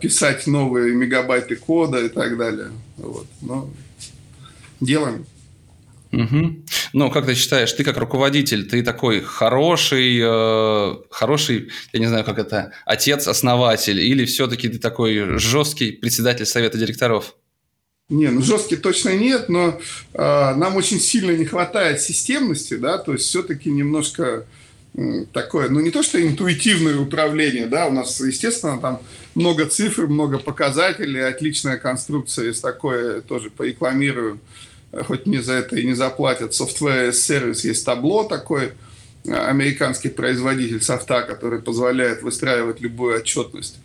писать 0.00 0.46
новые 0.46 0.94
мегабайты 0.94 1.56
кода 1.56 2.04
и 2.04 2.08
так 2.08 2.36
далее. 2.36 2.70
Вот. 2.96 3.26
Но 3.40 3.70
делаем. 4.80 5.26
Угу. 6.12 6.56
Ну, 6.92 7.10
как 7.10 7.26
ты 7.26 7.34
считаешь, 7.34 7.72
ты 7.72 7.82
как 7.82 7.96
руководитель, 7.96 8.68
ты 8.68 8.82
такой 8.82 9.20
хороший, 9.20 10.20
э, 10.22 10.96
хороший, 11.10 11.70
я 11.92 12.00
не 12.00 12.06
знаю, 12.06 12.24
как 12.24 12.38
это, 12.38 12.72
отец-основатель, 12.86 14.00
или 14.00 14.24
все-таки 14.24 14.68
ты 14.68 14.78
такой 14.78 15.38
жесткий 15.38 15.90
председатель 15.92 16.46
совета 16.46 16.78
директоров? 16.78 17.34
Не, 18.10 18.28
ну 18.28 18.42
жесткий 18.42 18.76
точно 18.76 19.16
нет, 19.16 19.48
но 19.48 19.80
э, 20.12 20.54
нам 20.54 20.76
очень 20.76 21.00
сильно 21.00 21.32
не 21.32 21.46
хватает 21.46 22.00
системности, 22.00 22.74
да, 22.74 22.98
то 22.98 23.12
есть 23.14 23.24
все-таки 23.24 23.70
немножко 23.70 24.22
э, 24.22 24.42
такое, 25.32 25.68
ну 25.68 25.80
не 25.80 25.90
то 25.90 26.02
что 26.02 26.24
интуитивное 26.24 26.96
управление, 26.98 27.66
да, 27.66 27.86
у 27.86 27.92
нас, 27.92 28.20
естественно, 28.20 28.78
там 28.78 29.00
много 29.34 29.66
цифр, 29.66 30.06
много 30.06 30.38
показателей, 30.38 31.20
отличная 31.20 31.78
конструкция, 31.78 32.46
есть 32.46 32.62
такое 32.62 33.20
тоже 33.20 33.50
порекламирую 33.50 34.40
хоть 35.02 35.26
мне 35.26 35.42
за 35.42 35.54
это 35.54 35.76
и 35.76 35.84
не 35.84 35.94
заплатят, 35.94 36.52
Software 36.52 37.12
сервис 37.12 37.64
есть 37.64 37.84
табло 37.84 38.24
такой, 38.24 38.72
американский 39.26 40.10
производитель 40.10 40.82
софта, 40.82 41.22
который 41.22 41.60
позволяет 41.60 42.22
выстраивать 42.22 42.80
любую 42.80 43.16
отчетность. 43.16 43.76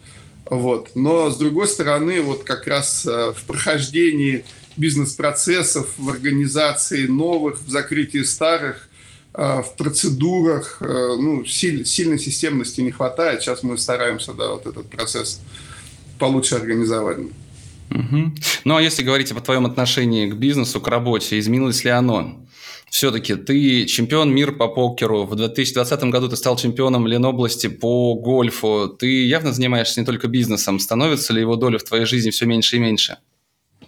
Вот. 0.46 0.92
Но, 0.96 1.30
с 1.30 1.38
другой 1.38 1.68
стороны, 1.68 2.22
вот 2.22 2.44
как 2.44 2.68
раз 2.68 3.06
э, 3.06 3.34
в 3.36 3.44
прохождении 3.46 4.44
бизнес-процессов, 4.78 5.88
в 5.98 6.10
организации 6.10 7.06
новых, 7.06 7.62
в 7.62 7.70
закрытии 7.70 8.24
старых, 8.24 8.78
э, 8.86 8.89
в 9.40 9.76
процедурах, 9.78 10.78
э, 10.82 11.16
ну, 11.18 11.46
силь, 11.46 11.86
сильной 11.86 12.20
системности 12.20 12.82
не 12.82 12.92
хватает. 12.92 13.42
Сейчас 13.42 13.64
мы 13.64 13.78
стараемся 13.78 14.34
да, 14.34 14.50
вот 14.50 14.66
этот 14.66 14.90
процесс 14.90 15.40
получше 16.20 16.56
организовать. 16.56 17.20
Угу. 17.90 18.34
Ну, 18.66 18.76
а 18.76 18.82
если 18.82 19.02
говорить 19.02 19.32
о 19.32 19.40
твоем 19.40 19.66
отношении 19.66 20.30
к 20.30 20.36
бизнесу, 20.36 20.82
к 20.82 20.88
работе, 20.88 21.40
изменилось 21.40 21.84
ли 21.86 21.90
оно? 21.90 22.46
Все-таки 22.90 23.36
ты 23.36 23.86
чемпион 23.86 24.34
мира 24.34 24.52
по 24.52 24.68
покеру. 24.68 25.26
В 25.26 25.36
2020 25.36 26.04
году 26.06 26.28
ты 26.28 26.36
стал 26.36 26.58
чемпионом 26.58 27.08
Ленобласти 27.08 27.68
по 27.68 28.16
гольфу. 28.16 28.90
Ты 28.90 29.26
явно 29.26 29.54
занимаешься 29.54 30.00
не 30.00 30.06
только 30.06 30.28
бизнесом. 30.28 30.80
Становится 30.80 31.34
ли 31.34 31.42
его 31.42 31.56
доля 31.56 31.78
в 31.78 31.84
твоей 31.84 32.06
жизни 32.06 32.32
все 32.32 32.46
меньше 32.46 32.78
и 32.78 32.80
меньше? 32.80 33.18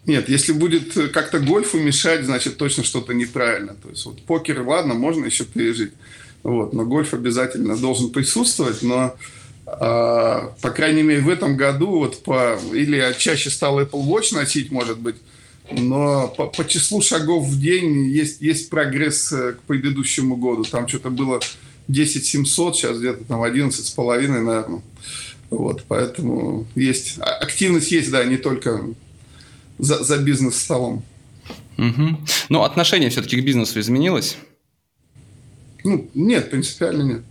Нет, 0.05 0.29
если 0.29 0.51
будет 0.51 0.93
как-то 1.11 1.39
гольфу 1.39 1.77
мешать, 1.79 2.25
значит 2.25 2.57
точно 2.57 2.83
что-то 2.83 3.13
неправильно. 3.13 3.75
То 3.75 3.89
есть 3.89 4.05
вот 4.05 4.21
покер, 4.23 4.61
ладно, 4.61 4.95
можно 4.95 5.25
еще 5.25 5.45
пережить. 5.45 5.93
Вот, 6.43 6.73
но 6.73 6.85
гольф 6.85 7.13
обязательно 7.13 7.77
должен 7.77 8.09
присутствовать, 8.09 8.81
но 8.81 9.15
а, 9.67 10.53
по 10.61 10.71
крайней 10.71 11.03
мере, 11.03 11.21
в 11.21 11.29
этом 11.29 11.55
году 11.55 11.99
вот 11.99 12.23
по... 12.23 12.59
Или 12.73 12.97
я 12.97 13.13
чаще 13.13 13.49
стал 13.49 13.79
Apple 13.79 14.03
Watch 14.05 14.33
носить, 14.33 14.71
может 14.71 14.99
быть, 14.99 15.15
но 15.71 16.27
по, 16.27 16.47
по 16.47 16.67
числу 16.67 17.01
шагов 17.01 17.45
в 17.45 17.59
день 17.59 18.09
есть, 18.09 18.41
есть 18.41 18.69
прогресс 18.69 19.31
э, 19.31 19.53
к 19.53 19.61
предыдущему 19.61 20.35
году. 20.35 20.63
Там 20.63 20.87
что-то 20.87 21.09
было 21.09 21.39
10 21.87 22.25
700, 22.25 22.75
сейчас 22.75 22.97
где-то 22.97 23.23
там 23.23 23.43
11 23.43 23.85
с 23.85 23.91
половиной, 23.91 24.41
наверное. 24.41 24.81
Вот, 25.49 25.83
поэтому 25.87 26.65
есть 26.75 27.15
а, 27.19 27.35
активность 27.35 27.91
есть, 27.91 28.11
да, 28.11 28.23
не 28.25 28.37
только 28.37 28.83
за, 29.81 30.03
за 30.03 30.17
бизнес-столом. 30.17 31.03
Угу. 31.77 32.17
Но 32.49 32.63
отношение 32.63 33.09
все-таки 33.09 33.41
к 33.41 33.43
бизнесу 33.43 33.79
изменилось? 33.79 34.37
Ну, 35.83 36.09
нет, 36.13 36.51
принципиально 36.51 37.03
нет. 37.03 37.21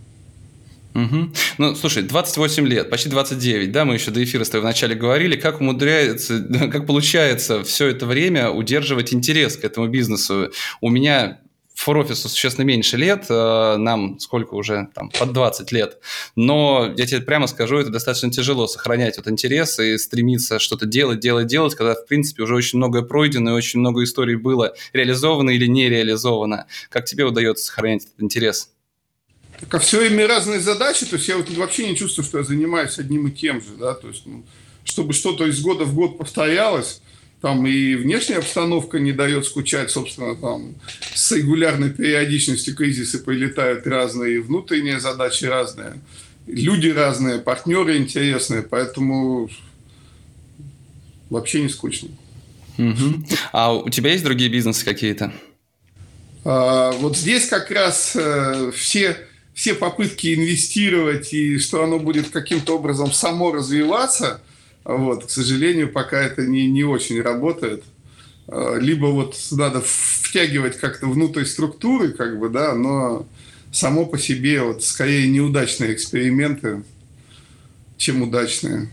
Угу. 0.93 1.31
Ну, 1.57 1.75
слушай, 1.75 2.03
28 2.03 2.67
лет, 2.67 2.89
почти 2.89 3.07
29, 3.07 3.71
да, 3.71 3.85
мы 3.85 3.93
еще 3.93 4.11
до 4.11 4.21
эфира 4.21 4.43
с 4.43 4.49
тобой 4.49 4.63
вначале 4.63 4.93
говорили, 4.93 5.37
как 5.37 5.61
умудряется, 5.61 6.41
как 6.71 6.85
получается 6.85 7.63
все 7.63 7.87
это 7.87 8.05
время 8.05 8.49
удерживать 8.49 9.13
интерес 9.13 9.55
к 9.55 9.63
этому 9.63 9.87
бизнесу. 9.87 10.51
У 10.81 10.89
меня 10.89 11.39
фор-офису 11.81 12.29
существенно 12.29 12.65
меньше 12.65 12.95
лет, 12.97 13.25
э, 13.29 13.75
нам 13.77 14.19
сколько 14.19 14.53
уже, 14.53 14.89
там, 14.93 15.09
под 15.09 15.33
20 15.33 15.71
лет. 15.71 15.97
Но 16.35 16.93
я 16.95 17.07
тебе 17.07 17.21
прямо 17.21 17.47
скажу, 17.47 17.77
это 17.77 17.89
достаточно 17.89 18.31
тяжело 18.31 18.67
сохранять 18.67 19.17
вот 19.17 19.27
интерес 19.27 19.79
и 19.79 19.97
стремиться 19.97 20.59
что-то 20.59 20.85
делать, 20.85 21.19
делать, 21.19 21.47
делать, 21.47 21.73
когда, 21.75 21.95
в 21.95 22.05
принципе, 22.05 22.43
уже 22.43 22.55
очень 22.55 22.77
многое 22.77 23.01
пройдено 23.01 23.51
и 23.51 23.53
очень 23.53 23.79
много 23.79 24.03
историй 24.03 24.35
было 24.35 24.75
реализовано 24.93 25.49
или 25.49 25.65
не 25.65 25.89
реализовано. 25.89 26.67
Как 26.89 27.05
тебе 27.05 27.25
удается 27.25 27.65
сохранять 27.65 28.03
этот 28.03 28.21
интерес? 28.21 28.69
Так, 29.59 29.73
а 29.73 29.79
все 29.79 29.99
время 29.99 30.27
разные 30.27 30.59
задачи, 30.59 31.05
то 31.05 31.15
есть 31.15 31.27
я 31.27 31.37
вот 31.37 31.49
вообще 31.49 31.87
не 31.87 31.95
чувствую, 31.95 32.25
что 32.25 32.37
я 32.37 32.43
занимаюсь 32.43 32.99
одним 32.99 33.27
и 33.27 33.31
тем 33.31 33.61
же, 33.61 33.69
да, 33.79 33.93
то 33.93 34.07
есть, 34.07 34.23
ну, 34.25 34.43
чтобы 34.83 35.13
что-то 35.13 35.45
из 35.45 35.61
года 35.61 35.85
в 35.85 35.93
год 35.93 36.17
повторялось, 36.17 37.01
там 37.41 37.65
и 37.65 37.95
внешняя 37.95 38.37
обстановка 38.37 38.99
не 38.99 39.11
дает 39.11 39.45
скучать, 39.45 39.89
собственно, 39.89 40.35
там 40.35 40.75
с 41.13 41.31
регулярной 41.31 41.89
периодичностью 41.89 42.75
кризисы 42.75 43.17
прилетают 43.17 43.87
разные, 43.87 44.35
и 44.35 44.39
внутренние 44.39 44.99
задачи 44.99 45.45
разные, 45.45 45.93
люди 46.45 46.89
разные, 46.89 47.39
партнеры 47.39 47.97
интересные, 47.97 48.61
поэтому 48.61 49.49
вообще 51.31 51.63
не 51.63 51.69
скучно. 51.69 52.09
Угу. 52.77 53.25
А 53.53 53.73
у 53.73 53.89
тебя 53.89 54.11
есть 54.11 54.23
другие 54.23 54.49
бизнесы 54.51 54.85
какие-то? 54.85 55.33
А, 56.45 56.91
вот 56.91 57.17
здесь 57.17 57.47
как 57.47 57.71
раз 57.71 58.15
э, 58.15 58.71
все, 58.75 59.17
все 59.55 59.73
попытки 59.73 60.35
инвестировать 60.35 61.33
и 61.33 61.57
что 61.57 61.83
оно 61.83 61.97
будет 61.97 62.29
каким-то 62.29 62.75
образом 62.75 63.11
само 63.11 63.51
развиваться– 63.51 64.41
вот, 64.83 65.25
к 65.25 65.29
сожалению, 65.29 65.91
пока 65.91 66.19
это 66.21 66.45
не, 66.45 66.67
не 66.67 66.83
очень 66.83 67.21
работает. 67.21 67.83
А, 68.47 68.77
либо 68.77 69.07
вот 69.07 69.37
надо 69.51 69.81
втягивать 69.81 70.77
как-то 70.77 71.07
внутрь 71.07 71.45
структуры, 71.45 72.11
как 72.11 72.39
бы, 72.39 72.49
да, 72.49 72.73
но 72.75 73.27
само 73.71 74.05
по 74.05 74.17
себе 74.17 74.61
вот 74.61 74.83
скорее 74.83 75.27
неудачные 75.27 75.93
эксперименты, 75.93 76.83
чем 77.97 78.21
удачные. 78.21 78.89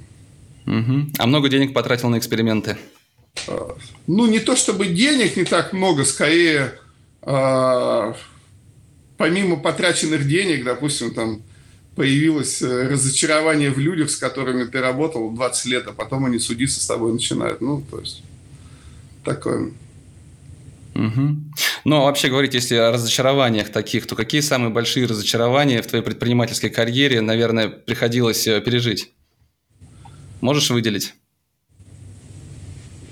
Угу. 0.67 1.13
А 1.19 1.27
много 1.27 1.49
денег 1.49 1.73
потратил 1.73 2.11
на 2.11 2.19
эксперименты? 2.19 2.77
А, 3.47 3.77
ну, 4.07 4.27
не 4.27 4.41
то 4.41 4.57
чтобы 4.57 4.87
денег 4.87 5.37
не 5.37 5.45
так 5.45 5.73
много, 5.73 6.05
скорее 6.05 6.75
а, 7.23 8.15
помимо 9.17 9.57
потраченных 9.57 10.27
денег, 10.27 10.65
допустим, 10.65 11.13
там 11.13 11.43
появилось 11.99 12.63
э, 12.63 12.89
разочарование 12.89 13.71
в 13.73 13.79
людях, 13.79 14.11
с 14.11 14.17
которыми 14.17 14.65
ты 14.65 14.81
работал 14.81 15.33
20 15.33 15.67
лет, 15.67 15.89
а 15.89 15.93
потом 15.93 16.27
они 16.27 16.39
судиться 16.39 16.81
с 16.81 16.87
тобой 16.87 17.13
начинают. 17.13 17.61
Ну, 17.61 17.83
то 17.91 17.99
есть, 17.99 18.23
такое. 19.25 19.73
Угу. 20.95 21.37
Ну, 21.85 21.97
а 21.97 22.05
вообще 22.05 22.29
говорить, 22.29 22.55
если 22.55 22.77
о 22.77 22.93
разочарованиях 22.93 23.71
таких, 23.71 24.07
то 24.07 24.15
какие 24.15 24.43
самые 24.43 24.71
большие 24.71 25.07
разочарования 25.07 25.83
в 25.83 25.89
твоей 25.89 26.05
предпринимательской 26.05 26.71
карьере, 26.71 27.21
наверное, 27.21 27.69
приходилось 27.69 28.47
э, 28.47 28.61
пережить? 28.61 29.11
Можешь 30.41 30.71
выделить? 30.71 31.15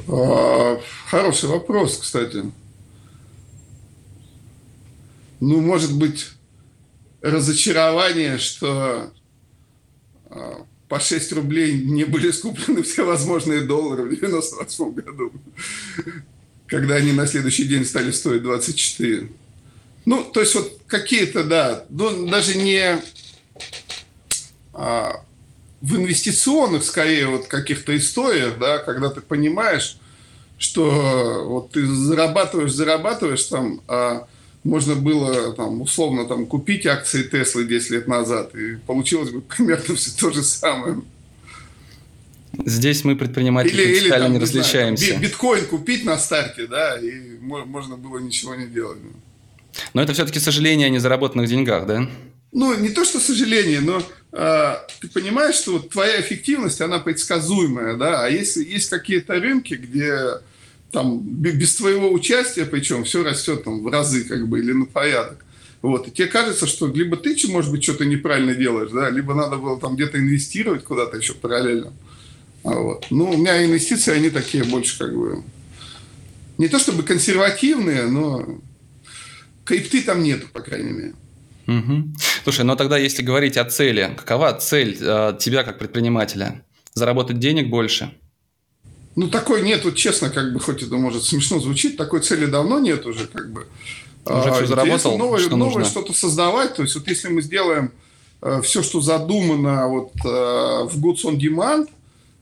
А, 0.06 0.80
хороший 1.08 1.48
вопрос, 1.48 1.98
кстати. 1.98 2.44
Ну, 5.40 5.60
может 5.60 5.92
быть, 5.92 6.28
разочарование, 7.20 8.38
что 8.38 9.12
а, 10.30 10.66
по 10.88 11.00
6 11.00 11.32
рублей 11.32 11.80
не 11.82 12.04
были 12.04 12.30
скуплены 12.30 12.82
все 12.82 13.04
возможные 13.04 13.62
доллары 13.62 14.04
в 14.04 14.10
98 14.10 14.92
году, 14.92 15.32
когда 16.66 16.96
они 16.96 17.12
на 17.12 17.26
следующий 17.26 17.64
день 17.64 17.84
стали 17.84 18.10
стоить 18.10 18.42
24. 18.42 19.28
Ну, 20.04 20.24
то 20.24 20.40
есть 20.40 20.54
вот 20.54 20.80
какие-то, 20.86 21.42
да, 21.42 21.84
ну, 21.90 22.28
даже 22.28 22.56
не 22.56 23.00
а, 24.72 25.24
в 25.80 25.96
инвестиционных, 25.96 26.84
скорее, 26.84 27.26
вот 27.26 27.46
каких-то 27.46 27.96
историях, 27.96 28.58
да, 28.58 28.78
когда 28.78 29.10
ты 29.10 29.20
понимаешь, 29.20 29.98
что 30.58 31.44
вот 31.46 31.72
ты 31.72 31.86
зарабатываешь, 31.86 32.72
зарабатываешь 32.72 33.44
там, 33.44 33.80
а 33.88 34.26
можно 34.66 34.96
было 34.96 35.52
там, 35.52 35.80
условно 35.80 36.26
там, 36.26 36.46
купить 36.46 36.86
акции 36.86 37.22
Теслы 37.22 37.64
10 37.64 37.90
лет 37.90 38.08
назад, 38.08 38.54
и 38.54 38.76
получилось 38.76 39.30
бы 39.30 39.40
примерно 39.40 39.94
все 39.94 40.10
то 40.18 40.30
же 40.30 40.42
самое. 40.42 41.00
Здесь 42.64 43.04
мы 43.04 43.16
предприниматели 43.16 43.82
или, 43.82 43.96
или, 43.98 44.08
там, 44.08 44.32
не 44.32 44.38
различаемся. 44.38 45.06
Знаю, 45.06 45.22
биткоин 45.22 45.66
купить 45.66 46.04
на 46.04 46.18
старте, 46.18 46.66
да, 46.66 46.98
и 46.98 47.38
можно 47.40 47.96
было 47.96 48.18
ничего 48.18 48.54
не 48.54 48.66
делать. 48.66 48.98
Но 49.92 50.02
это 50.02 50.14
все-таки 50.14 50.40
сожаление 50.40 50.86
о 50.86 50.90
незаработанных 50.90 51.48
деньгах, 51.48 51.86
да? 51.86 52.08
Ну, 52.52 52.74
не 52.78 52.88
то, 52.88 53.04
что 53.04 53.20
сожаление, 53.20 53.80
но 53.80 54.02
э, 54.32 54.74
ты 55.00 55.08
понимаешь, 55.08 55.56
что 55.56 55.72
вот 55.72 55.90
твоя 55.90 56.20
эффективность, 56.20 56.80
она 56.80 56.98
предсказуемая, 56.98 57.96
да, 57.96 58.24
а 58.24 58.28
если 58.30 58.64
есть 58.64 58.88
какие-то 58.88 59.34
рынки, 59.34 59.74
где 59.74 60.16
там 60.92 61.20
без 61.20 61.76
твоего 61.76 62.12
участия, 62.12 62.64
причем 62.64 63.04
все 63.04 63.22
растет 63.22 63.64
там 63.64 63.82
в 63.82 63.88
разы 63.88 64.24
как 64.24 64.48
бы 64.48 64.60
или 64.60 64.72
на 64.72 64.86
порядок. 64.86 65.44
Вот. 65.82 66.08
И 66.08 66.10
тебе 66.10 66.26
кажется, 66.26 66.66
что 66.66 66.86
либо 66.86 67.16
ты, 67.16 67.36
может 67.48 67.70
быть, 67.70 67.84
что-то 67.84 68.04
неправильно 68.04 68.54
делаешь, 68.54 68.90
да, 68.92 69.10
либо 69.10 69.34
надо 69.34 69.56
было 69.56 69.78
там 69.78 69.94
где-то 69.94 70.18
инвестировать 70.18 70.84
куда-то 70.84 71.16
еще 71.16 71.34
параллельно. 71.34 71.92
А 72.64 72.70
вот. 72.70 73.06
Ну, 73.10 73.30
у 73.30 73.36
меня 73.36 73.64
инвестиции, 73.64 74.12
они 74.12 74.30
такие 74.30 74.64
больше 74.64 74.98
как 74.98 75.14
бы... 75.14 75.44
Не 76.58 76.68
то 76.68 76.78
чтобы 76.78 77.02
консервативные, 77.02 78.06
но 78.06 78.60
крипты 79.64 80.02
там 80.02 80.22
нету, 80.22 80.46
по 80.52 80.60
крайней 80.60 80.92
мере. 80.92 81.14
Угу. 81.66 82.14
Слушай, 82.44 82.64
но 82.64 82.76
тогда 82.76 82.96
если 82.96 83.22
говорить 83.22 83.56
о 83.56 83.64
цели, 83.64 84.14
какова 84.16 84.54
цель 84.54 84.96
э, 85.00 85.36
тебя 85.38 85.64
как 85.64 85.78
предпринимателя? 85.78 86.64
Заработать 86.94 87.38
денег 87.38 87.68
больше– 87.68 88.14
ну, 89.16 89.28
такой 89.28 89.62
нет, 89.62 89.84
вот 89.84 89.96
честно, 89.96 90.30
как 90.30 90.52
бы, 90.52 90.60
хоть 90.60 90.82
это 90.82 90.96
может 90.96 91.24
смешно 91.24 91.58
звучит, 91.58 91.96
такой 91.96 92.20
цели 92.20 92.46
давно 92.46 92.78
нет 92.78 93.06
уже, 93.06 93.26
как 93.26 93.50
бы. 93.50 93.66
Уже 94.26 94.50
а, 94.50 94.52
все 94.52 94.66
заработал, 94.66 95.16
новое, 95.16 95.40
что 95.40 95.56
новое 95.56 95.84
что-то 95.84 96.12
создавать, 96.12 96.74
то 96.74 96.82
есть 96.82 96.94
вот 96.94 97.08
если 97.08 97.28
мы 97.28 97.40
сделаем 97.42 97.92
э, 98.42 98.60
все, 98.62 98.82
что 98.82 99.00
задумано 99.00 99.88
вот 99.88 100.12
э, 100.24 100.28
в 100.28 100.98
Goods 101.00 101.24
on 101.24 101.38
Demand, 101.38 101.88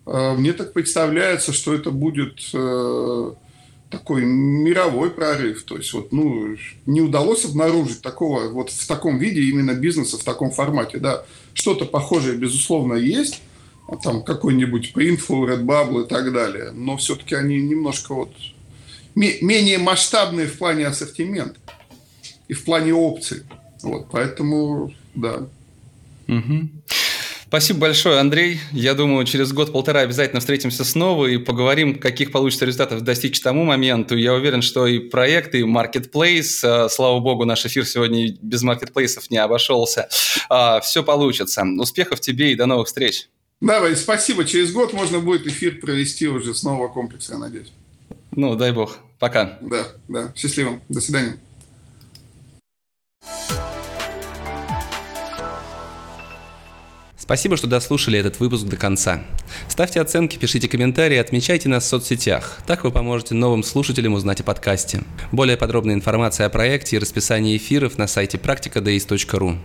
э, 0.07 0.35
мне 0.35 0.53
так 0.53 0.73
представляется, 0.73 1.53
что 1.53 1.75
это 1.75 1.91
будет 1.91 2.41
э, 2.53 3.33
такой 3.91 4.25
мировой 4.25 5.11
прорыв. 5.11 5.63
То 5.65 5.77
есть 5.77 5.93
вот, 5.93 6.13
ну, 6.13 6.57
не 6.87 7.01
удалось 7.01 7.45
обнаружить 7.45 8.03
такого, 8.03 8.49
вот 8.49 8.71
в 8.71 8.87
таком 8.87 9.19
виде 9.19 9.43
именно 9.43 9.75
бизнеса, 9.75 10.19
в 10.19 10.25
таком 10.25 10.51
формате, 10.51 10.99
да. 10.99 11.25
Что-то 11.53 11.85
похожее, 11.85 12.37
безусловно, 12.37 12.95
есть, 12.95 13.43
а 13.89 13.97
там 13.97 14.23
какой-нибудь 14.23 14.93
Printful, 14.95 15.47
Redbubble 15.47 16.05
и 16.05 16.09
так 16.09 16.33
далее. 16.33 16.71
Но 16.73 16.97
все-таки 16.97 17.35
они 17.35 17.61
немножко 17.61 18.15
вот 18.15 18.33
менее 19.15 19.79
масштабные 19.79 20.47
в 20.47 20.59
плане 20.59 20.87
ассортимента 20.87 21.61
и 22.49 22.55
в 22.55 22.65
плане 22.65 22.95
опций. 22.95 23.43
Вот, 23.83 24.09
поэтому, 24.11 24.93
да. 25.15 25.47
Угу. 26.27 26.71
Спасибо 27.47 27.81
большое, 27.81 28.19
Андрей. 28.19 28.59
Я 28.73 28.95
думаю, 28.95 29.25
через 29.27 29.53
год-полтора 29.53 30.01
обязательно 30.01 30.41
встретимся 30.41 30.83
снова 30.83 31.27
и 31.27 31.37
поговорим, 31.37 32.01
каких 32.01 32.33
получится 32.33 32.65
результатов 32.65 33.03
достичь 33.03 33.41
тому 33.41 33.63
моменту. 33.63 34.17
Я 34.17 34.35
уверен, 34.35 34.61
что 34.61 34.89
и 34.89 34.99
проект, 34.99 35.55
и 35.55 35.63
маркетплейс, 35.63 36.65
э, 36.65 36.89
слава 36.89 37.21
богу, 37.21 37.45
наш 37.45 37.65
эфир 37.65 37.87
сегодня 37.87 38.35
без 38.43 38.63
маркетплейсов 38.63 39.31
не 39.31 39.37
обошелся, 39.37 40.09
а, 40.49 40.81
все 40.81 41.05
получится. 41.05 41.65
Успехов 41.79 42.19
тебе 42.21 42.51
и 42.51 42.57
до 42.57 42.67
новых 42.67 42.89
встреч. 42.89 43.29
Давай, 43.65 43.97
спасибо. 43.97 44.45
Через 44.45 44.73
год 44.73 44.93
можно 44.93 45.21
будет 45.21 45.47
эфир 45.47 45.81
провести 45.81 46.29
уже 46.29 46.55
с 46.55 46.63
нового 46.63 46.89
комплекса, 46.89 47.33
я 47.33 47.39
надеюсь. 47.39 47.73
Ну, 48.33 48.57
дай 48.57 48.73
бог. 48.73 48.99
Пока. 49.19 49.59
Да, 49.63 49.87
да. 50.07 50.33
Счастливо. 50.37 50.81
До 50.91 51.01
свидания. 51.01 51.39
Спасибо, 57.17 57.57
что 57.57 57.67
дослушали 57.67 58.19
этот 58.19 58.39
выпуск 58.39 58.67
до 58.67 58.77
конца. 58.77 59.25
Ставьте 59.67 60.03
оценки, 60.03 60.37
пишите 60.37 60.69
комментарии, 60.69 61.17
отмечайте 61.17 61.71
нас 61.71 61.85
в 61.85 61.87
соцсетях. 61.87 62.59
Так 62.67 62.85
вы 62.85 62.91
поможете 62.91 63.35
новым 63.35 63.63
слушателям 63.63 64.13
узнать 64.13 64.43
о 64.43 64.45
подкасте. 64.45 65.01
Более 65.33 65.57
подробная 65.57 65.95
информация 65.95 66.47
о 66.47 66.51
проекте 66.51 66.97
и 66.97 66.99
расписании 66.99 67.57
эфиров 67.57 67.97
на 67.97 68.09
сайте 68.09 68.37
практикадеис.ру. 68.37 69.57